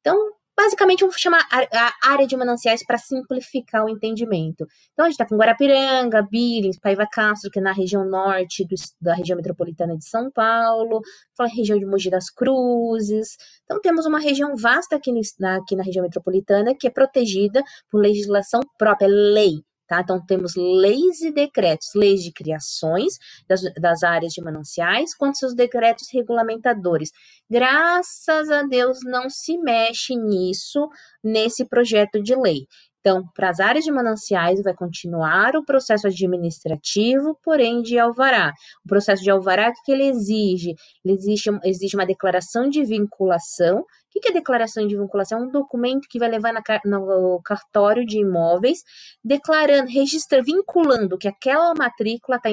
Então, 0.00 0.16
Basicamente, 0.60 1.02
vamos 1.02 1.14
chamar 1.20 1.46
a 1.52 2.10
área 2.10 2.26
de 2.26 2.36
mananciais 2.36 2.84
para 2.84 2.98
simplificar 2.98 3.84
o 3.84 3.88
entendimento. 3.88 4.66
Então, 4.92 5.04
a 5.04 5.08
gente 5.08 5.12
está 5.12 5.24
com 5.24 5.36
Guarapiranga, 5.36 6.20
Billings, 6.20 6.80
Paiva 6.80 7.06
Castro, 7.06 7.48
que 7.48 7.60
é 7.60 7.62
na 7.62 7.70
região 7.70 8.04
norte 8.04 8.64
do, 8.64 8.74
da 9.00 9.14
região 9.14 9.36
metropolitana 9.36 9.96
de 9.96 10.04
São 10.04 10.28
Paulo, 10.32 11.00
fala 11.36 11.48
região 11.48 11.78
de 11.78 11.86
Mogi 11.86 12.10
das 12.10 12.28
Cruzes. 12.28 13.36
Então, 13.62 13.80
temos 13.80 14.04
uma 14.04 14.18
região 14.18 14.56
vasta 14.56 14.96
aqui, 14.96 15.12
na, 15.38 15.58
aqui 15.58 15.76
na 15.76 15.84
região 15.84 16.02
metropolitana 16.02 16.74
que 16.74 16.88
é 16.88 16.90
protegida 16.90 17.62
por 17.88 18.00
legislação 18.00 18.60
própria, 18.76 19.06
lei. 19.06 19.62
Tá? 19.88 20.02
Então, 20.02 20.24
temos 20.24 20.52
leis 20.54 21.22
e 21.22 21.32
decretos, 21.32 21.88
leis 21.96 22.22
de 22.22 22.30
criações 22.30 23.14
das, 23.48 23.62
das 23.80 24.02
áreas 24.02 24.34
de 24.34 24.42
mananciais, 24.42 25.16
quanto 25.16 25.38
seus 25.38 25.54
decretos 25.54 26.08
regulamentadores. 26.12 27.10
Graças 27.50 28.50
a 28.50 28.62
Deus 28.64 28.98
não 29.04 29.30
se 29.30 29.56
mexe 29.56 30.14
nisso 30.14 30.88
nesse 31.24 31.66
projeto 31.66 32.22
de 32.22 32.36
lei. 32.36 32.66
Então, 33.00 33.24
para 33.34 33.48
as 33.48 33.60
áreas 33.60 33.84
de 33.84 33.90
mananciais, 33.90 34.60
vai 34.62 34.74
continuar 34.74 35.56
o 35.56 35.64
processo 35.64 36.06
administrativo, 36.06 37.38
porém 37.42 37.80
de 37.80 37.98
alvará. 37.98 38.52
O 38.84 38.88
processo 38.88 39.22
de 39.22 39.30
alvará, 39.30 39.70
o 39.70 39.72
que 39.84 39.92
ele 39.92 40.04
exige? 40.04 40.74
Ele 41.02 41.14
exige, 41.14 41.50
exige 41.64 41.96
uma 41.96 42.04
declaração 42.04 42.68
de 42.68 42.84
vinculação. 42.84 43.84
O 44.14 44.20
que 44.20 44.28
é 44.28 44.32
declaração 44.32 44.86
de 44.86 44.96
vinculação? 44.96 45.38
É 45.38 45.42
um 45.42 45.50
documento 45.50 46.08
que 46.08 46.18
vai 46.18 46.28
levar 46.28 46.52
na, 46.52 46.62
no 46.84 47.40
cartório 47.42 48.04
de 48.04 48.18
imóveis, 48.18 48.82
declarando, 49.22 49.90
registrando, 49.90 50.44
vinculando 50.44 51.18
que 51.18 51.28
aquela 51.28 51.74
matrícula 51.74 52.36
está 52.36 52.50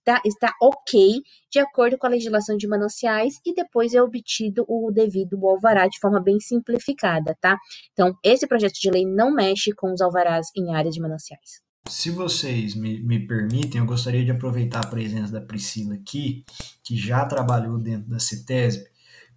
está, 0.00 0.20
está 0.24 0.54
ok 0.60 1.22
de 1.50 1.58
acordo 1.58 1.96
com 1.98 2.06
a 2.06 2.10
legislação 2.10 2.56
de 2.56 2.66
mananciais 2.66 3.34
e 3.44 3.54
depois 3.54 3.94
é 3.94 4.02
obtido 4.02 4.64
o 4.68 4.90
devido 4.90 5.38
alvará 5.46 5.86
de 5.86 5.98
forma 6.00 6.20
bem 6.20 6.40
simplificada, 6.40 7.36
tá? 7.40 7.58
Então, 7.92 8.14
esse 8.24 8.46
projeto 8.46 8.78
de 8.80 8.90
lei 8.90 9.04
não 9.04 9.32
mexe 9.32 9.72
com 9.72 9.92
os 9.92 10.00
alvarás 10.00 10.48
em 10.56 10.74
área 10.74 10.90
de 10.90 11.00
mananciais. 11.00 11.60
Se 11.88 12.10
vocês 12.10 12.74
me, 12.74 13.02
me 13.02 13.26
permitem, 13.26 13.80
eu 13.80 13.86
gostaria 13.86 14.24
de 14.24 14.30
aproveitar 14.30 14.80
a 14.84 14.86
presença 14.86 15.32
da 15.32 15.40
Priscila 15.40 15.94
aqui, 15.94 16.44
que 16.84 16.94
já 16.94 17.24
trabalhou 17.24 17.78
dentro 17.78 18.08
da 18.08 18.18
CETESB. 18.18 18.84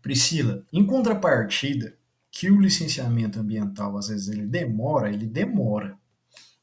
Priscila, 0.04 0.64
em 0.72 0.86
contrapartida, 0.86 1.96
que 2.30 2.52
o 2.52 2.60
licenciamento 2.60 3.40
ambiental, 3.40 3.98
às 3.98 4.10
vezes, 4.10 4.28
ele 4.28 4.46
demora, 4.46 5.10
ele 5.10 5.26
demora. 5.26 5.98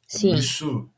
Sim. 0.07 0.35
Isso 0.35 0.91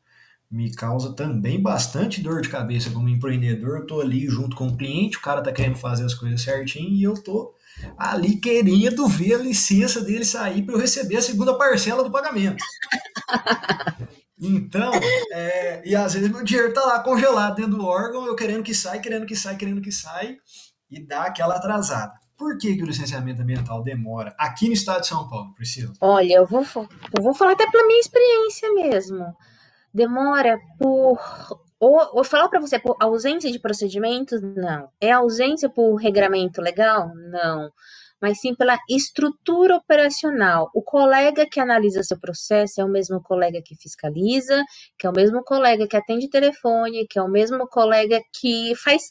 me 0.50 0.74
causa 0.74 1.14
também 1.14 1.62
bastante 1.62 2.20
dor 2.20 2.42
de 2.42 2.48
cabeça 2.48 2.90
como 2.90 3.08
empreendedor. 3.08 3.78
Eu 3.78 3.86
tô 3.86 4.00
ali 4.00 4.26
junto 4.26 4.56
com 4.56 4.66
o 4.66 4.76
cliente, 4.76 5.16
o 5.16 5.22
cara 5.22 5.40
tá 5.40 5.52
querendo 5.52 5.76
fazer 5.76 6.04
as 6.04 6.14
coisas 6.14 6.42
certinho 6.42 6.90
e 6.90 7.02
eu 7.02 7.14
tô 7.14 7.54
ali 7.96 8.36
querendo 8.36 9.06
ver 9.06 9.34
a 9.34 9.38
licença 9.38 10.02
dele 10.02 10.24
sair 10.24 10.62
para 10.62 10.74
eu 10.74 10.80
receber 10.80 11.16
a 11.16 11.22
segunda 11.22 11.56
parcela 11.56 12.02
do 12.02 12.10
pagamento. 12.10 12.62
Então, 14.44 14.90
é, 15.30 15.88
e 15.88 15.94
às 15.94 16.14
vezes 16.14 16.28
meu 16.28 16.42
dinheiro 16.42 16.74
tá 16.74 16.80
lá 16.80 16.98
congelado 16.98 17.54
dentro 17.54 17.76
do 17.76 17.84
órgão, 17.84 18.26
eu 18.26 18.34
querendo 18.34 18.64
que 18.64 18.74
saia, 18.74 19.00
querendo 19.00 19.24
que 19.24 19.36
saia, 19.36 19.56
querendo 19.56 19.80
que 19.80 19.92
saia, 19.92 20.36
e 20.90 20.98
dá 20.98 21.22
aquela 21.26 21.54
atrasada. 21.54 22.12
Por 22.42 22.58
que, 22.58 22.74
que 22.74 22.82
o 22.82 22.86
licenciamento 22.86 23.40
ambiental 23.40 23.84
demora 23.84 24.34
aqui 24.36 24.66
no 24.66 24.72
estado 24.72 25.02
de 25.02 25.06
São 25.06 25.28
Paulo, 25.28 25.54
Priscila? 25.54 25.92
Olha, 26.00 26.34
eu 26.34 26.46
vou, 26.46 26.64
eu 27.16 27.22
vou 27.22 27.32
falar 27.32 27.52
até 27.52 27.70
pela 27.70 27.86
minha 27.86 28.00
experiência 28.00 28.72
mesmo 28.74 29.32
demora 29.92 30.58
por 30.78 31.18
ou, 31.78 31.98
ou 32.12 32.24
falar 32.24 32.48
para 32.48 32.60
você 32.60 32.78
por 32.78 32.96
ausência 33.00 33.50
de 33.50 33.58
procedimentos? 33.58 34.40
Não. 34.40 34.88
É 35.00 35.10
ausência 35.10 35.68
por 35.68 35.96
regramento 35.96 36.60
legal? 36.60 37.12
Não. 37.14 37.70
Mas 38.20 38.40
sim 38.40 38.54
pela 38.54 38.78
estrutura 38.88 39.76
operacional. 39.76 40.70
O 40.72 40.80
colega 40.80 41.44
que 41.44 41.58
analisa 41.58 42.04
seu 42.04 42.18
processo 42.20 42.80
é 42.80 42.84
o 42.84 42.88
mesmo 42.88 43.20
colega 43.20 43.60
que 43.64 43.74
fiscaliza, 43.74 44.62
que 44.96 45.08
é 45.08 45.10
o 45.10 45.12
mesmo 45.12 45.42
colega 45.42 45.88
que 45.88 45.96
atende 45.96 46.30
telefone, 46.30 47.06
que 47.08 47.18
é 47.18 47.22
o 47.22 47.28
mesmo 47.28 47.66
colega 47.66 48.20
que 48.32 48.74
faz 48.76 49.10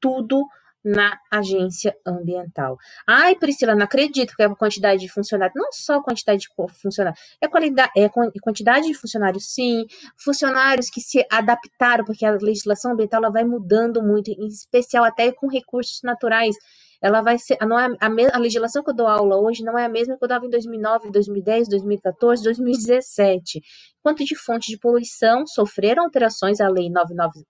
tudo 0.00 0.44
na 0.84 1.18
agência 1.30 1.94
ambiental. 2.06 2.76
Ai, 3.06 3.34
Priscila, 3.34 3.74
não 3.74 3.84
acredito 3.84 4.34
que 4.34 4.42
é 4.42 4.46
a 4.46 4.54
quantidade 4.54 5.00
de 5.00 5.08
funcionários, 5.08 5.54
não 5.56 5.72
só 5.72 6.00
quantidade 6.02 6.40
de 6.42 6.48
funcionários, 6.80 7.20
é 7.40 7.48
qualidade, 7.48 7.90
é 7.96 8.08
quantidade 8.40 8.86
de 8.86 8.94
funcionários, 8.94 9.52
sim, 9.52 9.84
funcionários 10.16 10.88
que 10.90 11.00
se 11.00 11.24
adaptaram, 11.30 12.04
porque 12.04 12.24
a 12.24 12.32
legislação 12.32 12.92
ambiental 12.92 13.22
ela 13.22 13.32
vai 13.32 13.44
mudando 13.44 14.02
muito, 14.02 14.30
em 14.30 14.46
especial 14.46 15.04
até 15.04 15.32
com 15.32 15.48
recursos 15.48 16.00
naturais 16.02 16.56
ela 17.00 17.20
vai 17.20 17.38
ser, 17.38 17.56
não 17.62 17.78
é 17.78 17.86
a, 18.00 18.36
a, 18.36 18.38
legislação 18.38 18.82
que 18.82 18.90
eu 18.90 18.94
dou 18.94 19.06
aula 19.06 19.36
hoje 19.36 19.62
não 19.62 19.78
é 19.78 19.84
a 19.84 19.88
mesma 19.88 20.16
que 20.18 20.24
eu 20.24 20.28
dava 20.28 20.46
em 20.46 20.50
2009, 20.50 21.10
2010, 21.10 21.68
2014, 21.68 22.42
2017. 22.42 23.60
Quanto 24.02 24.24
de 24.24 24.34
fonte 24.34 24.68
de 24.68 24.78
poluição 24.78 25.46
sofreram 25.46 26.04
alterações 26.04 26.60
à 26.60 26.68
lei 26.68 26.90
99, 26.90 27.44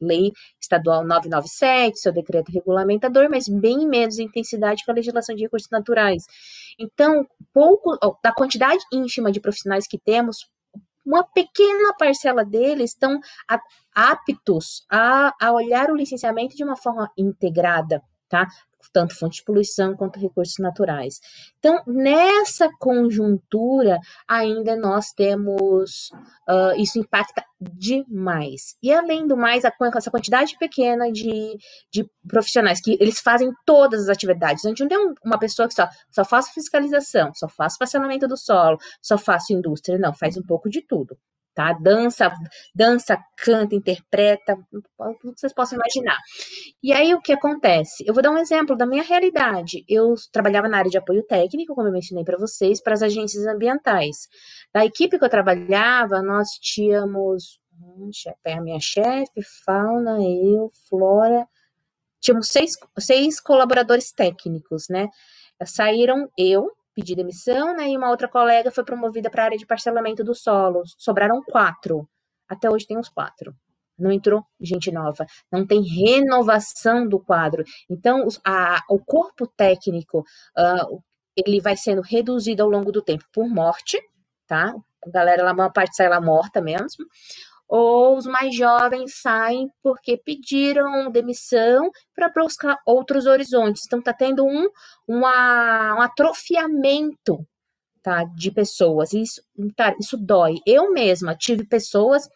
lei 0.00 0.32
estadual 0.60 1.04
997, 1.04 1.98
seu 1.98 2.12
decreto 2.12 2.52
regulamentador, 2.52 3.28
mas 3.30 3.48
bem 3.48 3.86
menos 3.86 4.18
intensidade 4.18 4.84
que 4.84 4.90
a 4.90 4.94
legislação 4.94 5.34
de 5.34 5.42
recursos 5.42 5.70
naturais. 5.70 6.24
Então, 6.78 7.26
pouco 7.52 7.98
da 8.22 8.32
quantidade 8.32 8.82
ínfima 8.92 9.32
de 9.32 9.40
profissionais 9.40 9.86
que 9.86 9.98
temos, 9.98 10.48
uma 11.04 11.24
pequena 11.24 11.94
parcela 11.98 12.44
deles 12.44 12.90
estão 12.90 13.18
aptos 13.94 14.84
a, 14.90 15.32
a 15.40 15.52
olhar 15.52 15.90
o 15.90 15.96
licenciamento 15.96 16.54
de 16.54 16.62
uma 16.62 16.76
forma 16.76 17.10
integrada, 17.16 18.02
tá? 18.28 18.46
Tanto 18.92 19.14
fonte 19.16 19.36
de 19.38 19.44
poluição 19.44 19.96
quanto 19.96 20.18
recursos 20.18 20.58
naturais. 20.58 21.20
Então, 21.58 21.82
nessa 21.86 22.68
conjuntura, 22.78 23.98
ainda 24.26 24.76
nós 24.76 25.12
temos, 25.12 26.10
uh, 26.48 26.78
isso 26.78 26.98
impacta 26.98 27.44
demais. 27.60 28.76
E 28.82 28.92
além 28.92 29.26
do 29.26 29.36
mais, 29.36 29.64
a, 29.64 29.72
essa 29.96 30.10
quantidade 30.10 30.56
pequena 30.58 31.10
de, 31.10 31.58
de 31.92 32.08
profissionais 32.26 32.80
que 32.80 32.96
eles 33.00 33.20
fazem 33.20 33.50
todas 33.66 34.02
as 34.02 34.08
atividades. 34.08 34.64
A 34.64 34.68
gente 34.68 34.80
não 34.80 34.88
tem 34.88 35.14
uma 35.24 35.38
pessoa 35.38 35.68
que 35.68 35.74
só, 35.74 35.88
só 36.10 36.24
faz 36.24 36.48
fiscalização, 36.50 37.32
só 37.34 37.48
faz 37.48 37.76
passeamento 37.76 38.28
do 38.28 38.36
solo, 38.36 38.78
só 39.02 39.18
faz 39.18 39.50
indústria, 39.50 39.98
não, 39.98 40.14
faz 40.14 40.36
um 40.36 40.42
pouco 40.42 40.68
de 40.70 40.82
tudo 40.82 41.16
tá? 41.58 41.72
Dança, 41.72 42.32
dança, 42.72 43.18
canta, 43.36 43.74
interpreta, 43.74 44.56
tudo 45.20 45.34
que 45.34 45.40
vocês 45.40 45.52
possam 45.52 45.76
imaginar. 45.76 46.16
E 46.80 46.92
aí 46.92 47.12
o 47.12 47.20
que 47.20 47.32
acontece? 47.32 48.04
Eu 48.06 48.14
vou 48.14 48.22
dar 48.22 48.30
um 48.30 48.38
exemplo 48.38 48.76
da 48.76 48.86
minha 48.86 49.02
realidade. 49.02 49.84
Eu 49.88 50.14
trabalhava 50.30 50.68
na 50.68 50.78
área 50.78 50.90
de 50.90 50.96
apoio 50.96 51.24
técnico, 51.24 51.74
como 51.74 51.88
eu 51.88 51.92
mencionei 51.92 52.24
para 52.24 52.38
vocês, 52.38 52.80
para 52.80 52.94
as 52.94 53.02
agências 53.02 53.44
ambientais. 53.44 54.28
Da 54.72 54.84
equipe 54.84 55.18
que 55.18 55.24
eu 55.24 55.28
trabalhava, 55.28 56.22
nós 56.22 56.50
tínhamos 56.60 57.58
hum, 57.72 58.08
a 58.46 58.60
minha 58.60 58.78
chefe, 58.78 59.42
fauna, 59.64 60.16
eu, 60.22 60.70
flora, 60.88 61.44
tínhamos 62.20 62.50
seis, 62.50 62.74
seis 63.00 63.40
colaboradores 63.40 64.12
técnicos, 64.12 64.84
né? 64.88 65.08
Saíram 65.64 66.30
eu, 66.38 66.70
pedir 66.98 67.14
demissão, 67.14 67.76
né? 67.76 67.88
E 67.88 67.96
uma 67.96 68.10
outra 68.10 68.26
colega 68.26 68.72
foi 68.72 68.82
promovida 68.82 69.30
para 69.30 69.42
a 69.42 69.44
área 69.46 69.58
de 69.58 69.64
parcelamento 69.64 70.24
do 70.24 70.34
solo. 70.34 70.82
Sobraram 70.98 71.40
quatro. 71.44 72.08
Até 72.48 72.68
hoje 72.68 72.88
tem 72.88 72.98
uns 72.98 73.08
quatro. 73.08 73.54
Não 73.96 74.10
entrou 74.10 74.42
gente 74.60 74.90
nova. 74.90 75.24
Não 75.50 75.64
tem 75.64 75.80
renovação 75.80 77.08
do 77.08 77.20
quadro. 77.20 77.62
Então, 77.88 78.26
a, 78.44 78.80
o 78.90 78.98
corpo 78.98 79.46
técnico, 79.46 80.24
uh, 80.58 81.00
ele 81.36 81.60
vai 81.60 81.76
sendo 81.76 82.02
reduzido 82.02 82.64
ao 82.64 82.68
longo 82.68 82.90
do 82.90 83.00
tempo 83.00 83.24
por 83.32 83.48
morte, 83.48 84.00
tá? 84.48 84.74
A 85.06 85.10
galera, 85.10 85.44
lá, 85.44 85.52
uma 85.52 85.70
parte 85.70 85.94
sai 85.94 86.08
lá 86.08 86.20
morta 86.20 86.60
mesmo 86.60 87.06
ou 87.68 88.16
os 88.16 88.24
mais 88.24 88.54
jovens 88.54 89.20
saem 89.20 89.68
porque 89.82 90.16
pediram 90.16 91.10
demissão 91.10 91.90
para 92.14 92.30
buscar 92.30 92.78
outros 92.86 93.26
horizontes. 93.26 93.82
Então, 93.86 93.98
está 93.98 94.14
tendo 94.14 94.44
um, 94.46 94.68
uma, 95.06 95.96
um 95.96 96.00
atrofiamento 96.00 97.46
tá, 98.02 98.24
de 98.24 98.50
pessoas. 98.50 99.12
Isso, 99.12 99.42
tá, 99.76 99.94
isso 100.00 100.16
dói. 100.16 100.56
Eu 100.66 100.90
mesma 100.92 101.36
tive 101.36 101.66
pessoas 101.66 102.26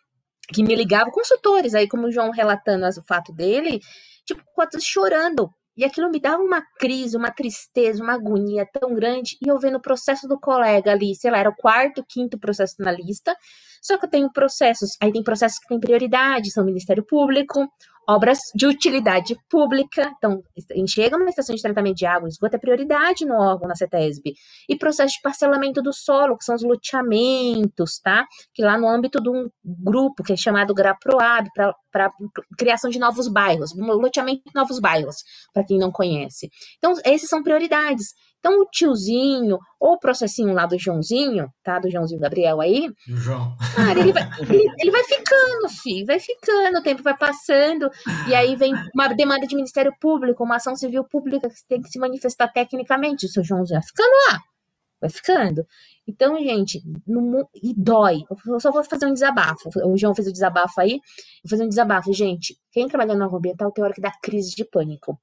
que 0.52 0.62
me 0.62 0.74
ligavam, 0.74 1.10
consultores, 1.10 1.74
aí 1.74 1.88
como 1.88 2.08
o 2.08 2.12
João 2.12 2.30
relatando 2.30 2.86
o 2.86 3.04
fato 3.04 3.32
dele, 3.32 3.80
tipo, 4.26 4.42
chorando. 4.80 5.50
E 5.76 5.84
aquilo 5.84 6.10
me 6.10 6.20
dava 6.20 6.42
uma 6.42 6.62
crise, 6.78 7.16
uma 7.16 7.30
tristeza, 7.30 8.02
uma 8.02 8.14
agonia 8.14 8.66
tão 8.72 8.94
grande. 8.94 9.36
E 9.42 9.48
eu 9.48 9.58
vendo 9.58 9.76
o 9.76 9.80
processo 9.82 10.28
do 10.28 10.38
colega 10.38 10.92
ali, 10.92 11.14
sei 11.14 11.30
lá, 11.30 11.38
era 11.38 11.50
o 11.50 11.56
quarto, 11.56 12.04
quinto 12.06 12.38
processo 12.38 12.76
na 12.78 12.92
lista, 12.92 13.34
só 13.80 13.98
que 13.98 14.06
eu 14.06 14.10
tenho 14.10 14.32
processos, 14.32 14.96
aí 15.00 15.10
tem 15.12 15.22
processos 15.22 15.58
que 15.58 15.66
têm 15.68 15.80
prioridade, 15.80 16.52
são 16.52 16.64
Ministério 16.64 17.04
Público, 17.04 17.68
obras 18.09 18.38
de 18.55 18.66
utilidade 18.66 19.36
pública, 19.48 20.12
então 20.16 20.42
chega 20.88 21.16
uma 21.16 21.28
estação 21.28 21.55
de 21.55 21.62
tratamento 21.62 21.96
de 21.96 22.07
água, 22.07 22.28
esgoto 22.28 22.57
é 22.57 22.59
prioridade 22.59 23.24
no 23.24 23.34
órgão, 23.34 23.68
na 23.68 23.74
CETESB, 23.74 24.34
e 24.68 24.76
processo 24.76 25.14
de 25.14 25.20
parcelamento 25.22 25.80
do 25.80 25.92
solo, 25.92 26.36
que 26.36 26.44
são 26.44 26.55
os 26.55 26.62
loteamentos, 26.62 28.00
tá? 28.03 28.26
Que 28.53 28.62
lá 28.62 28.76
no 28.76 28.88
âmbito 28.88 29.22
de 29.22 29.30
um 29.30 29.48
grupo 29.64 30.22
que 30.22 30.32
é 30.32 30.36
chamado 30.36 30.74
GRAPROAB, 30.74 31.48
para 31.92 32.11
criação 32.59 32.90
de 32.90 32.98
novos 32.98 33.28
bairros, 33.28 33.74
loteamento 33.76 34.42
de 34.46 34.55
novos 34.55 34.80
bairros, 34.80 35.16
para 35.53 35.64
quem 35.64 35.78
não 35.78 35.92
conhece. 35.92 36.50
Então, 36.78 36.94
esses 37.05 37.28
são 37.28 37.42
prioridades. 37.42 38.14
Então, 38.43 38.61
o 38.61 38.66
tiozinho, 38.66 39.57
ou 39.78 39.93
o 39.93 39.99
processinho 40.01 40.53
lá 40.53 40.66
do 40.66 40.76
Joãozinho, 40.76 41.49
tá? 41.62 41.78
Do 41.78 41.88
Joãozinho 41.88 42.20
Gabriel 42.20 42.61
aí. 42.61 42.88
O 43.09 43.16
João. 43.16 43.57
Cara, 43.76 44.01
ele 44.01 44.12
vai, 44.12 44.28
ele, 44.43 44.66
ele 44.80 44.90
vai 44.90 45.05
ficando, 45.05 45.68
filho, 45.68 46.07
vai 46.07 46.18
ficando, 46.18 46.78
o 46.78 46.82
tempo 46.82 47.05
vai 47.05 47.16
passando, 47.16 47.88
e 48.28 48.34
aí 48.34 48.57
vem 48.57 48.74
uma 48.93 49.07
demanda 49.14 49.47
de 49.47 49.55
Ministério 49.55 49.95
Público, 50.01 50.43
uma 50.43 50.57
ação 50.57 50.74
civil 50.74 51.05
pública 51.05 51.49
que 51.49 51.55
tem 51.68 51.80
que 51.80 51.88
se 51.88 52.01
manifestar 52.01 52.49
tecnicamente. 52.49 53.26
O 53.26 53.28
seu 53.28 53.45
Joãozinho 53.45 53.78
vai 53.78 53.86
ficando 53.86 54.12
lá, 54.28 54.40
vai 55.01 55.11
ficando. 55.11 55.64
Então, 56.05 56.36
gente, 56.40 56.82
no, 57.07 57.49
e 57.62 57.72
dói. 57.76 58.24
Eu 58.45 58.59
só 58.59 58.72
vou 58.72 58.82
fazer 58.82 59.07
um 59.07 59.12
desabafo. 59.12 59.70
O 59.84 59.97
João 59.97 60.16
fez 60.16 60.26
o 60.26 60.32
desabafo 60.32 60.80
aí. 60.80 60.99
Vou 61.45 61.51
fazer 61.51 61.62
um 61.62 61.68
desabafo. 61.68 62.12
Gente, 62.12 62.59
quem 62.72 62.88
trabalha 62.88 63.14
no 63.14 63.36
ambiental 63.36 63.70
tem 63.70 63.84
hora 63.84 63.95
que 63.95 64.01
dá 64.01 64.11
crise 64.20 64.57
de 64.57 64.64
pânico. 64.64 65.16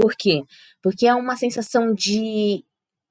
Por 0.00 0.14
quê? 0.16 0.42
Porque 0.82 1.06
é 1.06 1.14
uma 1.14 1.36
sensação 1.36 1.92
de. 1.92 2.64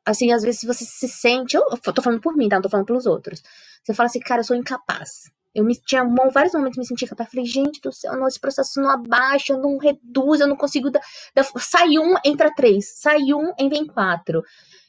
Assim, 0.04 0.32
às 0.32 0.42
vezes 0.42 0.64
você 0.64 0.84
se 0.84 1.08
sente. 1.08 1.56
Eu, 1.56 1.64
tô 1.94 2.02
falando 2.02 2.20
por 2.20 2.36
mim, 2.36 2.50
tá? 2.50 2.56
Não 2.56 2.64
tô 2.64 2.70
falando 2.70 2.88
pelos 2.88 3.06
outros. 3.06 3.44
Você 3.84 3.94
fala 3.94 4.08
assim, 4.08 4.20
cara, 4.20 4.42
eu 4.42 4.46
sou 4.46 4.56
incapaz. 4.56 5.10
Eu 5.54 5.64
me 5.64 5.76
tinha 5.76 6.04
vários 6.34 6.54
momentos 6.54 6.80
me 6.80 6.86
senti 6.86 7.06
capaz. 7.06 7.30
Falei, 7.30 7.46
gente 7.46 7.80
do 7.80 7.92
céu, 7.92 8.16
não, 8.16 8.28
esse 8.28 8.40
processo 8.40 8.82
não 8.82 8.90
abaixa, 8.90 9.56
não 9.56 9.78
reduz, 9.78 10.42
eu 10.42 10.48
não 10.48 10.56
consigo. 10.56 10.90
Dar, 10.90 11.02
dar, 11.36 11.44
sai 11.60 12.00
um, 12.00 12.16
entra 12.26 12.52
três. 12.56 12.92
Sai 13.00 13.34
um, 13.34 13.54
entra 13.60 13.78
em 13.78 13.86
quatro. 13.86 14.42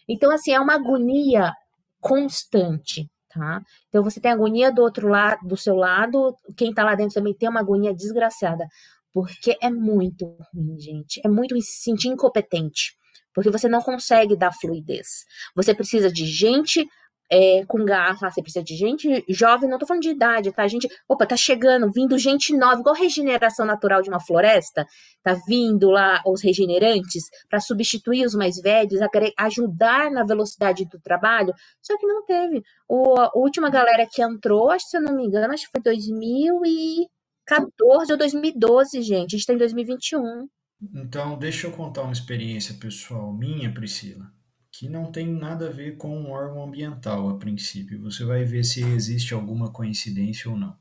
Então, 0.09 0.31
assim, 0.31 0.53
é 0.53 0.61
uma 0.61 0.75
agonia 0.75 1.53
constante, 2.01 3.11
tá? 3.29 3.61
Então 3.91 4.03
você 4.03 4.21
tem 4.21 4.33
agonia 4.33 4.73
do 4.73 4.81
outro 4.81 5.07
lado, 5.07 5.47
do 5.47 5.57
seu 5.57 5.75
lado, 5.77 6.35
quem 6.57 6.73
tá 6.73 6.83
lá 6.83 6.95
dentro 6.95 7.15
também 7.15 7.35
tem 7.35 7.49
uma 7.49 7.61
agonia 7.61 7.95
desgraçada. 7.95 8.67
Porque 9.13 9.57
é 9.61 9.71
muito 9.71 10.27
ruim, 10.55 10.79
gente. 10.79 11.21
É 11.25 11.29
muito 11.29 11.61
se 11.61 11.83
sentir 11.83 12.09
incompetente. 12.09 12.97
Porque 13.35 13.51
você 13.51 13.69
não 13.69 13.81
consegue 13.81 14.37
dar 14.37 14.53
fluidez. 14.53 15.25
Você 15.55 15.75
precisa 15.75 16.11
de 16.11 16.27
gente 16.27 16.87
é, 17.31 17.65
com 17.67 17.85
garra, 17.85 18.29
você 18.29 18.43
precisa 18.43 18.65
de 18.65 18.75
gente 18.75 19.25
jovem, 19.29 19.71
não 19.71 19.79
tô 19.79 19.87
falando 19.87 20.03
de 20.03 20.11
idade, 20.11 20.51
tá? 20.53 20.67
Gente, 20.67 20.89
opa, 21.09 21.25
tá 21.25 21.37
chegando, 21.37 21.91
vindo 21.93 22.19
gente 22.19 22.57
nova, 22.57 22.81
igual 22.81 22.95
regeneração 22.95 23.65
natural 23.65 24.03
de 24.03 24.11
uma 24.11 24.19
floresta, 24.19 24.85
tá 25.23 25.37
vindo 25.47 25.91
lá 25.91 26.21
os 26.27 26.43
regenerantes 26.43 27.25
para 27.49 27.61
substituir 27.61 28.27
os 28.27 28.35
mais 28.35 28.57
velhos, 28.57 29.01
ajudar 29.39 30.11
na 30.11 30.25
velocidade 30.25 30.85
do 30.87 30.99
trabalho, 31.01 31.55
só 31.81 31.97
que 31.97 32.07
não 32.07 32.25
teve. 32.25 32.63
O, 32.89 33.15
a 33.21 33.31
última 33.37 33.71
galera 33.71 34.07
que 34.11 34.21
entrou, 34.21 34.71
acho 34.71 34.89
se 34.89 34.97
eu 34.97 35.03
não 35.03 35.15
me 35.15 35.25
engano, 35.25 35.55
acho 35.55 35.67
que 35.67 35.73
foi 35.73 35.83
2000 35.83 36.63
e 36.67 37.07
2014 37.51 38.13
ou 38.13 38.19
2012, 38.19 39.03
gente. 39.03 39.17
A 39.17 39.21
gente 39.21 39.37
está 39.37 39.53
em 39.53 39.59
2021. 39.59 40.49
Então, 40.95 41.39
deixa 41.39 41.67
eu 41.67 41.73
contar 41.73 42.03
uma 42.03 42.13
experiência 42.13 42.75
pessoal 42.75 43.33
minha, 43.33 43.73
Priscila, 43.73 44.33
que 44.71 44.89
não 44.89 45.11
tem 45.11 45.27
nada 45.27 45.67
a 45.67 45.73
ver 45.73 45.97
com 45.97 46.17
um 46.17 46.31
órgão 46.31 46.65
ambiental 46.65 47.29
a 47.29 47.37
princípio. 47.37 48.01
Você 48.03 48.25
vai 48.25 48.45
ver 48.45 48.65
se 48.65 48.83
existe 48.83 49.35
alguma 49.35 49.71
coincidência 49.71 50.51
ou 50.51 50.57
não. 50.57 50.77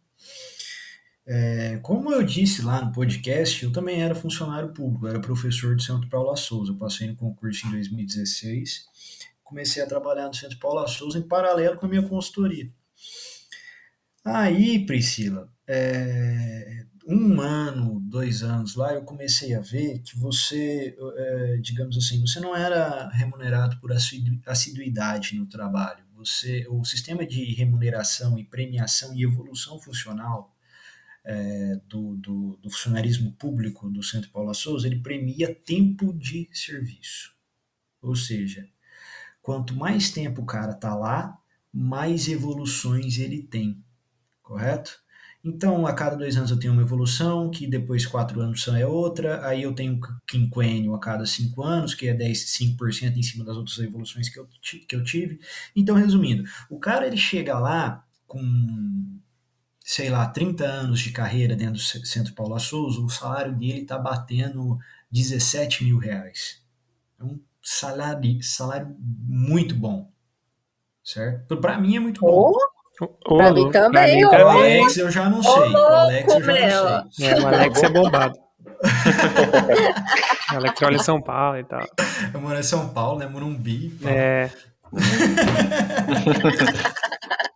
É, 1.26 1.78
como 1.84 2.12
eu 2.12 2.24
disse 2.24 2.64
lá 2.64 2.84
no 2.84 2.92
podcast, 2.92 3.64
eu 3.64 3.72
também 3.72 4.02
era 4.02 4.16
funcionário 4.16 4.74
público, 4.74 5.08
era 5.08 5.20
professor 5.20 5.76
do 5.76 5.82
Centro 5.82 6.10
Paula 6.10 6.36
Souza. 6.36 6.72
Eu 6.72 6.78
passei 6.78 7.08
no 7.08 7.16
concurso 7.16 7.68
em 7.68 7.72
2016, 7.72 8.86
comecei 9.44 9.84
a 9.84 9.88
trabalhar 9.88 10.28
no 10.28 10.34
Centro 10.34 10.58
Paula 10.58 10.88
Souza 10.88 11.20
em 11.20 11.28
paralelo 11.28 11.78
com 11.78 11.86
a 11.86 11.90
minha 11.90 12.08
consultoria. 12.08 12.70
Aí, 14.26 14.86
Priscila, 14.86 15.52
é, 15.72 16.84
um 17.08 17.40
ano, 17.40 18.00
dois 18.00 18.42
anos 18.42 18.76
lá, 18.76 18.92
eu 18.94 19.04
comecei 19.04 19.54
a 19.54 19.60
ver 19.60 20.00
que 20.00 20.18
você, 20.18 20.98
é, 21.16 21.58
digamos 21.58 21.96
assim, 21.96 22.20
você 22.20 22.40
não 22.40 22.56
era 22.56 23.08
remunerado 23.10 23.80
por 23.80 23.92
assiduidade 23.92 25.36
no 25.36 25.46
trabalho. 25.46 26.04
Você, 26.16 26.66
o 26.70 26.84
sistema 26.84 27.24
de 27.24 27.54
remuneração 27.54 28.38
e 28.40 28.44
premiação 28.44 29.16
e 29.16 29.24
evolução 29.24 29.80
funcional 29.80 30.56
é, 31.24 31.80
do, 31.88 32.16
do, 32.18 32.58
do, 32.58 32.70
funcionarismo 32.72 33.32
público 33.34 33.92
do 33.92 34.02
Centro 34.02 34.32
Paula 34.32 34.56
Souza, 34.56 34.88
ele 34.88 35.02
premia 35.02 35.54
tempo 35.54 36.12
de 36.12 36.50
serviço. 36.52 37.36
Ou 38.02 38.16
seja, 38.16 38.68
quanto 39.40 39.76
mais 39.76 40.10
tempo 40.10 40.42
o 40.42 40.46
cara 40.48 40.74
tá 40.74 40.96
lá, 40.96 41.40
mais 41.72 42.28
evoluções 42.28 43.20
ele 43.20 43.44
tem, 43.44 43.84
correto? 44.42 45.00
Então, 45.44 45.88
a 45.88 45.94
cada 45.94 46.18
dois 46.18 46.36
anos 46.36 46.52
eu 46.52 46.60
tenho 46.60 46.74
uma 46.74 46.82
evolução, 46.82 47.50
que 47.50 47.66
depois 47.66 48.06
quatro 48.06 48.42
anos 48.42 48.68
é 48.68 48.86
outra, 48.86 49.46
aí 49.48 49.64
eu 49.64 49.74
tenho 49.74 50.00
quinquênio 50.28 50.94
a 50.94 51.00
cada 51.00 51.26
cinco 51.26 51.64
anos, 51.64 51.94
que 51.94 52.08
é 52.10 52.14
10, 52.14 52.46
5% 52.46 53.16
em 53.18 53.24
cima 53.24 53.46
das 53.46 53.56
outras 53.56 53.78
evoluções 53.80 54.28
que 54.28 54.38
eu, 54.38 54.48
que 54.88 54.96
eu 54.96 55.04
tive. 55.04 55.40
Então, 55.74 55.96
resumindo, 55.96 56.44
o 56.70 56.78
cara 56.78 57.08
ele 57.08 57.16
chega 57.16 57.58
lá 57.58 58.06
com, 58.28 58.42
sei 59.80 60.10
lá, 60.10 60.28
30 60.28 60.66
anos 60.66 61.00
de 61.00 61.12
carreira 61.12 61.56
dentro 61.56 61.76
do 61.76 61.80
Centro 61.80 62.34
Paulo 62.34 62.60
Souza, 62.60 63.00
o 63.00 63.10
salário 63.10 63.56
dele 63.56 63.82
está 63.82 63.98
batendo 63.98 64.78
17 65.10 65.86
mil 65.86 65.98
reais. 66.00 66.62
É 67.18 67.24
um 67.24 67.40
salário, 67.62 68.44
salário 68.44 68.94
muito 69.00 69.74
bom, 69.74 70.12
certo? 71.04 71.58
Para 71.58 71.80
mim 71.80 71.96
é 71.96 72.00
muito 72.00 72.22
bom. 72.22 72.52
Oh. 72.52 72.69
Ô, 73.02 73.38
pra 73.38 73.54
mim 73.54 73.72
também. 73.72 74.28
Pra 74.30 74.38
mim, 74.38 74.44
o 74.46 74.50
Alex 74.50 74.98
eu 74.98 75.10
já 75.10 75.30
não 75.30 75.42
sei. 75.42 75.52
o 75.52 75.78
Alex 75.78 76.34
eu 76.34 76.44
já 76.44 76.54
não 77.02 77.12
sei. 77.12 77.30
É, 77.30 77.40
o 77.40 77.48
Alex 77.48 77.84
é 77.84 77.90
bombado. 77.90 78.38
o 80.54 80.56
Alex 80.56 80.82
olha 80.82 81.00
São 81.00 81.22
Paulo 81.22 81.58
e 81.58 81.64
tal. 81.64 81.86
Eu 82.34 82.42
moro 82.42 82.60
em 82.60 82.64
São 82.64 82.90
Paulo, 82.90 83.20
né? 83.20 83.26
Morumbi. 83.26 83.90
Pô. 84.02 84.10
É. 84.10 84.50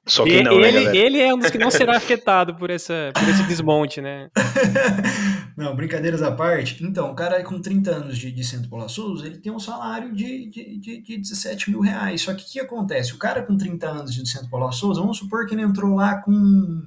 Só 0.05 0.25
que 0.25 0.43
não, 0.43 0.59
né, 0.59 0.67
ele, 0.67 0.85
né, 0.85 0.97
ele 0.97 1.19
é 1.21 1.33
um 1.33 1.37
dos 1.37 1.49
que 1.49 1.57
não 1.57 1.71
será 1.71 1.95
afetado 1.97 2.55
por, 2.55 2.69
essa, 2.69 3.11
por 3.13 3.27
esse 3.27 3.43
desmonte, 3.43 4.01
né? 4.01 4.29
não, 5.55 5.73
brincadeiras 5.75 6.21
à 6.21 6.31
parte. 6.31 6.83
Então, 6.83 7.11
o 7.11 7.15
cara 7.15 7.41
com 7.43 7.61
30 7.61 7.89
anos 7.89 8.17
de, 8.17 8.29
de 8.29 8.43
Centro 8.43 8.69
Paula 8.69 8.89
Souza, 8.89 9.25
ele 9.25 9.37
tem 9.37 9.51
um 9.51 9.59
salário 9.59 10.13
de, 10.13 10.49
de, 10.49 10.77
de, 10.77 11.01
de 11.01 11.17
17 11.17 11.71
mil 11.71 11.79
reais. 11.79 12.21
Só 12.21 12.33
que 12.33 12.43
o 12.43 12.45
que 12.45 12.59
acontece? 12.59 13.13
O 13.13 13.17
cara 13.17 13.43
com 13.43 13.57
30 13.57 13.87
anos 13.87 14.13
de 14.13 14.27
Centro 14.29 14.49
Paula 14.49 14.73
Souza, 14.73 14.99
vamos 14.99 15.17
supor 15.17 15.45
que 15.47 15.55
ele 15.55 15.61
entrou 15.61 15.95
lá 15.95 16.17
com 16.17 16.81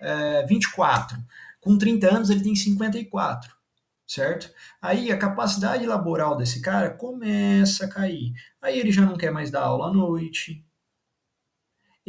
é, 0.00 0.46
24. 0.46 1.18
Com 1.60 1.76
30 1.76 2.14
anos, 2.14 2.30
ele 2.30 2.42
tem 2.42 2.54
54 2.54 3.60
certo? 4.06 4.50
Aí 4.82 5.12
a 5.12 5.16
capacidade 5.16 5.86
laboral 5.86 6.36
desse 6.36 6.60
cara 6.60 6.90
começa 6.90 7.84
a 7.84 7.88
cair. 7.88 8.32
Aí 8.60 8.76
ele 8.80 8.90
já 8.90 9.02
não 9.02 9.16
quer 9.16 9.30
mais 9.30 9.52
dar 9.52 9.62
aula 9.62 9.86
à 9.86 9.92
noite, 9.92 10.64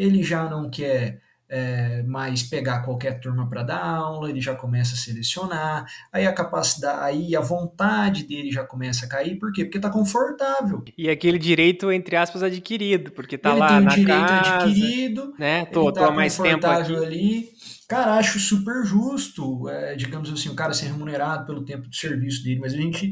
ele 0.01 0.23
já 0.23 0.49
não 0.49 0.69
quer 0.69 1.21
é, 1.47 2.01
mais 2.03 2.41
pegar 2.41 2.81
qualquer 2.81 3.19
turma 3.19 3.47
para 3.47 3.61
dar 3.61 3.85
aula, 3.85 4.29
ele 4.29 4.39
já 4.39 4.55
começa 4.55 4.95
a 4.95 4.97
selecionar, 4.97 5.85
aí 6.11 6.25
a 6.25 6.33
capacidade, 6.33 7.03
aí 7.03 7.35
a 7.35 7.41
vontade 7.41 8.23
dele 8.23 8.49
já 8.51 8.63
começa 8.63 9.05
a 9.05 9.09
cair, 9.09 9.37
por 9.37 9.51
quê? 9.51 9.65
Porque 9.65 9.79
tá 9.79 9.89
confortável. 9.89 10.83
E 10.97 11.09
aquele 11.09 11.37
direito, 11.37 11.91
entre 11.91 12.15
aspas, 12.15 12.41
adquirido, 12.41 13.11
porque 13.11 13.37
tá 13.37 13.51
ele 13.51 13.59
lá 13.59 13.67
tem 13.67 13.81
na 13.81 13.91
direito 13.91 14.27
casa, 14.27 14.55
adquirido, 14.55 15.35
né? 15.37 15.65
Tô, 15.65 15.91
tá 15.91 16.07
tô 16.07 16.13
mais 16.13 16.37
tempo 16.37 16.65
aqui. 16.65 16.95
ali. 16.95 17.49
Cara, 17.87 18.13
acho 18.13 18.39
super 18.39 18.85
justo, 18.85 19.67
é, 19.67 19.95
digamos 19.95 20.31
assim, 20.31 20.47
o 20.47 20.55
cara 20.55 20.73
ser 20.73 20.85
remunerado 20.85 21.45
pelo 21.45 21.65
tempo 21.65 21.89
de 21.89 21.97
serviço 21.97 22.41
dele, 22.43 22.61
mas 22.61 22.73
a 22.73 22.77
gente, 22.77 23.11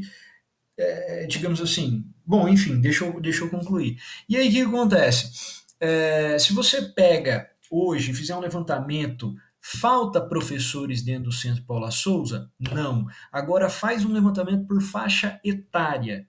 é, 0.78 1.26
digamos 1.26 1.60
assim, 1.60 2.06
bom, 2.24 2.48
enfim, 2.48 2.80
deixa 2.80 3.04
eu, 3.04 3.20
deixa 3.20 3.44
eu 3.44 3.50
concluir. 3.50 3.98
E 4.26 4.34
aí 4.34 4.48
o 4.48 4.50
que 4.50 4.62
acontece? 4.62 5.59
É, 5.80 6.38
se 6.38 6.52
você 6.52 6.82
pega 6.82 7.50
hoje, 7.70 8.12
fizer 8.12 8.36
um 8.36 8.40
levantamento, 8.40 9.34
falta 9.60 10.20
professores 10.20 11.02
dentro 11.02 11.24
do 11.24 11.32
Centro 11.32 11.64
Paula 11.64 11.90
Souza? 11.90 12.50
Não. 12.58 13.06
Agora 13.32 13.70
faz 13.70 14.04
um 14.04 14.12
levantamento 14.12 14.66
por 14.66 14.82
faixa 14.82 15.40
etária. 15.42 16.28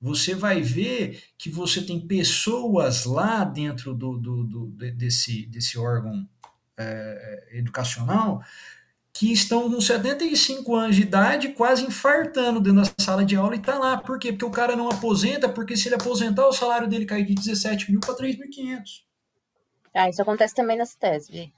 Você 0.00 0.34
vai 0.34 0.60
ver 0.60 1.22
que 1.38 1.48
você 1.48 1.80
tem 1.80 2.06
pessoas 2.06 3.06
lá 3.06 3.42
dentro 3.42 3.94
do, 3.94 4.18
do, 4.18 4.44
do 4.44 4.66
desse, 4.92 5.46
desse 5.46 5.78
órgão 5.78 6.28
é, 6.76 7.58
educacional 7.58 8.42
que 9.16 9.32
estão 9.32 9.70
com 9.70 9.80
75 9.80 10.74
anos 10.74 10.96
de 10.96 11.02
idade, 11.02 11.50
quase 11.50 11.84
infartando 11.84 12.60
dentro 12.60 12.82
da 12.82 12.90
sala 12.98 13.24
de 13.24 13.36
aula 13.36 13.54
e 13.54 13.60
tá 13.60 13.78
lá. 13.78 13.96
Por 13.96 14.18
quê? 14.18 14.32
Porque 14.32 14.44
o 14.44 14.50
cara 14.50 14.74
não 14.74 14.88
aposenta, 14.88 15.48
porque 15.48 15.76
se 15.76 15.86
ele 15.86 15.94
aposentar, 15.94 16.48
o 16.48 16.52
salário 16.52 16.88
dele 16.88 17.06
cai 17.06 17.22
de 17.22 17.32
17 17.32 17.92
mil 17.92 18.00
para 18.00 18.16
3.500. 18.16 19.04
Ah, 19.94 20.10
isso 20.10 20.20
acontece 20.20 20.52
também 20.52 20.76
nessa 20.76 20.98
tese. 20.98 21.52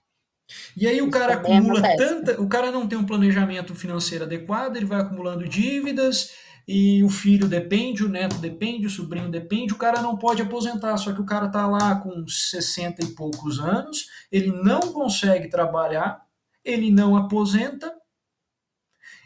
E 0.77 0.87
aí 0.87 1.01
o 1.01 1.11
cara 1.11 1.35
acumula 1.35 1.83
tanta. 1.97 2.41
O 2.41 2.47
cara 2.47 2.71
não 2.71 2.87
tem 2.87 2.99
um 2.99 3.07
planejamento 3.07 3.75
financeiro 3.75 4.25
adequado, 4.25 4.77
ele 4.77 4.85
vai 4.85 5.01
acumulando 5.01 5.49
dívidas, 5.49 6.33
e 6.69 7.03
o 7.03 7.09
filho 7.09 7.49
depende, 7.49 8.05
o 8.05 8.09
neto 8.09 8.37
depende, 8.37 8.87
o 8.87 8.91
sobrinho 8.91 9.31
depende, 9.31 9.73
o 9.73 9.79
cara 9.79 10.03
não 10.03 10.19
pode 10.19 10.43
aposentar, 10.43 10.97
só 10.99 11.13
que 11.13 11.21
o 11.23 11.27
cara 11.27 11.49
tá 11.49 11.67
lá 11.67 11.95
com 11.97 12.27
60 12.29 13.03
e 13.03 13.15
poucos 13.15 13.59
anos, 13.59 14.09
ele 14.31 14.53
não 14.53 14.81
consegue 14.93 15.49
trabalhar, 15.49 16.26
ele 16.67 16.91
não 16.91 17.17
aposenta, 17.17 17.95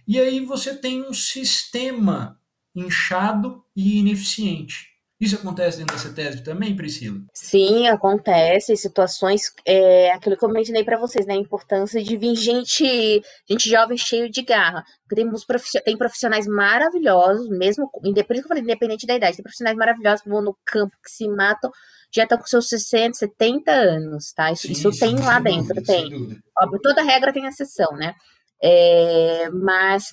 e 0.07 0.21
aí 0.21 0.45
você 0.45 0.77
tem 0.77 1.03
um 1.03 1.15
sistema 1.15 2.39
inchado 2.75 3.65
e 3.75 3.99
ineficiente. 3.99 4.91
Isso 5.21 5.37
acontece 5.37 5.77
dentro 5.77 5.95
da 5.95 6.01
CETESB 6.01 6.43
também, 6.43 6.75
Priscila? 6.75 7.21
Sim, 7.35 7.87
acontece. 7.89 8.75
Situações, 8.75 9.53
é, 9.67 10.11
aquilo 10.13 10.35
que 10.35 10.43
eu 10.43 10.49
mencionei 10.49 10.83
para 10.83 10.99
vocês, 10.99 11.27
né? 11.27 11.35
A 11.35 11.37
importância 11.37 12.03
de 12.03 12.17
vir 12.17 12.35
gente, 12.35 13.23
gente 13.49 13.69
jovem 13.69 13.99
cheio 13.99 14.31
de 14.31 14.41
garra. 14.41 14.83
Temos 15.11 15.45
tem 15.85 15.99
profissionais 15.99 16.47
maravilhosos, 16.47 17.51
mesmo, 17.51 17.91
independente 18.03 19.07
da 19.07 19.15
idade, 19.15 19.37
tem 19.37 19.43
profissionais 19.43 19.77
maravilhosos 19.77 20.23
que 20.23 20.31
vão 20.31 20.41
no 20.41 20.57
campo, 20.65 20.97
que 21.05 21.11
se 21.11 21.29
matam, 21.29 21.71
já 22.13 22.25
estão 22.25 22.39
com 22.39 22.47
seus 22.47 22.69
60, 22.69 23.19
70 23.19 23.71
anos, 23.71 24.33
tá? 24.33 24.51
Isso, 24.51 24.67
sim, 24.67 24.73
isso 24.73 24.91
tem 24.99 25.17
lá 25.19 25.39
dentro, 25.39 25.75
dúvida, 25.75 25.93
tem. 25.93 26.39
Óbvio, 26.61 26.81
toda 26.83 27.03
regra 27.03 27.33
tem 27.33 27.47
exceção, 27.47 27.93
né? 27.93 28.15
É, 28.63 29.49
mas 29.51 30.13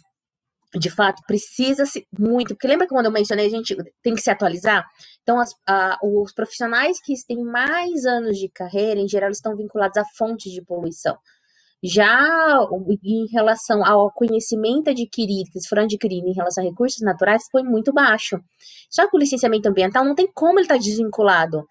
de 0.76 0.90
fato, 0.90 1.22
precisa-se 1.26 2.06
muito, 2.18 2.50
porque 2.50 2.68
lembra 2.68 2.86
que 2.86 2.94
quando 2.94 3.06
eu 3.06 3.12
mencionei, 3.12 3.48
a 3.48 3.50
gente 3.50 3.76
tem 4.04 4.14
que 4.14 4.22
se 4.22 4.30
atualizar? 4.30 4.86
Então, 5.24 5.40
as, 5.40 5.52
a, 5.66 5.98
os 6.04 6.34
profissionais 6.34 7.00
que 7.02 7.14
têm 7.26 7.44
mais 7.44 8.06
anos 8.06 8.38
de 8.38 8.50
carreira, 8.50 9.00
em 9.00 9.08
geral, 9.08 9.30
estão 9.30 9.56
vinculados 9.56 9.98
a 9.98 10.04
fontes 10.18 10.52
de 10.52 10.62
poluição. 10.62 11.18
Já 11.82 12.58
em 13.04 13.28
relação 13.32 13.86
ao 13.86 14.12
conhecimento 14.12 14.90
adquirido, 14.90 15.50
que 15.52 15.60
eles 15.60 15.68
foram 15.68 15.84
adquiridos 15.84 16.30
em 16.30 16.34
relação 16.34 16.64
a 16.64 16.68
recursos 16.68 17.02
naturais, 17.02 17.44
foi 17.52 17.64
muito 17.64 17.94
baixo. 17.94 18.38
Só 18.90 19.08
que 19.08 19.16
o 19.16 19.20
licenciamento 19.20 19.70
ambiental 19.70 20.04
não 20.04 20.16
tem 20.16 20.28
como 20.34 20.60
ele 20.60 20.66
estar 20.66 20.76
tá 20.76 20.82
desvinculado 20.82 21.66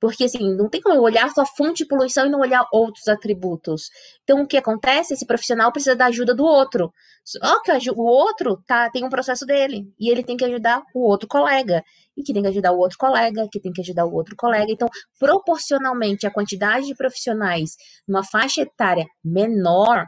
porque, 0.00 0.24
assim, 0.24 0.56
não 0.56 0.68
tem 0.68 0.80
como 0.80 0.94
eu 0.94 1.02
olhar 1.02 1.28
só 1.30 1.42
a 1.42 1.46
fonte 1.46 1.84
de 1.84 1.86
poluição 1.86 2.26
e 2.26 2.30
não 2.30 2.40
olhar 2.40 2.66
outros 2.72 3.06
atributos. 3.06 3.90
Então, 4.24 4.42
o 4.42 4.46
que 4.46 4.56
acontece? 4.56 5.12
Esse 5.12 5.26
profissional 5.26 5.70
precisa 5.70 5.94
da 5.94 6.06
ajuda 6.06 6.34
do 6.34 6.42
outro. 6.42 6.90
Só 7.22 7.60
que 7.62 7.70
o 7.90 8.02
outro 8.02 8.56
tá, 8.66 8.88
tem 8.90 9.04
um 9.04 9.10
processo 9.10 9.44
dele. 9.44 9.92
E 10.00 10.10
ele 10.10 10.24
tem 10.24 10.38
que 10.38 10.44
ajudar 10.44 10.82
o 10.94 11.06
outro 11.06 11.28
colega. 11.28 11.84
E 12.16 12.22
que 12.22 12.32
tem 12.32 12.42
que 12.42 12.48
ajudar 12.48 12.72
o 12.72 12.78
outro 12.78 12.96
colega, 12.96 13.46
que 13.52 13.60
tem 13.60 13.72
que 13.72 13.82
ajudar 13.82 14.06
o 14.06 14.14
outro 14.14 14.34
colega. 14.36 14.72
Então, 14.72 14.88
proporcionalmente, 15.18 16.26
a 16.26 16.30
quantidade 16.30 16.86
de 16.86 16.94
profissionais 16.94 17.76
numa 18.08 18.24
faixa 18.24 18.62
etária 18.62 19.06
menor, 19.22 20.06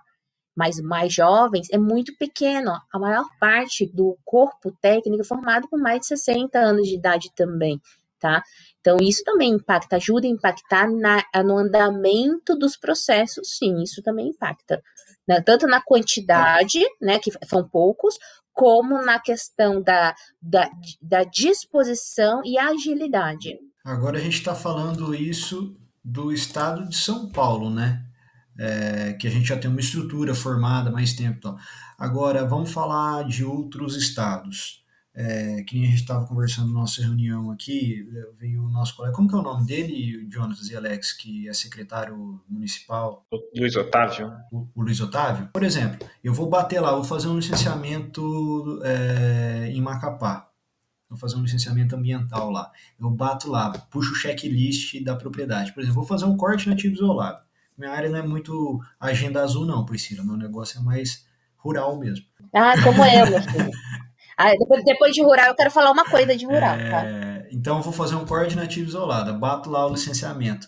mas 0.56 0.80
mais 0.80 1.12
jovens, 1.12 1.68
é 1.70 1.76
muito 1.76 2.16
pequeno. 2.16 2.72
A 2.90 2.98
maior 2.98 3.26
parte 3.38 3.86
do 3.92 4.16
corpo 4.24 4.72
técnico 4.80 5.20
é 5.20 5.24
formado 5.24 5.68
por 5.68 5.78
mais 5.78 6.00
de 6.00 6.06
60 6.06 6.58
anos 6.58 6.88
de 6.88 6.94
idade 6.94 7.28
também 7.36 7.78
tá? 8.22 8.40
Então, 8.82 8.96
isso 9.00 9.22
também 9.24 9.52
impacta, 9.52 9.94
ajuda 9.94 10.26
a 10.26 10.30
impactar 10.30 10.90
na, 10.90 11.24
no 11.44 11.56
andamento 11.56 12.56
dos 12.58 12.76
processos, 12.76 13.56
sim, 13.56 13.80
isso 13.80 14.02
também 14.02 14.30
impacta. 14.30 14.82
Né? 15.26 15.40
Tanto 15.40 15.68
na 15.68 15.80
quantidade, 15.80 16.80
né, 17.00 17.20
que 17.20 17.30
são 17.46 17.66
poucos, 17.66 18.18
como 18.52 19.00
na 19.00 19.20
questão 19.20 19.80
da, 19.80 20.14
da, 20.42 20.68
da 21.00 21.22
disposição 21.22 22.42
e 22.44 22.58
agilidade. 22.58 23.56
Agora 23.84 24.18
a 24.18 24.20
gente 24.20 24.34
está 24.34 24.54
falando 24.54 25.14
isso 25.14 25.76
do 26.04 26.32
estado 26.32 26.88
de 26.88 26.96
São 26.96 27.30
Paulo, 27.30 27.70
né? 27.70 28.04
É, 28.58 29.14
que 29.14 29.26
a 29.26 29.30
gente 29.30 29.46
já 29.46 29.56
tem 29.56 29.70
uma 29.70 29.80
estrutura 29.80 30.34
formada 30.34 30.90
mais 30.90 31.14
tempo. 31.14 31.38
Então. 31.38 31.56
Agora, 31.96 32.44
vamos 32.44 32.70
falar 32.70 33.24
de 33.24 33.44
outros 33.44 33.96
estados 33.96 34.81
é, 35.14 35.62
que 35.62 35.76
nem 35.76 35.84
a 35.84 35.90
gente 35.90 36.00
estava 36.00 36.26
conversando 36.26 36.72
na 36.72 36.80
nossa 36.80 37.02
reunião 37.02 37.50
aqui, 37.50 38.08
veio 38.38 38.64
o 38.64 38.70
nosso 38.70 38.96
colega, 38.96 39.14
como 39.14 39.28
que 39.28 39.34
é 39.34 39.38
o 39.38 39.42
nome 39.42 39.66
dele, 39.66 40.26
Jonas 40.30 40.70
e 40.70 40.76
Alex, 40.76 41.12
que 41.12 41.48
é 41.48 41.52
secretário 41.52 42.40
municipal? 42.48 43.26
O 43.30 43.38
Luiz 43.54 43.76
Otávio. 43.76 44.32
O, 44.50 44.66
o, 44.74 44.82
Luiz 44.82 45.00
Otávio? 45.00 45.50
Por 45.52 45.62
exemplo, 45.62 46.06
eu 46.24 46.32
vou 46.32 46.48
bater 46.48 46.80
lá, 46.80 46.92
vou 46.92 47.04
fazer 47.04 47.28
um 47.28 47.36
licenciamento 47.36 48.80
é, 48.84 49.70
em 49.70 49.80
Macapá, 49.82 50.48
vou 51.10 51.18
fazer 51.18 51.36
um 51.36 51.42
licenciamento 51.42 51.94
ambiental 51.94 52.50
lá, 52.50 52.70
eu 52.98 53.10
bato 53.10 53.50
lá, 53.50 53.70
puxo 53.90 54.12
o 54.12 54.16
checklist 54.16 55.02
da 55.04 55.14
propriedade, 55.14 55.72
por 55.72 55.80
exemplo, 55.80 56.00
vou 56.00 56.08
fazer 56.08 56.24
um 56.24 56.38
corte 56.38 56.70
nativo 56.70 56.94
isolado, 56.94 57.42
Minha 57.76 57.90
área 57.90 58.08
não 58.08 58.18
é 58.18 58.22
muito 58.22 58.80
agenda 58.98 59.42
azul, 59.42 59.66
não, 59.66 59.84
Priscila. 59.84 60.24
Meu 60.24 60.38
negócio 60.38 60.80
é 60.80 60.82
mais 60.82 61.26
rural 61.62 61.98
mesmo. 61.98 62.24
Ah, 62.54 62.74
como 62.82 63.04
é, 63.04 63.28
meu 63.28 63.42
filho. 63.42 63.70
Ah, 64.36 64.52
depois, 64.56 64.84
depois, 64.84 65.14
de 65.14 65.22
rural, 65.22 65.48
eu 65.48 65.54
quero 65.54 65.70
falar 65.70 65.90
uma 65.90 66.04
coisa 66.04 66.36
de 66.36 66.44
rural. 66.44 66.74
É, 66.74 66.90
tá? 66.90 67.46
Então, 67.50 67.76
eu 67.76 67.82
vou 67.82 67.92
fazer 67.92 68.14
um 68.14 68.24
coordinativo 68.24 68.88
isolado. 68.88 69.38
Bato 69.38 69.70
lá 69.70 69.86
o 69.86 69.92
licenciamento. 69.92 70.66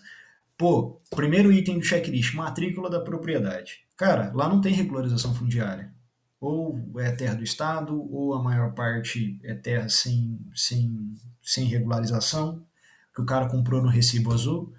Pô, 0.57 1.01
primeiro 1.09 1.51
item 1.51 1.79
do 1.79 1.85
checklist, 1.85 2.33
matrícula 2.33 2.89
da 2.89 3.01
propriedade. 3.01 3.85
Cara, 3.97 4.31
lá 4.33 4.47
não 4.47 4.61
tem 4.61 4.73
regularização 4.73 5.33
fundiária. 5.33 5.93
Ou 6.39 6.79
é 6.99 7.11
terra 7.11 7.35
do 7.35 7.43
Estado, 7.43 8.07
ou 8.11 8.33
a 8.33 8.41
maior 8.41 8.73
parte 8.73 9.39
é 9.43 9.53
terra 9.53 9.89
sem, 9.89 10.39
sem, 10.53 11.13
sem 11.41 11.65
regularização, 11.65 12.63
que 13.13 13.21
o 13.21 13.25
cara 13.25 13.49
comprou 13.49 13.81
no 13.81 13.89
recibo 13.89 14.33
azul. 14.33 14.73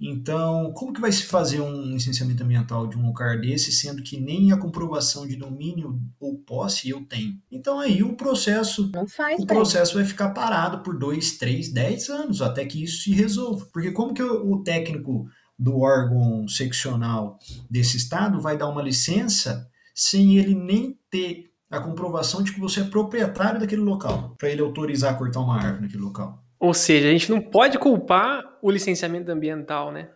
Então, 0.00 0.72
como 0.72 0.94
que 0.94 1.00
vai 1.00 1.12
se 1.12 1.24
fazer 1.24 1.60
um 1.60 1.92
licenciamento 1.92 2.42
ambiental 2.42 2.86
de 2.86 2.96
um 2.96 3.06
lugar 3.06 3.38
desse, 3.38 3.70
sendo 3.70 4.02
que 4.02 4.18
nem 4.18 4.50
a 4.50 4.56
comprovação 4.56 5.26
de 5.26 5.36
domínio 5.36 6.00
ou 6.18 6.38
posse 6.38 6.88
eu 6.88 7.04
tenho? 7.04 7.38
Então 7.50 7.78
aí 7.78 8.02
o 8.02 8.16
processo, 8.16 8.90
faz, 9.08 9.38
o 9.38 9.46
processo 9.46 9.94
vai 9.94 10.04
ficar 10.04 10.30
parado 10.30 10.82
por 10.82 10.98
dois, 10.98 11.36
três, 11.36 11.70
dez 11.70 12.08
anos 12.08 12.40
até 12.40 12.64
que 12.64 12.82
isso 12.82 13.02
se 13.02 13.12
resolva. 13.12 13.66
Porque 13.70 13.92
como 13.92 14.14
que 14.14 14.22
o 14.22 14.62
técnico 14.62 15.26
do 15.58 15.80
órgão 15.80 16.48
seccional 16.48 17.38
desse 17.70 17.98
estado 17.98 18.40
vai 18.40 18.56
dar 18.56 18.68
uma 18.68 18.82
licença 18.82 19.68
sem 19.94 20.38
ele 20.38 20.54
nem 20.54 20.98
ter 21.10 21.50
a 21.70 21.78
comprovação 21.78 22.42
de 22.42 22.52
que 22.54 22.60
você 22.60 22.80
é 22.80 22.84
proprietário 22.84 23.60
daquele 23.60 23.82
local, 23.82 24.34
para 24.38 24.48
ele 24.48 24.62
autorizar 24.62 25.12
a 25.12 25.16
cortar 25.16 25.40
uma 25.40 25.56
árvore 25.56 25.82
naquele 25.82 26.02
local? 26.02 26.42
Ou 26.60 26.74
seja, 26.74 27.08
a 27.08 27.10
gente 27.10 27.30
não 27.30 27.40
pode 27.40 27.78
culpar 27.78 28.44
o 28.60 28.70
licenciamento 28.70 29.32
ambiental, 29.32 29.90
né? 29.90 30.10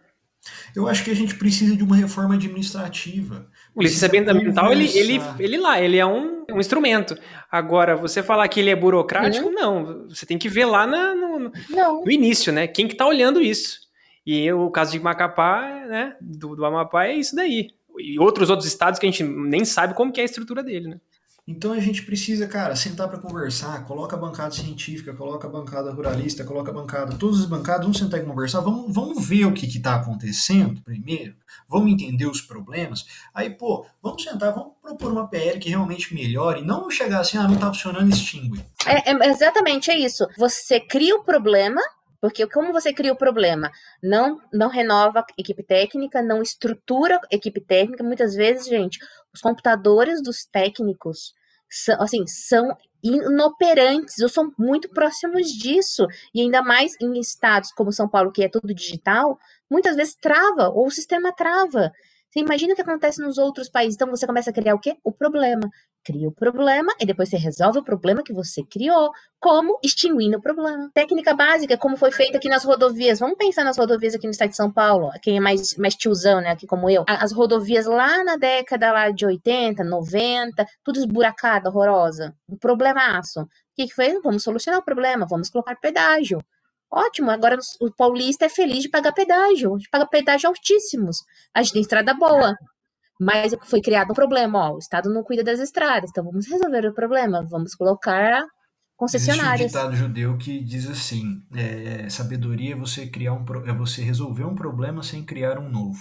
Eu 0.76 0.86
acho 0.86 1.02
que 1.02 1.10
a 1.10 1.14
gente 1.14 1.36
precisa 1.36 1.74
de 1.74 1.82
uma 1.82 1.96
reforma 1.96 2.34
administrativa. 2.34 3.48
O 3.74 3.82
licenciamento 3.82 4.30
ambiental, 4.30 4.70
ele, 4.70 4.86
ele, 4.96 5.20
ele 5.38 5.56
lá, 5.56 5.80
ele 5.80 5.96
é 5.96 6.04
um, 6.04 6.44
um 6.50 6.60
instrumento. 6.60 7.16
Agora, 7.50 7.96
você 7.96 8.22
falar 8.22 8.46
que 8.48 8.60
ele 8.60 8.68
é 8.68 8.76
burocrático, 8.76 9.46
uhum. 9.46 9.54
não. 9.54 10.08
Você 10.08 10.26
tem 10.26 10.36
que 10.36 10.50
ver 10.50 10.66
lá 10.66 10.86
na, 10.86 11.14
no, 11.14 11.38
no, 11.38 12.10
início, 12.10 12.52
né? 12.52 12.66
Quem 12.66 12.86
que 12.86 12.94
tá 12.94 13.06
olhando 13.06 13.40
isso? 13.40 13.80
E 14.26 14.52
o 14.52 14.70
caso 14.70 14.92
de 14.92 15.00
Macapá, 15.00 15.86
né, 15.88 16.14
do, 16.20 16.54
do 16.54 16.64
Amapá, 16.64 17.06
é 17.06 17.14
isso 17.14 17.34
daí. 17.34 17.70
E 17.98 18.18
outros 18.18 18.50
outros 18.50 18.68
estados 18.68 18.98
que 18.98 19.06
a 19.06 19.10
gente 19.10 19.22
nem 19.22 19.64
sabe 19.64 19.94
como 19.94 20.12
que 20.12 20.20
é 20.20 20.24
a 20.24 20.26
estrutura 20.26 20.62
dele, 20.62 20.88
né? 20.88 21.00
Então 21.46 21.72
a 21.72 21.80
gente 21.80 22.02
precisa, 22.02 22.46
cara, 22.46 22.74
sentar 22.74 23.06
para 23.06 23.18
conversar, 23.18 23.84
coloca 23.84 24.16
a 24.16 24.18
bancada 24.18 24.50
científica, 24.50 25.12
coloca 25.12 25.46
a 25.46 25.50
bancada 25.50 25.92
ruralista, 25.92 26.42
coloca 26.42 26.70
a 26.70 26.74
bancada, 26.74 27.16
todas 27.18 27.40
as 27.40 27.46
bancadas, 27.46 27.82
vamos 27.82 27.98
sentar 27.98 28.18
e 28.18 28.24
conversar, 28.24 28.60
vamos, 28.60 28.94
vamos 28.94 29.26
ver 29.26 29.44
o 29.44 29.52
que 29.52 29.66
está 29.66 29.96
acontecendo 29.96 30.80
primeiro, 30.80 31.34
vamos 31.68 31.92
entender 31.92 32.24
os 32.24 32.40
problemas, 32.40 33.04
aí, 33.34 33.50
pô, 33.50 33.84
vamos 34.02 34.22
sentar, 34.22 34.54
vamos 34.54 34.72
propor 34.80 35.12
uma 35.12 35.28
PL 35.28 35.58
que 35.58 35.68
realmente 35.68 36.14
melhore, 36.14 36.62
não 36.62 36.90
chegar 36.90 37.20
assim, 37.20 37.36
ah, 37.36 37.44
não 37.44 37.56
está 37.56 37.66
funcionando, 37.66 38.10
extingue. 38.10 38.64
É, 38.86 39.10
é, 39.10 39.30
exatamente, 39.30 39.90
é 39.90 39.98
isso. 39.98 40.26
Você 40.38 40.80
cria 40.80 41.14
o 41.14 41.24
problema, 41.24 41.80
porque 42.24 42.46
como 42.46 42.72
você 42.72 42.90
cria 42.90 43.12
o 43.12 43.16
problema? 43.16 43.70
Não, 44.02 44.40
não 44.50 44.70
renova 44.70 45.22
equipe 45.36 45.62
técnica, 45.62 46.22
não 46.22 46.40
estrutura 46.40 47.20
equipe 47.30 47.60
técnica. 47.60 48.02
Muitas 48.02 48.34
vezes, 48.34 48.66
gente, 48.66 48.98
os 49.30 49.42
computadores 49.42 50.22
dos 50.22 50.46
técnicos 50.46 51.34
são, 51.68 52.00
assim, 52.00 52.26
são 52.26 52.74
inoperantes, 53.02 54.20
ou 54.20 54.30
são 54.30 54.50
muito 54.58 54.88
próximos 54.88 55.48
disso. 55.48 56.06
E 56.34 56.40
ainda 56.40 56.62
mais 56.62 56.92
em 56.98 57.20
estados 57.20 57.70
como 57.72 57.92
São 57.92 58.08
Paulo, 58.08 58.32
que 58.32 58.42
é 58.42 58.48
tudo 58.48 58.72
digital, 58.72 59.38
muitas 59.70 59.94
vezes 59.94 60.14
trava, 60.14 60.70
ou 60.70 60.86
o 60.86 60.90
sistema 60.90 61.30
trava. 61.30 61.92
Você 62.34 62.40
imagina 62.40 62.72
o 62.72 62.74
que 62.74 62.82
acontece 62.82 63.22
nos 63.22 63.38
outros 63.38 63.68
países. 63.68 63.94
Então 63.94 64.10
você 64.10 64.26
começa 64.26 64.50
a 64.50 64.52
criar 64.52 64.74
o 64.74 64.80
quê? 64.80 64.96
O 65.04 65.12
problema. 65.12 65.70
Cria 66.02 66.26
o 66.26 66.32
problema 66.32 66.92
e 66.98 67.06
depois 67.06 67.28
você 67.28 67.36
resolve 67.36 67.78
o 67.78 67.84
problema 67.84 68.24
que 68.24 68.32
você 68.32 68.64
criou. 68.64 69.12
Como? 69.38 69.78
Extinguindo 69.84 70.38
o 70.38 70.42
problema. 70.42 70.90
Técnica 70.92 71.32
básica, 71.32 71.78
como 71.78 71.96
foi 71.96 72.10
feita 72.10 72.38
aqui 72.38 72.48
nas 72.48 72.64
rodovias. 72.64 73.20
Vamos 73.20 73.36
pensar 73.38 73.62
nas 73.62 73.78
rodovias 73.78 74.16
aqui 74.16 74.26
no 74.26 74.32
estado 74.32 74.50
de 74.50 74.56
São 74.56 74.68
Paulo. 74.68 75.12
Quem 75.22 75.36
é 75.36 75.40
mais, 75.40 75.76
mais 75.76 75.94
tiozão, 75.94 76.40
né? 76.40 76.50
Aqui 76.50 76.66
como 76.66 76.90
eu. 76.90 77.04
As 77.06 77.30
rodovias 77.30 77.86
lá 77.86 78.24
na 78.24 78.36
década 78.36 78.90
lá 78.90 79.10
de 79.10 79.24
80, 79.24 79.84
90, 79.84 80.66
tudo 80.82 80.98
esburacado, 80.98 81.68
horrorosa. 81.68 82.34
Um 82.48 82.56
problemaço. 82.56 83.42
O 83.42 83.48
que, 83.76 83.86
que 83.86 83.94
foi? 83.94 84.20
Vamos 84.20 84.42
solucionar 84.42 84.80
o 84.80 84.84
problema, 84.84 85.24
vamos 85.24 85.48
colocar 85.48 85.76
pedágio. 85.76 86.40
Ótimo, 86.94 87.30
agora 87.30 87.58
o 87.80 87.90
paulista 87.92 88.44
é 88.44 88.48
feliz 88.48 88.82
de 88.82 88.88
pagar 88.88 89.12
pedágio, 89.12 89.76
de 89.78 89.88
pagar 89.90 90.06
pedágio 90.06 90.48
altíssimos. 90.48 91.16
A 91.52 91.60
gente 91.60 91.72
tem 91.72 91.82
estrada 91.82 92.14
boa, 92.14 92.54
mas 93.20 93.52
foi 93.64 93.80
criado 93.80 94.12
um 94.12 94.14
problema, 94.14 94.70
ó, 94.70 94.74
o 94.74 94.78
Estado 94.78 95.12
não 95.12 95.24
cuida 95.24 95.42
das 95.42 95.58
estradas, 95.58 96.10
então 96.10 96.22
vamos 96.22 96.46
resolver 96.46 96.86
o 96.86 96.94
problema, 96.94 97.44
vamos 97.50 97.74
colocar 97.74 98.44
concessionárias. 98.96 99.72
Existe 99.72 99.76
um 99.76 99.80
ditado 99.80 99.96
judeu 99.96 100.38
que 100.38 100.62
diz 100.62 100.88
assim, 100.88 101.42
é, 101.52 102.08
sabedoria 102.08 102.74
é 102.74 102.78
você, 102.78 103.08
criar 103.08 103.32
um, 103.32 103.44
é 103.66 103.72
você 103.72 104.00
resolver 104.02 104.44
um 104.44 104.54
problema 104.54 105.02
sem 105.02 105.24
criar 105.24 105.58
um 105.58 105.68
novo. 105.68 105.98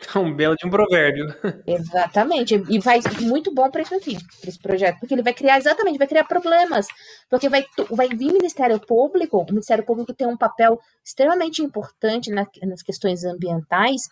Um 0.16 0.34
belo 0.34 0.56
de 0.56 0.66
um 0.66 0.70
provérbio. 0.70 1.26
Exatamente. 1.66 2.62
E 2.68 2.78
vai 2.78 3.00
muito 3.20 3.52
bom 3.54 3.70
para 3.70 3.82
esse 3.82 4.58
projeto, 4.60 4.98
porque 4.98 5.14
ele 5.14 5.22
vai 5.22 5.34
criar 5.34 5.58
exatamente, 5.58 5.98
vai 5.98 6.06
criar 6.06 6.24
problemas. 6.24 6.86
Porque 7.28 7.48
vai, 7.48 7.64
vai 7.90 8.08
vir 8.08 8.32
Ministério 8.32 8.80
Público, 8.80 9.38
o 9.38 9.44
Ministério 9.44 9.84
Público 9.84 10.14
tem 10.14 10.26
um 10.26 10.36
papel 10.36 10.78
extremamente 11.04 11.62
importante 11.62 12.30
na, 12.30 12.46
nas 12.62 12.82
questões 12.82 13.24
ambientais 13.24 14.08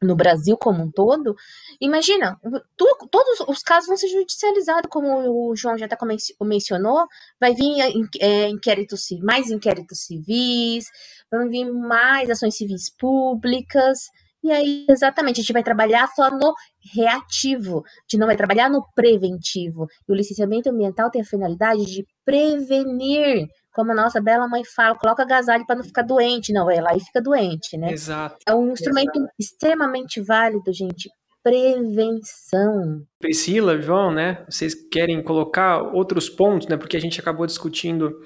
no 0.00 0.14
Brasil 0.14 0.56
como 0.56 0.82
um 0.82 0.90
todo. 0.90 1.34
Imagina, 1.80 2.38
tu, 2.76 2.86
todos 3.10 3.40
os 3.48 3.62
casos 3.62 3.88
vão 3.88 3.96
ser 3.96 4.08
judicializados, 4.08 4.88
como 4.90 5.48
o 5.50 5.56
João 5.56 5.76
já 5.76 5.86
até 5.86 5.96
mencionou, 6.40 7.06
vai 7.40 7.54
vir 7.54 8.08
é, 8.20 8.48
inquéritos, 8.48 9.08
mais 9.22 9.50
inquéritos 9.50 10.00
civis, 10.00 10.86
vão 11.30 11.48
vir 11.48 11.64
mais 11.70 12.30
ações 12.30 12.56
civis 12.56 12.90
públicas. 12.90 14.08
E 14.42 14.52
aí, 14.52 14.86
exatamente, 14.88 15.40
a 15.40 15.42
gente 15.42 15.52
vai 15.52 15.62
trabalhar 15.62 16.06
só 16.08 16.30
no 16.30 16.54
reativo, 16.94 17.78
a 17.78 18.02
gente 18.02 18.18
não 18.18 18.26
vai 18.26 18.36
trabalhar 18.36 18.70
no 18.70 18.84
preventivo. 18.94 19.86
E 20.08 20.12
o 20.12 20.14
licenciamento 20.14 20.70
ambiental 20.70 21.10
tem 21.10 21.22
a 21.22 21.24
finalidade 21.24 21.84
de 21.84 22.06
prevenir, 22.24 23.46
como 23.72 23.92
a 23.92 23.94
nossa 23.94 24.20
bela 24.20 24.48
mãe 24.48 24.64
fala, 24.64 24.96
coloca 24.96 25.22
agasalho 25.22 25.66
para 25.66 25.76
não 25.76 25.84
ficar 25.84 26.02
doente. 26.02 26.52
Não, 26.52 26.66
vai 26.66 26.80
lá 26.80 26.94
e 26.96 27.00
fica 27.00 27.20
doente, 27.20 27.76
né? 27.76 27.92
Exato. 27.92 28.38
É 28.46 28.54
um 28.54 28.72
instrumento 28.72 29.16
Exato. 29.16 29.32
extremamente 29.38 30.20
válido, 30.20 30.72
gente. 30.72 31.10
Prevenção. 31.42 33.02
Priscila, 33.18 33.80
João, 33.80 34.12
né? 34.12 34.44
Vocês 34.48 34.74
querem 34.74 35.22
colocar 35.22 35.82
outros 35.94 36.28
pontos, 36.28 36.68
né? 36.68 36.76
Porque 36.76 36.96
a 36.96 37.00
gente 37.00 37.20
acabou 37.20 37.46
discutindo 37.46 38.20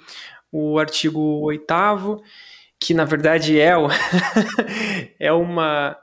o 0.51 0.79
artigo 0.79 1.21
8 1.43 1.73
que 2.83 2.93
na 2.93 3.05
verdade 3.05 3.61
é, 3.61 3.77
o 3.77 3.87
é 5.19 5.33
uma 5.33 5.97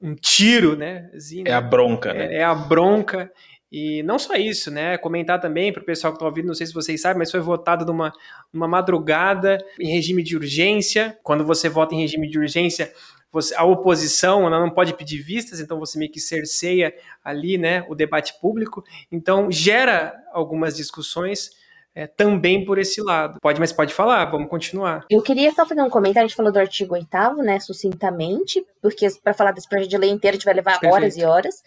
um 0.00 0.14
tiro, 0.14 0.76
né? 0.76 1.10
Assim, 1.14 1.42
é 1.44 1.52
a 1.52 1.60
bronca, 1.60 2.14
né? 2.14 2.34
É, 2.34 2.38
é, 2.38 2.44
a 2.44 2.54
bronca. 2.54 3.30
E 3.72 4.04
não 4.04 4.16
só 4.16 4.34
isso, 4.34 4.70
né? 4.70 4.96
Comentar 4.98 5.40
também 5.40 5.72
para 5.72 5.82
o 5.82 5.84
pessoal 5.84 6.12
que 6.12 6.18
está 6.18 6.26
ouvindo, 6.26 6.46
não 6.46 6.54
sei 6.54 6.66
se 6.66 6.72
vocês 6.72 7.00
sabem, 7.00 7.18
mas 7.18 7.30
foi 7.30 7.40
votado 7.40 7.84
numa, 7.84 8.12
numa 8.52 8.68
madrugada 8.68 9.58
em 9.80 9.90
regime 9.90 10.22
de 10.22 10.36
urgência. 10.36 11.18
Quando 11.24 11.44
você 11.44 11.68
vota 11.68 11.92
em 11.94 12.00
regime 12.00 12.30
de 12.30 12.38
urgência, 12.38 12.92
você, 13.32 13.54
a 13.56 13.64
oposição 13.64 14.46
ela 14.46 14.60
não 14.60 14.70
pode 14.70 14.94
pedir 14.94 15.18
vistas, 15.18 15.58
então 15.58 15.80
você 15.80 15.98
meio 15.98 16.12
que 16.12 16.20
cerceia 16.20 16.94
ali, 17.24 17.58
né, 17.58 17.84
o 17.88 17.94
debate 17.96 18.38
público. 18.40 18.84
Então 19.10 19.50
gera 19.50 20.14
algumas 20.32 20.76
discussões 20.76 21.50
é, 21.96 22.06
também 22.06 22.62
por 22.62 22.78
esse 22.78 23.00
lado. 23.00 23.40
Pode, 23.40 23.58
mas 23.58 23.72
pode 23.72 23.94
falar, 23.94 24.26
vamos 24.26 24.50
continuar. 24.50 25.06
Eu 25.08 25.22
queria 25.22 25.50
só 25.52 25.64
fazer 25.64 25.80
um 25.80 25.88
comentário, 25.88 26.26
a 26.26 26.28
gente 26.28 26.36
falou 26.36 26.52
do 26.52 26.58
artigo 26.58 26.92
8 26.92 27.08
né, 27.42 27.58
sucintamente, 27.58 28.62
porque 28.82 29.08
para 29.24 29.32
falar 29.32 29.52
desse 29.52 29.66
projeto 29.66 29.88
de 29.88 29.96
lei 29.96 30.10
inteiro 30.10 30.34
a 30.34 30.36
gente 30.36 30.44
vai 30.44 30.52
levar 30.52 30.72
Perfeito. 30.72 30.94
horas 30.94 31.16
e 31.16 31.24
horas. 31.24 31.62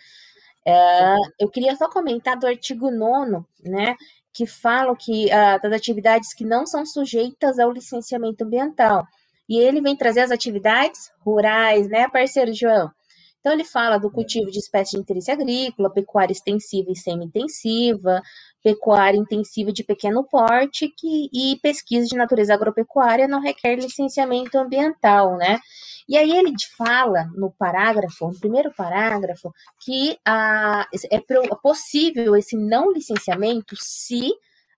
É, 0.63 1.15
eu 1.39 1.49
queria 1.49 1.75
só 1.75 1.89
comentar 1.89 2.37
do 2.37 2.45
artigo 2.45 2.91
9 2.91 3.43
né, 3.65 3.95
que 4.31 4.45
fala 4.45 4.95
que 4.95 5.25
uh, 5.25 5.59
das 5.63 5.73
atividades 5.73 6.31
que 6.31 6.45
não 6.45 6.63
são 6.67 6.85
sujeitas 6.85 7.57
ao 7.57 7.71
licenciamento 7.71 8.43
ambiental. 8.43 9.07
E 9.49 9.57
ele 9.57 9.81
vem 9.81 9.95
trazer 9.95 10.19
as 10.19 10.29
atividades 10.29 11.11
rurais, 11.25 11.89
né, 11.89 12.07
parceiro 12.07 12.53
João? 12.53 12.91
Então, 13.39 13.53
ele 13.53 13.63
fala 13.63 13.97
do 13.97 14.11
cultivo 14.11 14.51
de 14.51 14.59
espécies 14.59 14.91
de 14.91 14.99
interesse 14.99 15.31
agrícola, 15.31 15.89
pecuária 15.89 16.33
extensiva 16.33 16.91
e 16.91 16.95
semi-intensiva, 16.95 18.21
pecuária 18.63 19.17
intensiva 19.17 19.71
de 19.71 19.83
pequeno 19.83 20.23
porte 20.23 20.89
que, 20.89 21.29
e 21.33 21.57
pesquisa 21.61 22.07
de 22.07 22.15
natureza 22.15 22.53
agropecuária 22.53 23.27
não 23.27 23.39
requer 23.39 23.75
licenciamento 23.75 24.57
ambiental, 24.57 25.37
né? 25.37 25.59
E 26.07 26.17
aí 26.17 26.31
ele 26.31 26.53
fala 26.75 27.29
no 27.35 27.51
parágrafo, 27.51 28.27
no 28.27 28.39
primeiro 28.39 28.73
parágrafo, 28.75 29.53
que 29.79 30.17
a, 30.25 30.87
é 31.11 31.19
possível 31.61 32.35
esse 32.35 32.57
não 32.57 32.91
licenciamento 32.91 33.75
se 33.77 34.31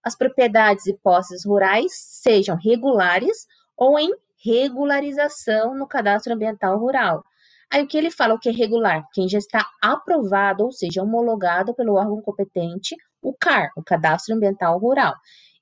as 0.04 0.16
propriedades 0.16 0.88
e 0.88 0.98
posses 0.98 1.46
rurais 1.46 1.92
sejam 1.94 2.58
regulares 2.58 3.48
ou 3.78 3.98
em 3.98 4.12
regularização 4.44 5.76
no 5.76 5.88
cadastro 5.88 6.34
ambiental 6.34 6.78
rural. 6.78 7.24
Aí 7.72 7.82
o 7.82 7.88
que 7.88 7.98
ele 7.98 8.12
fala, 8.12 8.34
o 8.34 8.40
que 8.40 8.50
é 8.50 8.52
regular? 8.52 9.08
Quem 9.14 9.30
já 9.30 9.38
está 9.38 9.66
aprovado, 9.82 10.66
ou 10.66 10.72
seja, 10.72 11.02
homologado 11.02 11.74
pelo 11.74 11.94
órgão 11.94 12.22
competente, 12.22 12.96
o 13.22 13.34
CAR, 13.34 13.72
o 13.76 13.84
Cadastro 13.84 14.36
Ambiental 14.36 14.78
Rural. 14.80 15.14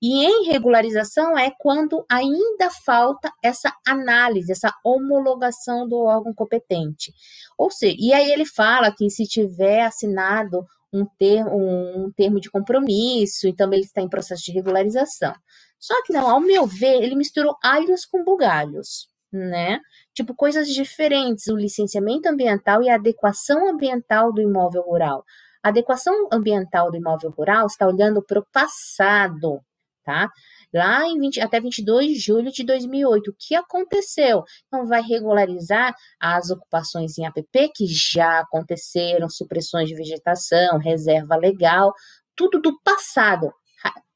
E 0.01 0.25
em 0.25 0.45
regularização 0.45 1.37
é 1.37 1.51
quando 1.59 2.05
ainda 2.09 2.69
falta 2.85 3.31
essa 3.43 3.73
análise, 3.85 4.51
essa 4.51 4.73
homologação 4.83 5.87
do 5.87 5.97
órgão 5.97 6.33
competente. 6.33 7.13
Ou 7.57 7.69
seja, 7.69 7.97
e 7.99 8.13
aí 8.13 8.31
ele 8.31 8.45
fala 8.45 8.93
que 8.95 9.09
se 9.09 9.25
tiver 9.25 9.81
assinado 9.81 10.65
um 10.91 11.05
termo, 11.17 11.51
um 11.53 12.11
termo 12.15 12.39
de 12.39 12.49
compromisso, 12.49 13.47
então 13.47 13.71
ele 13.73 13.83
está 13.83 14.01
em 14.01 14.09
processo 14.09 14.43
de 14.43 14.53
regularização. 14.53 15.33
Só 15.77 16.01
que 16.03 16.13
não, 16.13 16.27
ao 16.27 16.39
meu 16.39 16.65
ver, 16.65 17.03
ele 17.03 17.15
misturou 17.15 17.55
alhos 17.63 18.05
com 18.05 18.23
bugalhos, 18.23 19.09
né? 19.31 19.79
Tipo, 20.13 20.33
coisas 20.33 20.67
diferentes, 20.69 21.47
o 21.47 21.55
licenciamento 21.55 22.27
ambiental 22.27 22.81
e 22.81 22.89
a 22.89 22.95
adequação 22.95 23.69
ambiental 23.69 24.33
do 24.33 24.41
imóvel 24.41 24.81
rural. 24.81 25.23
A 25.63 25.69
adequação 25.69 26.27
ambiental 26.31 26.89
do 26.91 26.97
imóvel 26.97 27.31
rural 27.31 27.65
está 27.67 27.85
olhando 27.87 28.23
para 28.23 28.39
o 28.39 28.45
passado, 28.51 29.59
tá? 30.03 30.29
Lá 30.73 31.05
em 31.07 31.19
20, 31.19 31.41
até 31.41 31.59
22 31.59 32.07
de 32.07 32.19
julho 32.19 32.51
de 32.51 32.63
2008, 32.63 33.31
o 33.31 33.35
que 33.37 33.55
aconteceu? 33.55 34.43
Então, 34.67 34.85
vai 34.85 35.01
regularizar 35.01 35.95
as 36.19 36.49
ocupações 36.49 37.17
em 37.17 37.25
APP 37.25 37.71
que 37.75 37.87
já 37.87 38.39
aconteceram, 38.39 39.27
supressões 39.29 39.89
de 39.89 39.95
vegetação, 39.95 40.77
reserva 40.77 41.35
legal, 41.35 41.93
tudo 42.35 42.61
do 42.61 42.79
passado. 42.81 43.51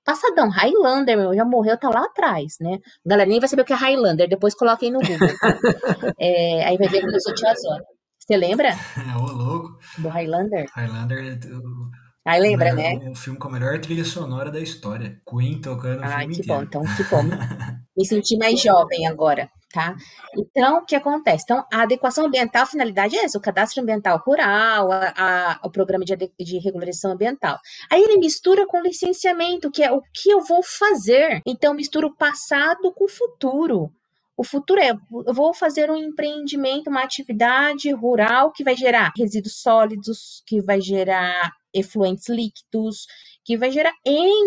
Passadão, 0.06 0.50
Highlander, 0.50 1.18
meu, 1.18 1.34
já 1.34 1.46
morreu, 1.46 1.78
tá 1.78 1.89
lá 1.89 2.04
atrás, 2.04 2.56
né? 2.60 2.78
Galera, 3.06 3.30
nem 3.30 3.39
vai 3.39 3.48
saber 3.48 3.62
o 3.62 3.66
que 3.66 3.72
é 3.72 3.76
Highlander, 3.76 4.28
depois 4.28 4.54
coloquem 4.54 4.91
no 4.91 5.00
Google. 5.00 5.30
É, 6.20 6.66
aí 6.66 6.78
vai 6.78 6.88
ver 6.88 7.02
que 7.02 7.16
eu 7.16 7.22
sou 7.22 7.34
tiazona. 7.34 7.84
Você 8.26 8.38
lembra? 8.38 8.69
É, 8.69 9.17
ô 9.19 9.26
louco. 9.26 9.78
Do 9.97 10.07
Highlander? 10.07 10.65
Highlander. 10.74 11.39
Aí 12.26 12.39
lembra, 12.39 12.74
né? 12.74 12.97
Um 13.03 13.13
filme 13.13 13.38
com 13.38 13.49
a 13.49 13.51
melhor 13.51 13.80
trilha 13.80 14.05
sonora 14.05 14.49
da 14.49 14.61
história. 14.61 15.19
Queen 15.30 15.59
tocando 15.59 15.99
o 15.99 16.05
ah, 16.05 16.19
filme 16.19 16.36
que 16.36 16.41
inteiro. 16.41 16.47
bom, 16.47 16.63
então 16.63 16.95
que 16.95 17.03
bom. 17.03 17.24
Me 17.97 18.05
senti 18.05 18.38
mais 18.38 18.61
jovem 18.61 19.05
agora, 19.05 19.51
tá? 19.74 19.95
Então, 20.36 20.78
o 20.78 20.86
que 20.86 20.95
acontece? 20.95 21.43
Então, 21.43 21.65
a 21.71 21.82
adequação 21.82 22.26
ambiental, 22.26 22.63
a 22.63 22.65
finalidade 22.65 23.17
é 23.17 23.26
essa, 23.26 23.38
o 23.38 23.41
cadastro 23.41 23.84
ambiental 23.84 24.17
rural, 24.26 24.89
a, 24.89 25.13
a, 25.15 25.59
o 25.63 25.69
programa 25.69 26.05
de, 26.05 26.15
de 26.15 26.57
regularização 26.59 27.11
ambiental. 27.11 27.59
Aí 27.91 28.01
ele 28.01 28.17
mistura 28.17 28.65
com 28.65 28.82
licenciamento, 28.82 29.69
que 29.69 29.84
é 29.84 29.91
o 29.91 30.01
que 30.13 30.32
eu 30.32 30.41
vou 30.41 30.63
fazer. 30.63 31.41
Então, 31.45 31.74
mistura 31.74 32.07
o 32.07 32.15
passado 32.15 32.91
com 32.93 33.03
o 33.03 33.09
futuro. 33.09 33.91
O 34.36 34.44
futuro 34.44 34.82
é, 34.82 34.90
eu 34.90 35.34
vou 35.34 35.54
fazer 35.54 35.92
um 35.92 35.96
empreendimento, 35.96 36.90
uma 36.90 37.04
atividade 37.04 37.92
rural 37.92 38.52
que 38.52 38.64
vai 38.64 38.76
gerar 38.76 39.12
resíduos 39.16 39.62
sólidos, 39.62 40.42
que 40.48 40.60
vai 40.60 40.82
gerar 40.82 41.52
efluentes 41.74 42.30
líquidos, 42.30 43.06
que 43.44 43.58
vai 43.58 43.72
gerar 43.72 43.94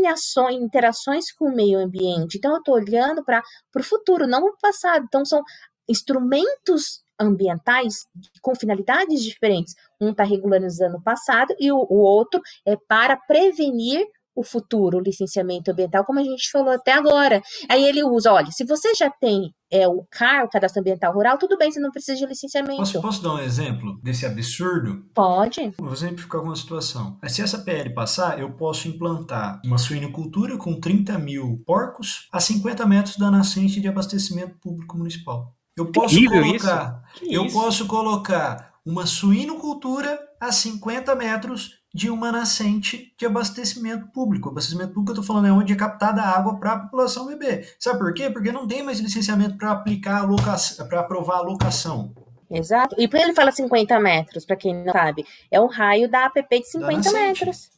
ações, 0.08 0.56
interações 0.56 1.32
com 1.32 1.46
o 1.46 1.54
meio 1.54 1.78
ambiente. 1.78 2.38
Então, 2.38 2.52
eu 2.52 2.58
estou 2.58 2.74
olhando 2.74 3.24
para 3.24 3.42
o 3.76 3.82
futuro, 3.82 4.26
não 4.26 4.46
o 4.46 4.56
passado. 4.58 5.04
Então, 5.06 5.24
são 5.24 5.42
instrumentos 5.88 7.02
ambientais 7.18 8.06
com 8.42 8.54
finalidades 8.54 9.22
diferentes. 9.22 9.74
Um 10.00 10.10
está 10.10 10.24
regularizando 10.24 10.96
o 10.96 11.02
passado 11.02 11.54
e 11.58 11.70
o, 11.72 11.78
o 11.78 11.98
outro 11.98 12.40
é 12.64 12.76
para 12.76 13.16
prevenir 13.16 14.06
o 14.36 14.44
futuro, 14.44 14.98
o 14.98 15.02
licenciamento 15.02 15.70
ambiental, 15.70 16.04
como 16.04 16.20
a 16.20 16.22
gente 16.22 16.50
falou 16.50 16.72
até 16.72 16.92
agora. 16.92 17.42
Aí 17.68 17.82
ele 17.82 18.04
usa, 18.04 18.32
olha, 18.32 18.50
se 18.50 18.64
você 18.64 18.94
já 18.94 19.10
tem 19.10 19.52
é, 19.72 19.88
o 19.88 20.06
CAR, 20.10 20.44
o 20.44 20.48
Cadastro 20.48 20.80
Ambiental 20.80 21.12
Rural, 21.12 21.38
tudo 21.38 21.56
bem, 21.56 21.72
você 21.72 21.80
não 21.80 21.90
precisa 21.90 22.18
de 22.18 22.26
licenciamento. 22.26 22.76
Posso, 22.76 23.00
posso 23.00 23.22
dar 23.22 23.34
um 23.34 23.38
exemplo 23.38 23.98
desse 24.02 24.26
absurdo? 24.26 25.04
Pode. 25.14 25.72
Vou 25.78 25.92
exemplificar 25.92 26.38
alguma 26.38 26.54
situação. 26.54 27.18
Se 27.26 27.42
essa 27.42 27.58
PL 27.58 27.94
passar, 27.94 28.38
eu 28.38 28.52
posso 28.52 28.86
implantar 28.86 29.60
uma 29.64 29.78
suinocultura 29.78 30.56
com 30.56 30.78
30 30.78 31.18
mil 31.18 31.56
porcos 31.66 32.28
a 32.30 32.38
50 32.38 32.86
metros 32.86 33.16
da 33.16 33.30
nascente 33.30 33.80
de 33.80 33.88
abastecimento 33.88 34.56
público 34.60 34.96
municipal. 34.96 35.54
Eu 35.76 35.90
posso 35.90 36.14
Terrível 36.14 36.42
colocar, 36.42 37.02
eu 37.22 37.44
isso? 37.44 37.54
posso 37.54 37.86
colocar 37.86 38.76
uma 38.84 39.04
suinocultura 39.04 40.18
a 40.40 40.52
50 40.52 41.14
metros 41.14 41.72
de 41.96 42.10
uma 42.10 42.30
nascente 42.30 43.14
de 43.16 43.24
abastecimento 43.24 44.08
público. 44.08 44.50
Abastecimento 44.50 44.92
público, 44.92 45.12
eu 45.12 45.20
estou 45.20 45.24
falando, 45.24 45.46
é 45.46 45.50
onde 45.50 45.72
é 45.72 45.76
captada 45.76 46.20
a 46.20 46.36
água 46.36 46.60
para 46.60 46.72
a 46.72 46.78
população 46.80 47.26
beber. 47.26 47.74
Sabe 47.80 47.98
por 47.98 48.12
quê? 48.12 48.28
Porque 48.28 48.52
não 48.52 48.68
tem 48.68 48.82
mais 48.82 49.00
licenciamento 49.00 49.56
para 49.56 49.70
aplicar 49.70 50.18
a 50.18 50.26
locação, 50.26 50.86
para 50.86 51.00
aprovar 51.00 51.38
a 51.38 51.40
locação. 51.40 52.14
Exato. 52.50 52.94
E 52.98 53.08
por 53.08 53.18
ele 53.18 53.32
fala 53.32 53.50
50 53.50 53.98
metros, 53.98 54.44
para 54.44 54.56
quem 54.56 54.74
não 54.84 54.92
sabe, 54.92 55.24
é 55.50 55.58
o 55.58 55.66
raio 55.66 56.06
da 56.06 56.26
APP 56.26 56.60
de 56.60 56.68
50 56.68 57.12
metros. 57.12 57.70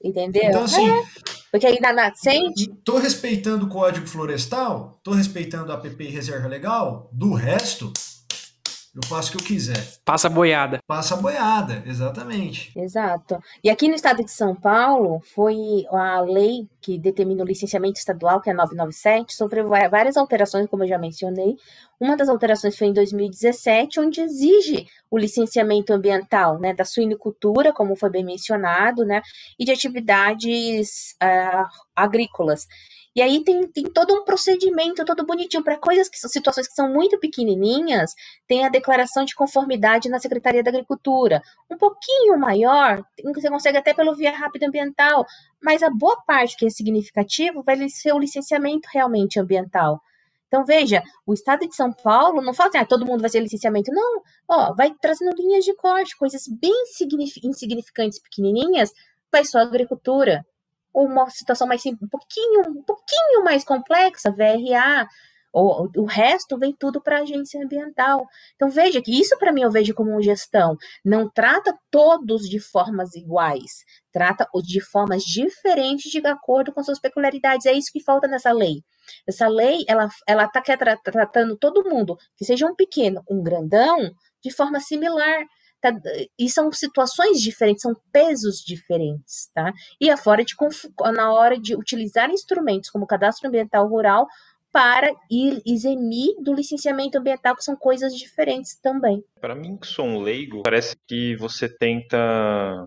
Entendeu? 0.00 0.44
Então, 0.44 0.62
assim, 0.62 0.88
é. 0.88 1.04
Porque 1.50 1.66
aí 1.66 1.80
na 1.80 1.92
nascente. 1.92 2.70
Estou 2.70 2.98
respeitando 2.98 3.66
o 3.66 3.68
Código 3.68 4.06
Florestal, 4.06 4.94
estou 4.98 5.12
respeitando 5.12 5.72
a 5.72 5.74
APP 5.74 6.04
e 6.04 6.10
Reserva 6.10 6.46
Legal, 6.46 7.10
do 7.12 7.34
resto, 7.34 7.92
eu 8.96 9.02
faço 9.06 9.28
o 9.28 9.32
que 9.32 9.38
eu 9.38 9.46
quiser. 9.46 9.86
Passa 10.02 10.26
a 10.26 10.30
boiada. 10.30 10.78
Passa 10.86 11.14
a 11.14 11.18
boiada, 11.18 11.82
exatamente. 11.84 12.72
Exato. 12.74 13.38
E 13.62 13.68
aqui 13.68 13.88
no 13.88 13.94
estado 13.94 14.24
de 14.24 14.30
São 14.30 14.54
Paulo, 14.54 15.20
foi 15.34 15.84
a 15.90 16.22
lei 16.22 16.66
que 16.80 16.96
determina 16.96 17.42
o 17.42 17.46
licenciamento 17.46 17.98
estadual, 17.98 18.40
que 18.40 18.48
é 18.48 18.54
a 18.54 18.56
997, 18.56 19.34
sofreu 19.34 19.68
várias 19.68 20.16
alterações, 20.16 20.66
como 20.70 20.84
eu 20.84 20.88
já 20.88 20.96
mencionei. 20.96 21.58
Uma 22.00 22.16
das 22.16 22.30
alterações 22.30 22.78
foi 22.78 22.86
em 22.86 22.92
2017, 22.94 24.00
onde 24.00 24.22
exige 24.22 24.86
o 25.10 25.18
licenciamento 25.18 25.92
ambiental, 25.92 26.58
né, 26.58 26.72
da 26.72 26.84
suinicultura, 26.84 27.74
como 27.74 27.96
foi 27.96 28.08
bem 28.08 28.24
mencionado, 28.24 29.04
né, 29.04 29.20
e 29.58 29.64
de 29.64 29.72
atividades 29.72 31.14
uh, 31.22 31.66
agrícolas. 31.94 32.66
E 33.16 33.22
aí 33.22 33.42
tem, 33.42 33.66
tem 33.68 33.84
todo 33.84 34.14
um 34.14 34.24
procedimento, 34.24 35.02
todo 35.06 35.24
bonitinho, 35.24 35.64
para 35.64 35.78
coisas 35.78 36.06
que 36.06 36.18
são 36.18 36.28
situações 36.28 36.68
que 36.68 36.74
são 36.74 36.92
muito 36.92 37.18
pequenininhas, 37.18 38.14
tem 38.46 38.66
a 38.66 38.68
declaração 38.68 39.24
de 39.24 39.34
conformidade 39.34 40.10
na 40.10 40.18
Secretaria 40.18 40.62
da 40.62 40.68
Agricultura. 40.68 41.40
Um 41.70 41.78
pouquinho 41.78 42.38
maior, 42.38 43.02
você 43.34 43.48
consegue 43.48 43.78
até 43.78 43.94
pelo 43.94 44.14
via 44.14 44.36
rápida 44.36 44.66
ambiental, 44.66 45.24
mas 45.62 45.82
a 45.82 45.88
boa 45.88 46.22
parte 46.26 46.58
que 46.58 46.66
é 46.66 46.68
significativo 46.68 47.62
vai 47.62 47.88
ser 47.88 48.12
o 48.12 48.18
licenciamento 48.18 48.86
realmente 48.92 49.40
ambiental. 49.40 49.98
Então, 50.46 50.66
veja, 50.66 51.02
o 51.26 51.32
Estado 51.32 51.66
de 51.66 51.74
São 51.74 51.90
Paulo 51.90 52.42
não 52.42 52.52
fala 52.52 52.68
assim, 52.68 52.78
ah, 52.78 52.84
todo 52.84 53.06
mundo 53.06 53.22
vai 53.22 53.30
ser 53.30 53.40
licenciamento. 53.40 53.90
Não, 53.92 54.20
ó, 54.46 54.74
vai 54.74 54.92
trazendo 55.00 55.34
linhas 55.34 55.64
de 55.64 55.74
corte, 55.74 56.14
coisas 56.18 56.42
bem 56.46 56.84
insignificantes, 57.42 58.20
pequenininhas, 58.20 58.92
vai 59.32 59.42
só 59.42 59.60
agricultura 59.60 60.44
uma 61.04 61.28
situação 61.30 61.66
mais 61.66 61.84
um 61.86 62.08
pouquinho, 62.08 62.62
um 62.68 62.82
pouquinho 62.82 63.44
mais 63.44 63.64
complexa, 63.64 64.30
VRA, 64.30 65.06
o, 65.58 65.88
o 66.02 66.04
resto 66.04 66.58
vem 66.58 66.74
tudo 66.78 67.00
para 67.00 67.18
a 67.18 67.22
agência 67.22 67.62
ambiental. 67.62 68.26
Então 68.54 68.68
veja 68.68 69.00
que 69.00 69.18
isso 69.18 69.38
para 69.38 69.52
mim 69.52 69.62
eu 69.62 69.70
vejo 69.70 69.94
como 69.94 70.20
gestão. 70.20 70.76
Não 71.02 71.30
trata 71.30 71.74
todos 71.90 72.48
de 72.48 72.60
formas 72.60 73.14
iguais, 73.14 73.84
trata 74.12 74.46
de 74.62 74.80
formas 74.82 75.22
diferentes 75.22 76.10
de 76.10 76.18
acordo 76.26 76.72
com 76.72 76.82
suas 76.82 77.00
peculiaridades. 77.00 77.64
É 77.64 77.72
isso 77.72 77.90
que 77.90 78.02
falta 78.02 78.28
nessa 78.28 78.52
lei. 78.52 78.82
Essa 79.26 79.48
lei 79.48 79.84
ela 79.88 80.08
ela 80.26 80.44
está 80.44 80.62
tratando 81.02 81.56
todo 81.56 81.88
mundo, 81.88 82.18
que 82.36 82.44
seja 82.44 82.66
um 82.66 82.74
pequeno, 82.74 83.22
um 83.30 83.42
grandão, 83.42 84.10
de 84.42 84.50
forma 84.50 84.78
similar. 84.78 85.46
Tá, 85.80 85.92
e 86.38 86.48
são 86.48 86.72
situações 86.72 87.40
diferentes, 87.40 87.82
são 87.82 87.94
pesos 88.10 88.60
diferentes, 88.64 89.50
tá? 89.54 89.72
E 90.00 90.08
é 90.08 90.16
fora 90.16 90.42
de 90.42 90.54
na 91.14 91.32
hora 91.32 91.58
de 91.58 91.76
utilizar 91.76 92.30
instrumentos 92.30 92.88
como 92.88 93.04
o 93.04 93.06
cadastro 93.06 93.48
ambiental 93.48 93.86
rural 93.86 94.26
para 94.76 95.10
ir 95.30 95.62
eximir 95.64 96.34
do 96.42 96.52
licenciamento 96.52 97.16
ambiental, 97.16 97.56
que 97.56 97.64
são 97.64 97.74
coisas 97.74 98.14
diferentes 98.14 98.78
também. 98.78 99.24
Para 99.40 99.54
mim, 99.54 99.78
que 99.78 99.86
sou 99.86 100.04
um 100.04 100.20
leigo, 100.20 100.62
parece 100.62 100.94
que 101.08 101.34
você 101.36 101.66
tenta 101.66 102.18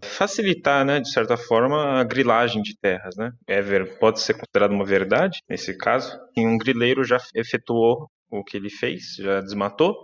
facilitar, 0.03 0.85
né, 0.85 0.99
de 0.99 1.11
certa 1.11 1.35
forma, 1.35 1.99
a 1.99 2.03
grilagem 2.03 2.61
de 2.61 2.77
terras, 2.77 3.15
né? 3.17 3.31
É 3.47 3.59
pode 3.99 4.19
ser 4.19 4.35
considerado 4.35 4.71
uma 4.71 4.85
verdade 4.85 5.39
nesse 5.49 5.75
caso. 5.75 6.15
Um 6.37 6.59
grileiro 6.59 7.03
já 7.03 7.17
efetuou 7.33 8.07
o 8.29 8.43
que 8.43 8.57
ele 8.57 8.69
fez, 8.69 9.15
já 9.17 9.41
desmatou, 9.41 9.95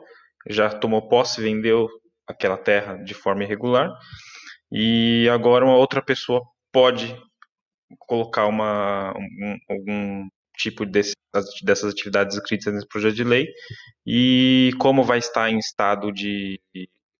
já 0.49 0.69
tomou 0.69 1.07
posse, 1.07 1.39
vendeu 1.39 1.87
aquela 2.27 2.57
terra 2.57 2.95
de 2.97 3.13
forma 3.13 3.43
irregular. 3.43 3.89
E 4.71 5.27
agora 5.29 5.65
uma 5.65 5.75
outra 5.75 6.01
pessoa 6.01 6.41
pode 6.71 7.15
colocar 7.99 8.47
uma, 8.47 9.13
um, 9.17 9.57
algum 9.69 10.27
tipo 10.57 10.85
desse, 10.85 11.13
dessas 11.63 11.91
atividades 11.93 12.35
escritas 12.35 12.73
nesse 12.73 12.87
projeto 12.87 13.15
de 13.15 13.23
lei. 13.23 13.47
E 14.05 14.71
como 14.79 15.03
vai 15.03 15.19
estar 15.19 15.49
em 15.49 15.57
estado 15.57 16.11
de 16.11 16.59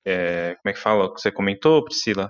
é, 0.05 0.55
como 0.61 0.69
é 0.69 0.73
que 0.73 0.79
fala? 0.79 1.09
Você 1.09 1.31
comentou 1.31 1.83
Priscila? 1.83 2.29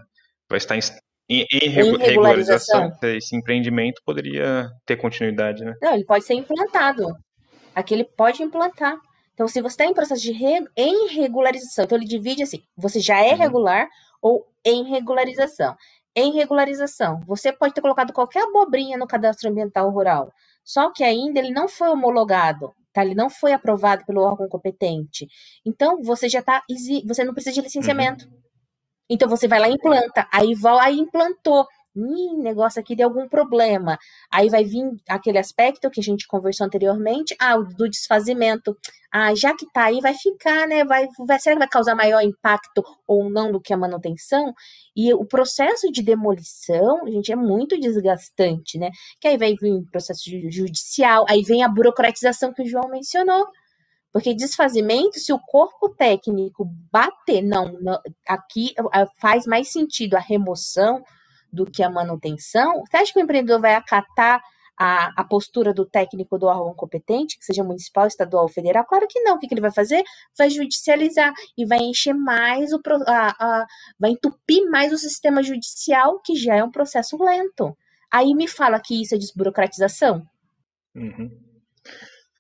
Vai 0.49 0.57
estar 0.57 0.77
em, 0.77 0.81
em, 1.29 1.45
em 1.51 1.69
regularização. 1.69 2.91
esse 3.03 3.35
empreendimento 3.35 4.01
poderia 4.05 4.69
ter 4.85 4.95
continuidade 4.95 5.63
né? 5.63 5.73
Não 5.81 5.93
ele 5.93 6.05
pode 6.05 6.25
ser 6.25 6.35
implantado. 6.35 7.05
Aqui 7.73 7.93
ele 7.93 8.05
pode 8.05 8.41
implantar 8.41 8.97
Então, 9.35 9.47
se 9.47 9.61
você 9.61 9.73
está 9.73 9.85
em 9.85 9.93
processo 9.93 10.21
de 10.21 10.31
re, 10.31 10.65
em 10.75 11.09
regularização, 11.09 11.83
então 11.85 11.97
ele 11.97 12.07
divide 12.07 12.41
assim: 12.41 12.63
você 12.75 12.99
já 12.99 13.21
é 13.21 13.33
uhum. 13.33 13.37
regular 13.37 13.89
ou 14.21 14.47
em 14.63 14.83
regularização. 14.85 15.75
Em 16.15 16.31
regularização, 16.31 17.19
você 17.27 17.51
pode 17.51 17.73
ter 17.73 17.81
colocado 17.81 18.13
qualquer 18.13 18.43
abobrinha 18.43 18.97
no 18.97 19.05
cadastro 19.05 19.49
ambiental 19.49 19.91
rural, 19.91 20.33
só 20.63 20.89
que 20.89 21.03
ainda 21.03 21.39
ele 21.39 21.51
não 21.51 21.67
foi 21.67 21.89
homologado, 21.89 22.73
tá? 22.93 23.03
Ele 23.03 23.13
não 23.13 23.29
foi 23.29 23.51
aprovado 23.51 24.05
pelo 24.05 24.21
órgão 24.21 24.47
competente. 24.47 25.27
Então, 25.65 26.01
você 26.01 26.29
já 26.29 26.39
está, 26.39 26.63
você 27.05 27.25
não 27.25 27.33
precisa 27.33 27.53
de 27.53 27.61
licenciamento. 27.61 28.25
Uhum. 28.25 28.45
Então 29.09 29.29
você 29.29 29.47
vai 29.47 29.59
lá 29.59 29.69
e 29.69 29.73
implanta, 29.73 30.27
aí 30.31 30.55
vai, 30.55 30.87
aí 30.87 30.99
implantou. 30.99 31.67
Ih, 31.95 32.37
negócio 32.37 32.79
aqui 32.79 32.95
deu 32.95 33.07
algum 33.07 33.27
problema. 33.27 33.97
Aí 34.29 34.49
vai 34.49 34.65
vir 34.65 34.83
aquele 35.07 35.37
aspecto 35.37 35.89
que 35.89 36.01
a 36.01 36.03
gente 36.03 36.27
conversou 36.27 36.65
anteriormente, 36.67 37.35
ah, 37.39 37.57
do 37.57 37.89
desfazimento. 37.89 38.77
Ah, 39.11 39.33
já 39.33 39.55
que 39.55 39.65
tá 39.71 39.85
aí, 39.85 40.01
vai 40.01 40.13
ficar, 40.13 40.67
né? 40.67 40.83
Vai, 40.83 41.07
vai, 41.25 41.39
será 41.39 41.55
que 41.55 41.59
vai 41.59 41.69
causar 41.69 41.95
maior 41.95 42.21
impacto 42.21 42.83
ou 43.07 43.29
não 43.29 43.49
do 43.49 43.61
que 43.61 43.73
a 43.73 43.77
manutenção? 43.77 44.53
E 44.95 45.13
o 45.13 45.25
processo 45.25 45.89
de 45.89 46.03
demolição, 46.03 47.07
gente, 47.07 47.31
é 47.31 47.35
muito 47.35 47.79
desgastante, 47.79 48.77
né? 48.77 48.89
Que 49.21 49.29
aí 49.29 49.37
vai 49.37 49.55
vir 49.55 49.83
processo 49.89 50.23
judicial, 50.49 51.25
aí 51.29 51.43
vem 51.43 51.63
a 51.63 51.69
burocratização 51.69 52.53
que 52.53 52.63
o 52.63 52.67
João 52.67 52.89
mencionou. 52.89 53.47
Porque 54.11 54.33
desfazimento, 54.33 55.19
se 55.19 55.33
o 55.33 55.39
corpo 55.39 55.89
técnico 55.89 56.65
bater, 56.91 57.41
não, 57.41 57.73
não 57.81 57.99
aqui 58.27 58.73
faz 59.17 59.45
mais 59.45 59.71
sentido 59.71 60.15
a 60.15 60.21
remoção 60.21 61.03
do 61.55 61.65
que 61.65 61.81
a 61.81 61.89
manutenção, 61.89 62.83
você 62.85 62.97
acha 62.97 63.13
que 63.13 63.19
o 63.19 63.23
empreendedor 63.23 63.61
vai 63.61 63.73
acatar 63.73 64.41
a, 64.77 65.21
a, 65.21 65.23
postura 65.23 65.73
do 65.73 65.85
técnico 65.85 66.37
do 66.37 66.47
órgão 66.47 66.73
competente, 66.73 67.39
que 67.39 67.45
seja 67.45 67.63
municipal, 67.63 68.05
estadual 68.07 68.43
ou 68.43 68.49
federal? 68.49 68.85
Claro 68.85 69.07
que 69.09 69.21
não. 69.21 69.35
O 69.35 69.39
que, 69.39 69.47
que 69.47 69.53
ele 69.53 69.61
vai 69.61 69.71
fazer? 69.71 70.03
Vai 70.37 70.49
judicializar 70.49 71.33
e 71.57 71.65
vai 71.65 71.79
encher 71.79 72.13
mais 72.13 72.73
o. 72.73 72.81
A, 73.07 73.35
a, 73.39 73.65
vai 73.97 74.11
entupir 74.11 74.69
mais 74.69 74.91
o 74.91 74.97
sistema 74.97 75.41
judicial, 75.41 76.19
que 76.23 76.35
já 76.35 76.55
é 76.55 76.63
um 76.63 76.71
processo 76.71 77.17
lento. 77.23 77.75
Aí 78.11 78.33
me 78.33 78.47
fala 78.47 78.79
que 78.79 79.01
isso 79.01 79.15
é 79.15 79.17
desburocratização? 79.17 80.23
Uhum. 80.93 81.29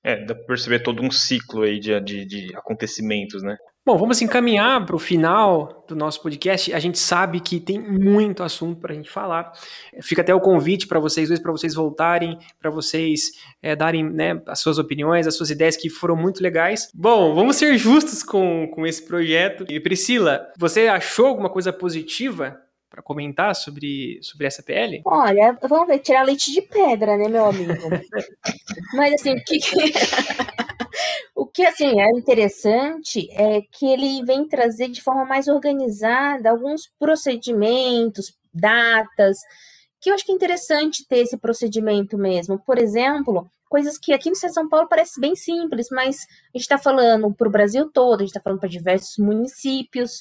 É, 0.03 0.23
dá 0.23 0.35
para 0.35 0.45
perceber 0.45 0.83
todo 0.83 1.01
um 1.01 1.09
ciclo 1.09 1.63
aí 1.63 1.79
de, 1.79 1.99
de, 2.01 2.25
de 2.25 2.55
acontecimentos, 2.55 3.41
né? 3.41 3.57
Bom, 3.85 3.99
vamos 3.99 4.19
encaminhar 4.19 4.83
para 4.83 4.95
o 4.95 4.99
final 4.99 5.85
do 5.87 5.95
nosso 5.95 6.19
podcast. 6.19 6.73
A 6.73 6.79
gente 6.79 6.97
sabe 6.97 7.39
que 7.39 7.59
tem 7.59 7.79
muito 7.79 8.41
assunto 8.41 8.81
para 8.81 8.91
a 8.91 8.95
gente 8.95 9.11
falar. 9.11 9.53
Fica 10.01 10.23
até 10.23 10.33
o 10.33 10.41
convite 10.41 10.87
para 10.87 10.99
vocês 10.99 11.27
dois, 11.27 11.39
para 11.39 11.51
vocês 11.51 11.75
voltarem, 11.75 12.39
para 12.59 12.71
vocês 12.71 13.33
é, 13.61 13.75
darem 13.75 14.03
né, 14.03 14.41
as 14.47 14.59
suas 14.59 14.79
opiniões, 14.79 15.27
as 15.27 15.35
suas 15.35 15.51
ideias 15.51 15.77
que 15.77 15.87
foram 15.87 16.15
muito 16.15 16.41
legais. 16.41 16.89
Bom, 16.95 17.35
vamos 17.35 17.57
ser 17.57 17.77
justos 17.77 18.23
com, 18.23 18.67
com 18.73 18.87
esse 18.87 19.05
projeto. 19.05 19.63
E 19.69 19.79
Priscila, 19.79 20.51
você 20.57 20.87
achou 20.87 21.27
alguma 21.27 21.51
coisa 21.51 21.71
positiva 21.71 22.59
para 22.89 23.03
comentar 23.03 23.53
sobre, 23.55 24.17
sobre 24.23 24.47
essa 24.47 24.63
PL? 24.63 25.03
Olha, 25.05 25.55
vamos 25.61 25.87
ver, 25.87 25.99
tirar 25.99 26.23
leite 26.23 26.51
de 26.51 26.61
pedra, 26.63 27.17
né, 27.17 27.27
meu 27.27 27.45
amigo? 27.45 27.73
Mas 28.95 29.13
assim, 29.13 29.33
o 29.33 29.43
que. 29.43 29.57
O 29.57 30.44
que 31.55 31.65
assim 31.65 32.01
é 32.01 32.09
interessante 32.09 33.29
é 33.31 33.61
que 33.61 33.85
ele 33.85 34.21
vem 34.25 34.45
trazer 34.45 34.89
de 34.89 35.01
forma 35.01 35.23
mais 35.23 35.47
organizada 35.47 36.49
alguns 36.49 36.85
procedimentos, 36.99 38.37
datas, 38.53 39.37
que 40.01 40.09
eu 40.09 40.13
acho 40.13 40.25
que 40.25 40.33
é 40.33 40.35
interessante 40.35 41.07
ter 41.07 41.19
esse 41.19 41.37
procedimento 41.37 42.17
mesmo. 42.17 42.59
Por 42.59 42.77
exemplo, 42.77 43.49
coisas 43.69 43.97
que 43.97 44.11
aqui 44.11 44.27
no 44.27 44.33
Estado 44.33 44.49
de 44.49 44.53
São 44.55 44.67
Paulo 44.67 44.89
parece 44.89 45.17
bem 45.17 45.33
simples, 45.33 45.87
mas 45.89 46.27
a 46.53 46.57
gente 46.57 46.63
está 46.63 46.77
falando 46.77 47.33
para 47.33 47.47
o 47.47 47.51
Brasil 47.51 47.89
todo, 47.89 48.15
a 48.15 48.23
gente 48.23 48.31
está 48.31 48.41
falando 48.41 48.59
para 48.59 48.67
diversos 48.67 49.17
municípios, 49.17 50.19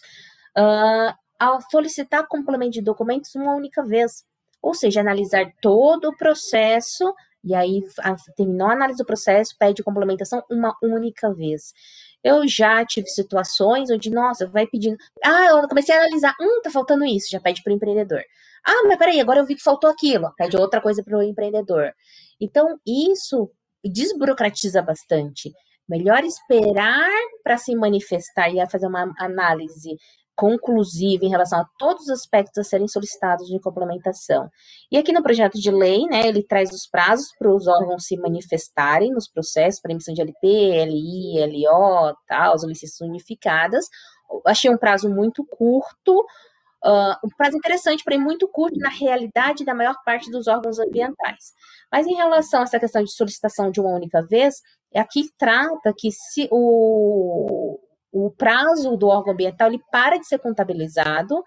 uh, 0.57 1.13
ao 1.37 1.61
solicitar 1.69 2.29
complemento 2.29 2.75
de 2.75 2.81
documentos 2.81 3.35
uma 3.35 3.57
única 3.57 3.83
vez. 3.85 4.25
Ou 4.63 4.73
seja, 4.73 5.01
analisar 5.01 5.53
todo 5.61 6.11
o 6.11 6.17
processo 6.17 7.13
e 7.45 7.55
aí 7.55 7.83
a, 8.01 8.17
terminou 8.37 8.69
a 8.69 8.73
análise 8.73 8.99
do 8.99 9.05
processo, 9.05 9.57
pede 9.59 9.83
complementação 9.83 10.43
uma 10.51 10.77
única 10.83 11.33
vez. 11.33 11.73
Eu 12.23 12.49
já 12.49 12.85
tive 12.87 13.07
situações 13.09 13.91
onde, 13.91 14.11
nossa, 14.11 14.47
vai 14.47 14.67
pedindo. 14.67 14.97
Ah, 15.23 15.47
eu 15.51 15.69
comecei 15.69 15.95
a 15.95 15.99
analisar. 15.99 16.35
Hum, 16.41 16.63
tá 16.63 16.71
faltando 16.71 17.05
isso, 17.05 17.29
já 17.31 17.39
pede 17.39 17.63
para 17.63 17.73
o 17.73 17.77
empreendedor. 17.77 18.23
Ah, 18.67 18.83
mas 18.89 18.97
peraí, 18.99 19.21
agora 19.21 19.41
eu 19.41 19.47
vi 19.47 19.55
que 19.57 19.63
faltou 19.63 19.91
aquilo, 19.91 20.33
pede 20.37 20.57
outra 20.57 20.81
coisa 20.81 21.03
para 21.05 21.19
o 21.19 21.23
empreendedor. 21.23 21.93
Então, 22.41 22.79
isso 22.87 23.51
desburocratiza 23.85 24.81
bastante. 24.81 25.53
Melhor 25.87 26.25
esperar 26.25 27.11
para 27.43 27.59
se 27.59 27.77
manifestar 27.77 28.49
e 28.49 28.71
fazer 28.71 28.87
uma 28.87 29.13
análise 29.19 29.99
conclusiva 30.37 31.25
em 31.25 31.29
relação 31.29 31.61
a 31.61 31.69
todos 31.79 32.05
os 32.05 32.11
aspectos 32.11 32.59
a 32.59 32.65
serem 32.65 32.89
solicitados 32.89 33.47
de 33.47 33.61
complementação. 33.61 34.51
E 34.91 34.99
aqui 34.99 35.13
no 35.13 35.23
projeto 35.23 35.61
de 35.61 35.71
lei, 35.71 36.07
né, 36.07 36.27
ele 36.27 36.43
traz 36.43 36.71
os 36.73 36.87
prazos 36.87 37.29
para 37.39 37.53
os 37.55 37.67
órgãos 37.67 38.07
se 38.07 38.17
manifestarem 38.17 39.13
nos 39.13 39.29
processos 39.29 39.81
para 39.81 39.93
emissão 39.93 40.15
de 40.15 40.21
LP, 40.21 40.85
LI, 40.87 41.67
LO, 41.67 42.17
tal, 42.27 42.55
as 42.55 42.65
licenças 42.65 43.01
unificadas. 43.01 43.87
Achei 44.47 44.71
um 44.71 44.77
prazo 44.79 45.09
muito 45.09 45.45
curto, 45.45 46.21
uh, 46.85 47.17
um 47.25 47.29
prazo 47.37 47.57
interessante, 47.57 48.03
porém 48.03 48.19
muito 48.19 48.49
curto 48.49 48.79
na 48.79 48.91
realidade 48.91 49.65
da 49.65 49.75
maior 49.75 49.97
parte 50.05 50.31
dos 50.31 50.49
órgãos 50.49 50.79
ambientais. 50.79 51.53
Mas 51.93 52.07
em 52.07 52.15
relação 52.15 52.61
a 52.61 52.65
essa 52.65 52.81
questão 52.81 53.05
de 53.05 53.13
solicitação 53.13 53.71
de 53.71 53.81
uma 53.81 53.91
única 53.91 54.21
vez, 54.23 54.57
aqui 54.95 55.31
trata 55.39 55.93
que 55.97 56.11
se 56.11 56.49
o, 56.51 57.79
o 58.15 58.31
prazo 58.31 58.97
do 58.97 59.09
órgão 59.09 59.33
ambiental 59.33 59.69
ele 59.69 59.83
para 59.91 60.17
de 60.19 60.27
ser 60.27 60.39
contabilizado 60.39 61.43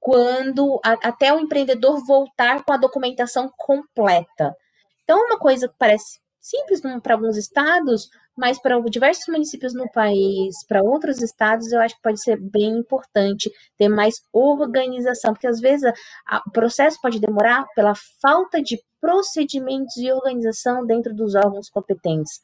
quando 0.00 0.80
a, 0.82 0.92
até 1.08 1.32
o 1.32 1.38
empreendedor 1.38 2.02
voltar 2.06 2.64
com 2.64 2.72
a 2.72 2.78
documentação 2.78 3.52
completa. 3.56 4.56
Então, 5.04 5.18
é 5.18 5.26
uma 5.26 5.38
coisa 5.38 5.68
que 5.68 5.74
parece 5.78 6.18
simples 6.40 6.80
para 7.02 7.14
alguns 7.14 7.36
estados, 7.36 8.08
mas 8.34 8.58
para 8.58 8.80
diversos 8.88 9.26
municípios 9.28 9.74
no 9.74 9.90
país, 9.90 10.64
para 10.66 10.82
outros 10.82 11.20
estados, 11.20 11.70
eu 11.72 11.80
acho 11.80 11.96
que 11.96 12.02
pode 12.02 12.22
ser 12.22 12.38
bem 12.40 12.78
importante 12.78 13.50
ter 13.76 13.88
mais 13.88 14.14
organização, 14.32 15.34
porque 15.34 15.46
às 15.46 15.60
vezes 15.60 15.84
a, 15.84 16.36
a, 16.36 16.42
o 16.46 16.50
processo 16.52 16.98
pode 17.02 17.20
demorar 17.20 17.66
pela 17.74 17.92
falta 18.22 18.62
de 18.62 18.80
procedimentos 19.00 19.96
e 19.98 20.10
organização 20.10 20.86
dentro 20.86 21.14
dos 21.14 21.34
órgãos 21.34 21.68
competentes 21.68 22.40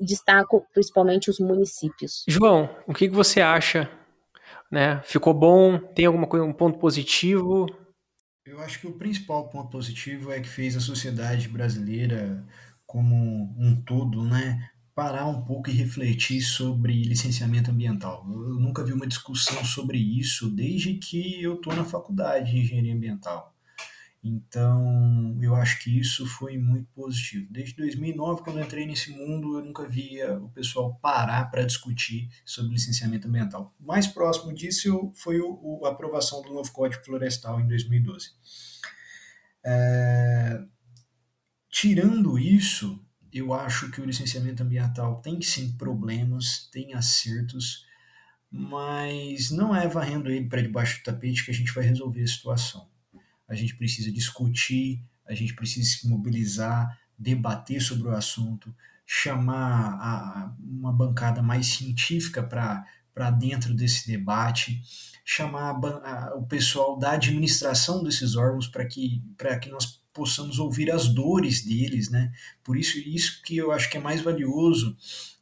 destaco 0.00 0.66
principalmente 0.72 1.30
os 1.30 1.38
municípios. 1.38 2.24
João, 2.26 2.68
o 2.86 2.94
que, 2.94 3.08
você 3.08 3.40
acha? 3.40 3.90
Né? 4.70 5.00
Ficou 5.04 5.34
bom? 5.34 5.78
Tem 5.78 6.06
alguma 6.06 6.26
coisa, 6.26 6.44
um 6.44 6.52
ponto 6.52 6.78
positivo? 6.78 7.66
Eu 8.44 8.60
acho 8.60 8.80
que 8.80 8.86
o 8.86 8.92
principal 8.92 9.48
ponto 9.48 9.70
positivo 9.70 10.30
é 10.30 10.40
que 10.40 10.48
fez 10.48 10.76
a 10.76 10.80
sociedade 10.80 11.48
brasileira 11.48 12.46
como 12.86 13.16
um 13.58 13.82
todo, 13.84 14.22
né, 14.24 14.70
parar 14.94 15.26
um 15.26 15.42
pouco 15.44 15.68
e 15.68 15.72
refletir 15.72 16.40
sobre 16.40 17.02
licenciamento 17.02 17.70
ambiental. 17.70 18.24
Eu 18.30 18.54
nunca 18.54 18.84
vi 18.84 18.92
uma 18.92 19.06
discussão 19.06 19.64
sobre 19.64 19.98
isso 19.98 20.48
desde 20.48 20.94
que 20.94 21.42
eu 21.42 21.54
estou 21.54 21.74
na 21.74 21.84
faculdade 21.84 22.52
de 22.52 22.58
engenharia 22.60 22.94
ambiental. 22.94 23.55
Então, 24.22 25.38
eu 25.40 25.54
acho 25.54 25.78
que 25.80 25.98
isso 25.98 26.26
foi 26.26 26.58
muito 26.58 26.88
positivo. 26.92 27.46
Desde 27.50 27.76
2009, 27.76 28.42
quando 28.42 28.60
entrei 28.60 28.84
nesse 28.84 29.10
mundo, 29.12 29.58
eu 29.58 29.64
nunca 29.64 29.86
via 29.86 30.36
o 30.38 30.48
pessoal 30.50 30.96
parar 30.96 31.48
para 31.50 31.64
discutir 31.64 32.28
sobre 32.44 32.72
licenciamento 32.72 33.28
ambiental. 33.28 33.72
Mais 33.78 34.06
próximo 34.06 34.52
disso 34.52 35.12
foi 35.14 35.40
o, 35.40 35.82
a 35.84 35.90
aprovação 35.90 36.42
do 36.42 36.52
novo 36.52 36.72
Código 36.72 37.04
Florestal 37.04 37.60
em 37.60 37.66
2012. 37.66 38.30
É, 39.64 40.60
tirando 41.70 42.36
isso, 42.36 43.00
eu 43.32 43.52
acho 43.52 43.90
que 43.92 44.00
o 44.00 44.04
licenciamento 44.04 44.62
ambiental 44.62 45.20
tem 45.20 45.40
sim 45.40 45.76
problemas, 45.76 46.68
tem 46.72 46.94
acertos, 46.94 47.86
mas 48.50 49.50
não 49.50 49.74
é 49.74 49.86
varrendo 49.86 50.30
ele 50.30 50.48
para 50.48 50.62
debaixo 50.62 50.98
do 50.98 51.04
tapete 51.04 51.44
que 51.44 51.50
a 51.52 51.54
gente 51.54 51.72
vai 51.72 51.84
resolver 51.84 52.22
a 52.22 52.26
situação 52.26 52.95
a 53.48 53.54
gente 53.54 53.76
precisa 53.76 54.10
discutir, 54.12 55.02
a 55.26 55.34
gente 55.34 55.54
precisa 55.54 55.88
se 55.88 56.08
mobilizar, 56.08 56.98
debater 57.18 57.80
sobre 57.80 58.08
o 58.08 58.12
assunto, 58.12 58.74
chamar 59.04 59.94
a, 60.00 60.54
uma 60.60 60.92
bancada 60.92 61.42
mais 61.42 61.66
científica 61.66 62.42
para 62.42 63.30
dentro 63.30 63.74
desse 63.74 64.06
debate, 64.06 64.82
chamar 65.24 65.70
a, 65.70 66.28
a, 66.30 66.34
o 66.36 66.46
pessoal 66.46 66.98
da 66.98 67.12
administração 67.12 68.02
desses 68.02 68.36
órgãos 68.36 68.66
para 68.66 68.84
que, 68.84 69.22
que 69.60 69.70
nós 69.70 70.00
possamos 70.12 70.58
ouvir 70.58 70.90
as 70.90 71.08
dores 71.08 71.62
deles, 71.62 72.08
né? 72.10 72.32
Por 72.64 72.76
isso, 72.76 72.98
isso 72.98 73.42
que 73.42 73.56
eu 73.56 73.70
acho 73.70 73.90
que 73.90 73.98
é 73.98 74.00
mais 74.00 74.22
valioso 74.22 74.96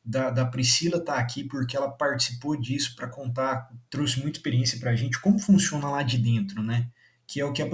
da, 0.04 0.30
da 0.30 0.44
Priscila 0.44 0.98
estar 0.98 1.14
tá 1.14 1.18
aqui, 1.18 1.44
porque 1.44 1.76
ela 1.76 1.88
participou 1.88 2.60
disso 2.60 2.94
para 2.96 3.08
contar, 3.08 3.70
trouxe 3.88 4.20
muita 4.20 4.38
experiência 4.38 4.78
para 4.78 4.90
a 4.90 4.96
gente, 4.96 5.20
como 5.20 5.38
funciona 5.38 5.88
lá 5.88 6.02
de 6.02 6.18
dentro, 6.18 6.62
né? 6.62 6.90
Que 7.26 7.40
é 7.40 7.44
o 7.44 7.52
que 7.52 7.62
a 7.62 7.68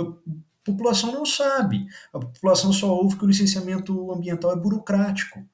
população 0.65 1.13
não 1.13 1.27
sabe. 1.27 1.87
A 2.13 2.19
população 2.19 2.73
só 2.73 2.95
ouve 2.95 3.17
que 3.17 3.25
o 3.25 3.29
licenciamento 3.29 4.13
ambiental 4.13 4.53
é 4.53 4.57
burocrático. 4.57 5.45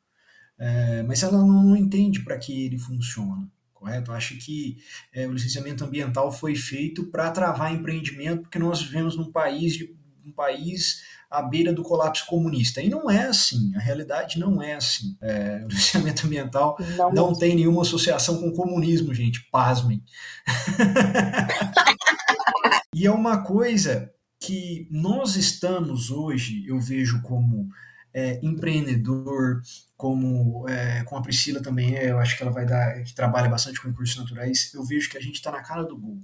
é, 0.58 1.02
mas 1.02 1.22
ela 1.22 1.38
não, 1.38 1.76
entende 1.76 2.22
para 2.24 2.38
que 2.38 2.66
ele 2.66 2.78
funciona 2.78 3.50
correto? 3.86 4.12
Acho 4.12 4.36
que 4.36 4.78
é, 5.12 5.26
o 5.26 5.32
licenciamento 5.32 5.84
ambiental 5.84 6.32
foi 6.32 6.56
feito 6.56 7.06
para 7.06 7.30
travar 7.30 7.72
empreendimento, 7.72 8.42
porque 8.42 8.58
nós 8.58 8.82
vivemos 8.82 9.16
num 9.16 9.30
país, 9.30 9.74
de, 9.74 9.94
um 10.24 10.32
país 10.32 11.02
à 11.30 11.40
beira 11.40 11.72
do 11.72 11.82
colapso 11.82 12.26
comunista. 12.26 12.80
E 12.80 12.88
não 12.88 13.10
é 13.10 13.26
assim, 13.26 13.74
a 13.76 13.78
realidade 13.78 14.38
não 14.38 14.60
é 14.60 14.74
assim. 14.74 15.16
É, 15.20 15.62
o 15.64 15.68
licenciamento 15.68 16.26
ambiental 16.26 16.76
não, 16.96 17.12
não 17.12 17.34
tem 17.34 17.54
nenhuma 17.54 17.82
associação 17.82 18.40
com 18.40 18.48
o 18.48 18.54
comunismo, 18.54 19.14
gente, 19.14 19.48
pasmem. 19.50 20.02
e 22.96 23.04
é 23.04 23.10
uma 23.10 23.42
coisa 23.42 24.10
que 24.40 24.88
nós 24.90 25.36
estamos 25.36 26.10
hoje, 26.10 26.66
eu 26.66 26.80
vejo 26.80 27.20
como 27.20 27.68
é, 28.10 28.40
empreendedor, 28.42 29.60
como 29.98 30.66
é, 30.66 31.04
com 31.04 31.14
a 31.14 31.20
Priscila 31.20 31.60
também, 31.60 31.94
é, 31.94 32.10
eu 32.10 32.18
acho 32.18 32.34
que 32.34 32.42
ela 32.42 32.50
vai 32.50 32.64
dar, 32.64 33.04
que 33.04 33.14
trabalha 33.14 33.50
bastante 33.50 33.78
com 33.78 33.88
recursos 33.88 34.16
naturais, 34.16 34.72
eu 34.72 34.82
vejo 34.82 35.10
que 35.10 35.18
a 35.18 35.20
gente 35.20 35.34
está 35.34 35.52
na 35.52 35.62
cara 35.62 35.84
do 35.84 35.94
gol. 35.94 36.22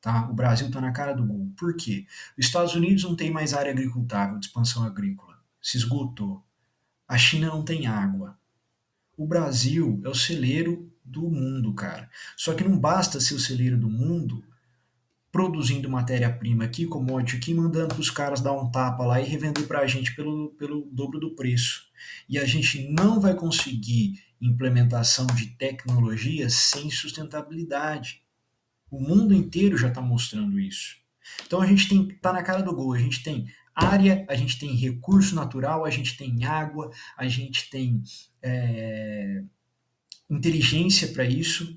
Tá? 0.00 0.28
O 0.28 0.34
Brasil 0.34 0.66
está 0.66 0.80
na 0.80 0.90
cara 0.90 1.12
do 1.12 1.24
gol. 1.24 1.52
Por 1.56 1.76
quê? 1.76 2.08
Os 2.36 2.46
Estados 2.46 2.74
Unidos 2.74 3.04
não 3.04 3.14
tem 3.14 3.30
mais 3.30 3.54
área 3.54 3.70
agricultável 3.70 4.36
de 4.40 4.46
expansão 4.46 4.82
agrícola. 4.82 5.38
Se 5.62 5.76
esgotou. 5.76 6.44
A 7.06 7.16
China 7.16 7.46
não 7.46 7.64
tem 7.64 7.86
água. 7.86 8.36
O 9.16 9.28
Brasil 9.28 10.02
é 10.04 10.08
o 10.08 10.14
celeiro 10.14 10.92
do 11.04 11.30
mundo, 11.30 11.72
cara. 11.72 12.10
Só 12.36 12.52
que 12.52 12.64
não 12.64 12.76
basta 12.76 13.20
ser 13.20 13.34
o 13.34 13.38
celeiro 13.38 13.78
do 13.78 13.88
mundo 13.88 14.44
produzindo 15.34 15.90
matéria-prima 15.90 16.62
aqui, 16.62 16.86
commodity 16.86 17.36
aqui, 17.38 17.52
mandando 17.52 17.88
para 17.88 18.00
os 18.00 18.08
caras 18.08 18.40
dar 18.40 18.52
um 18.52 18.70
tapa 18.70 19.04
lá 19.04 19.20
e 19.20 19.24
revender 19.24 19.66
para 19.66 19.80
a 19.80 19.86
gente 19.88 20.14
pelo, 20.14 20.50
pelo 20.50 20.88
dobro 20.92 21.18
do 21.18 21.34
preço. 21.34 21.88
E 22.28 22.38
a 22.38 22.44
gente 22.44 22.88
não 22.92 23.20
vai 23.20 23.34
conseguir 23.34 24.22
implementação 24.40 25.26
de 25.26 25.46
tecnologia 25.46 26.48
sem 26.48 26.88
sustentabilidade. 26.88 28.22
O 28.88 29.00
mundo 29.00 29.34
inteiro 29.34 29.76
já 29.76 29.88
está 29.88 30.00
mostrando 30.00 30.60
isso. 30.60 30.98
Então 31.44 31.60
a 31.60 31.66
gente 31.66 31.88
tem 31.88 32.06
tá 32.22 32.32
na 32.32 32.44
cara 32.44 32.62
do 32.62 32.72
gol. 32.72 32.92
A 32.92 32.98
gente 33.00 33.20
tem 33.20 33.48
área, 33.74 34.24
a 34.28 34.36
gente 34.36 34.56
tem 34.56 34.76
recurso 34.76 35.34
natural, 35.34 35.84
a 35.84 35.90
gente 35.90 36.16
tem 36.16 36.44
água, 36.44 36.92
a 37.16 37.26
gente 37.26 37.68
tem 37.70 38.00
é, 38.40 39.42
inteligência 40.30 41.08
para 41.08 41.24
isso. 41.24 41.76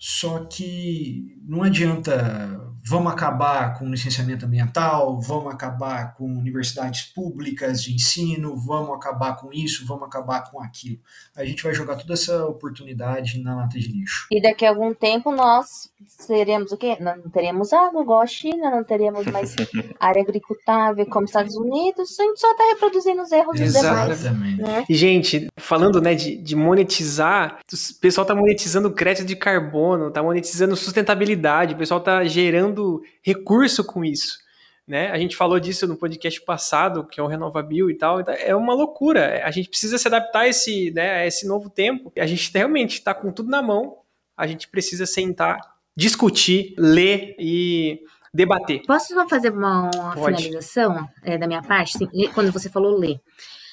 Só 0.00 0.46
que 0.46 1.38
não 1.46 1.62
adianta 1.62 2.69
vamos 2.82 3.12
acabar 3.12 3.78
com 3.78 3.90
licenciamento 3.90 4.46
ambiental, 4.46 5.20
vamos 5.20 5.52
acabar 5.52 6.14
com 6.14 6.24
universidades 6.24 7.02
públicas 7.02 7.82
de 7.82 7.94
ensino, 7.94 8.56
vamos 8.56 8.94
acabar 8.96 9.36
com 9.36 9.52
isso, 9.52 9.86
vamos 9.86 10.04
acabar 10.04 10.50
com 10.50 10.60
aquilo. 10.62 10.98
A 11.36 11.44
gente 11.44 11.62
vai 11.62 11.74
jogar 11.74 11.96
toda 11.96 12.14
essa 12.14 12.46
oportunidade 12.46 13.38
na 13.42 13.54
lata 13.54 13.78
de 13.78 13.88
lixo. 13.88 14.26
E 14.30 14.40
daqui 14.40 14.64
a 14.64 14.70
algum 14.70 14.94
tempo 14.94 15.32
nós 15.32 15.90
seremos 16.06 16.72
o 16.72 16.76
quê? 16.76 16.96
Não 17.00 17.20
teremos 17.30 17.72
água 17.72 18.02
igual 18.02 18.22
a 18.22 18.26
China, 18.26 18.70
não 18.70 18.84
teremos 18.84 19.26
mais 19.26 19.54
área 19.98 20.22
agricultável 20.22 21.06
como 21.06 21.24
os 21.24 21.30
Estados 21.30 21.56
Unidos, 21.56 22.18
a 22.18 22.22
gente 22.22 22.40
só 22.40 22.50
está 22.52 22.64
reproduzindo 22.68 23.22
os 23.22 23.32
erros 23.32 23.58
dos 23.58 23.72
demais. 23.72 24.22
Né? 24.22 24.84
E, 24.88 24.94
gente, 24.94 25.48
falando 25.56 26.00
né, 26.00 26.14
de, 26.14 26.36
de 26.36 26.56
monetizar, 26.56 27.60
o 27.72 28.00
pessoal 28.00 28.22
está 28.22 28.34
monetizando 28.34 28.90
crédito 28.90 29.26
de 29.26 29.36
carbono, 29.36 30.08
está 30.08 30.22
monetizando 30.22 30.76
sustentabilidade, 30.76 31.74
o 31.74 31.78
pessoal 31.78 32.00
está 32.00 32.24
gerando 32.24 32.69
gerando 32.70 33.02
recurso 33.22 33.84
com 33.84 34.04
isso. 34.04 34.38
Né? 34.86 35.10
A 35.10 35.18
gente 35.18 35.36
falou 35.36 35.60
disso 35.60 35.86
no 35.86 35.96
podcast 35.96 36.40
passado, 36.42 37.06
que 37.06 37.20
é 37.20 37.22
o 37.22 37.26
Renovabil 37.26 37.90
e 37.90 37.94
tal. 37.96 38.20
Então, 38.20 38.34
é 38.34 38.54
uma 38.56 38.74
loucura. 38.74 39.42
A 39.44 39.50
gente 39.50 39.68
precisa 39.68 39.98
se 39.98 40.08
adaptar 40.08 40.40
a 40.40 40.48
esse, 40.48 40.90
né, 40.90 41.20
a 41.20 41.26
esse 41.26 41.46
novo 41.46 41.70
tempo. 41.70 42.12
A 42.18 42.26
gente 42.26 42.50
realmente 42.52 42.94
está 42.94 43.14
com 43.14 43.30
tudo 43.30 43.48
na 43.48 43.62
mão. 43.62 43.98
A 44.36 44.46
gente 44.46 44.66
precisa 44.68 45.06
sentar, 45.06 45.60
discutir, 45.96 46.74
ler 46.76 47.36
e 47.38 48.00
debater. 48.34 48.82
Posso 48.86 49.14
só 49.14 49.28
fazer 49.28 49.52
uma, 49.52 49.90
uma 49.94 50.12
finalização 50.14 51.08
é, 51.22 51.38
da 51.38 51.46
minha 51.46 51.62
parte? 51.62 51.96
Sim, 51.96 52.08
quando 52.34 52.50
você 52.50 52.68
falou 52.68 52.96
ler. 52.96 53.20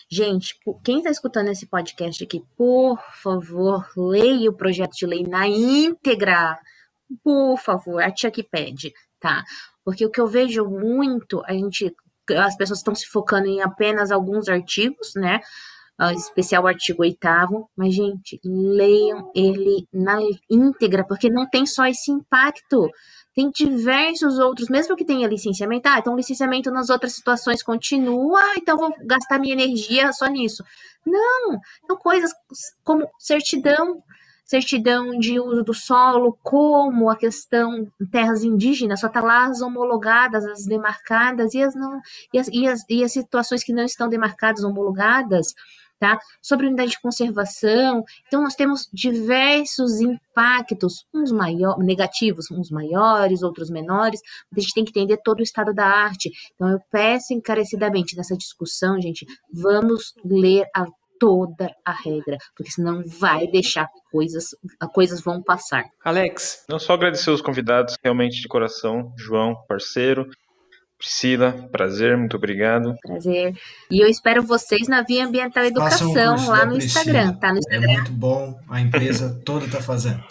Gente, 0.09 0.55
quem 0.83 0.99
está 0.99 1.09
escutando 1.09 1.49
esse 1.49 1.65
podcast 1.65 2.23
aqui, 2.23 2.43
por 2.55 2.97
favor, 3.23 3.85
leia 3.97 4.49
o 4.49 4.53
projeto 4.53 4.95
de 4.95 5.05
lei 5.05 5.23
na 5.23 5.47
íntegra 5.47 6.57
por 7.23 7.57
favor, 7.57 8.01
a 8.01 8.11
tia 8.11 8.31
que 8.31 8.43
pede, 8.43 8.93
tá? 9.19 9.43
Porque 9.83 10.05
o 10.05 10.11
que 10.11 10.19
eu 10.19 10.27
vejo 10.27 10.65
muito, 10.65 11.41
a 11.45 11.53
gente, 11.53 11.95
as 12.37 12.55
pessoas 12.57 12.79
estão 12.79 12.95
se 12.95 13.07
focando 13.07 13.47
em 13.47 13.61
apenas 13.61 14.11
alguns 14.11 14.49
artigos, 14.49 15.13
né? 15.15 15.39
Uh, 15.99 16.11
especial 16.11 16.67
artigo 16.67 17.01
oitavo, 17.01 17.67
mas 17.75 17.95
gente, 17.95 18.39
leiam 18.45 19.31
ele 19.33 19.87
na 19.91 20.19
íntegra, 20.47 21.03
porque 21.03 21.27
não 21.27 21.49
tem 21.49 21.65
só 21.65 21.87
esse 21.87 22.11
impacto. 22.11 22.87
Tem 23.33 23.49
diversos 23.49 24.37
outros, 24.37 24.69
mesmo 24.69 24.95
que 24.95 25.05
tenha 25.05 25.27
licenciamento, 25.27 25.87
ah, 25.87 25.97
então 25.97 26.15
licenciamento 26.15 26.69
nas 26.69 26.89
outras 26.89 27.13
situações 27.13 27.63
continua, 27.63 28.41
então 28.57 28.77
vou 28.77 28.93
gastar 29.05 29.39
minha 29.39 29.53
energia 29.53 30.11
só 30.13 30.27
nisso. 30.27 30.63
Não, 31.05 31.59
são 31.87 31.97
coisas 31.97 32.31
como 32.83 33.07
certidão 33.17 34.03
certidão 34.47 35.19
de 35.19 35.39
uso 35.39 35.61
do 35.61 35.73
solo, 35.73 36.37
como 36.41 37.09
a 37.09 37.17
questão 37.17 37.85
terras 38.09 38.43
indígenas, 38.43 39.01
só 39.01 39.07
está 39.07 39.21
lá 39.21 39.45
as 39.45 39.61
homologadas, 39.61 40.45
as 40.45 40.65
demarcadas, 40.65 41.53
e 41.53 41.61
as, 41.61 41.75
não, 41.75 41.99
e 42.33 42.39
as, 42.39 42.47
e 42.47 42.67
as, 42.67 42.81
e 42.89 43.03
as 43.03 43.11
situações 43.11 43.63
que 43.63 43.73
não 43.73 43.83
estão 43.83 44.07
demarcadas, 44.07 44.63
homologadas, 44.63 45.53
tá? 45.99 46.17
Sobre 46.41 46.67
unidade 46.67 46.91
de 46.91 47.01
conservação. 47.01 48.05
Então, 48.27 48.41
nós 48.41 48.55
temos 48.55 48.87
diversos 48.93 49.99
impactos, 49.99 51.05
uns 51.13 51.31
maior, 51.31 51.77
negativos, 51.79 52.49
uns 52.49 52.69
maiores, 52.69 53.43
outros 53.43 53.69
menores, 53.69 54.21
a 54.55 54.59
gente 54.59 54.73
tem 54.73 54.85
que 54.85 54.91
entender 54.91 55.17
todo 55.17 55.39
o 55.39 55.43
estado 55.43 55.73
da 55.73 55.85
arte. 55.85 56.31
Então, 56.55 56.69
eu 56.69 56.79
peço 56.89 57.33
encarecidamente 57.33 58.15
nessa 58.15 58.37
discussão, 58.37 59.01
gente, 59.01 59.25
vamos 59.51 60.13
ler 60.23 60.65
a 60.73 60.85
toda 61.19 61.69
a 61.85 61.91
regra, 61.91 62.37
porque 62.55 62.71
senão 62.71 63.03
vai 63.05 63.47
deixar 63.47 63.87
coisas, 64.11 64.55
coisas 64.93 65.21
vão 65.21 65.41
passar. 65.41 65.85
Alex. 66.03 66.63
Não 66.69 66.79
só 66.79 66.93
agradecer 66.93 67.31
os 67.31 67.41
convidados, 67.41 67.95
realmente 68.03 68.41
de 68.41 68.47
coração, 68.47 69.13
João, 69.17 69.55
parceiro, 69.67 70.29
Priscila, 70.97 71.51
prazer, 71.71 72.17
muito 72.17 72.35
obrigado. 72.35 72.95
Prazer. 73.03 73.55
E 73.89 73.99
eu 73.99 74.07
espero 74.07 74.41
vocês 74.41 74.87
na 74.87 75.03
Via 75.03 75.25
Ambiental 75.25 75.63
Educação, 75.63 76.49
lá 76.49 76.65
no 76.65 76.75
Instagram, 76.75 77.33
tá 77.33 77.51
no 77.51 77.59
Instagram. 77.59 77.91
É 77.91 77.93
muito 77.97 78.11
bom, 78.11 78.59
a 78.67 78.81
empresa 78.81 79.39
toda 79.45 79.65
está 79.65 79.79
fazendo. 79.79 80.23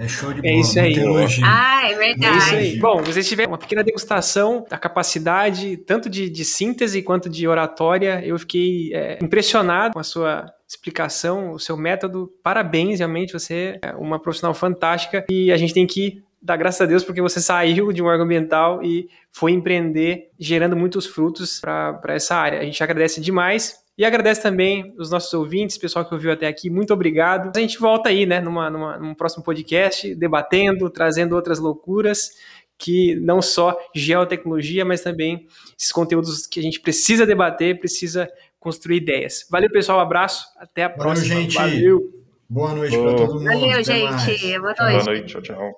É 0.00 0.08
show 0.08 0.32
de 0.32 0.38
é 0.38 0.42
bola. 0.42 0.54
É 0.54 0.60
isso 0.60 0.80
aí. 0.80 0.96
Ah, 1.44 1.90
é 1.90 1.94
verdade. 1.94 2.34
É 2.34 2.38
isso 2.38 2.54
aí. 2.54 2.78
Bom, 2.78 3.02
vocês 3.02 3.28
tiveram 3.28 3.50
uma 3.50 3.58
pequena 3.58 3.84
degustação 3.84 4.64
da 4.66 4.78
capacidade, 4.78 5.76
tanto 5.76 6.08
de, 6.08 6.30
de 6.30 6.42
síntese 6.42 7.02
quanto 7.02 7.28
de 7.28 7.46
oratória. 7.46 8.24
Eu 8.24 8.38
fiquei 8.38 8.94
é, 8.94 9.18
impressionado 9.22 9.92
com 9.92 10.00
a 10.00 10.02
sua 10.02 10.50
explicação, 10.66 11.50
o 11.52 11.58
seu 11.58 11.76
método. 11.76 12.32
Parabéns, 12.42 13.00
realmente, 13.00 13.34
você 13.34 13.78
é 13.82 13.94
uma 13.94 14.18
profissional 14.18 14.54
fantástica. 14.54 15.26
E 15.28 15.52
a 15.52 15.58
gente 15.58 15.74
tem 15.74 15.86
que 15.86 16.22
dar 16.40 16.56
graças 16.56 16.80
a 16.80 16.86
Deus 16.86 17.04
porque 17.04 17.20
você 17.20 17.38
saiu 17.38 17.92
de 17.92 18.02
um 18.02 18.06
órgão 18.06 18.24
ambiental 18.24 18.82
e 18.82 19.06
foi 19.30 19.52
empreender, 19.52 20.30
gerando 20.38 20.74
muitos 20.74 21.04
frutos 21.04 21.60
para 21.60 22.14
essa 22.14 22.36
área. 22.36 22.58
A 22.58 22.64
gente 22.64 22.82
agradece 22.82 23.20
demais. 23.20 23.74
E 24.00 24.04
agradece 24.06 24.40
também 24.40 24.94
os 24.96 25.10
nossos 25.10 25.30
ouvintes, 25.34 25.76
pessoal 25.76 26.06
que 26.06 26.14
ouviu 26.14 26.32
até 26.32 26.46
aqui, 26.46 26.70
muito 26.70 26.90
obrigado. 26.90 27.54
A 27.54 27.60
gente 27.60 27.78
volta 27.78 28.08
aí, 28.08 28.24
né, 28.24 28.40
numa, 28.40 28.70
numa, 28.70 28.96
num 28.96 29.14
próximo 29.14 29.44
podcast, 29.44 30.14
debatendo, 30.14 30.88
trazendo 30.88 31.36
outras 31.36 31.58
loucuras, 31.58 32.30
que 32.78 33.14
não 33.16 33.42
só 33.42 33.78
geotecnologia, 33.94 34.86
mas 34.86 35.02
também 35.02 35.46
esses 35.78 35.92
conteúdos 35.92 36.46
que 36.46 36.58
a 36.58 36.62
gente 36.62 36.80
precisa 36.80 37.26
debater, 37.26 37.78
precisa 37.78 38.26
construir 38.58 38.96
ideias. 38.96 39.46
Valeu, 39.50 39.68
pessoal, 39.68 40.00
abraço, 40.00 40.46
até 40.56 40.84
a 40.84 40.88
próxima. 40.88 41.34
Valeu, 41.34 41.42
gente. 41.42 41.54
Valeu. 41.56 42.00
Boa 42.48 42.74
noite 42.74 42.96
para 42.96 43.14
todo 43.16 43.34
mundo. 43.34 43.44
Valeu, 43.44 43.84
gente. 43.84 44.58
Boa 44.60 44.74
noite. 44.78 44.78
Boa 44.78 45.04
noite, 45.04 45.26
tchau, 45.26 45.42
tchau. 45.42 45.74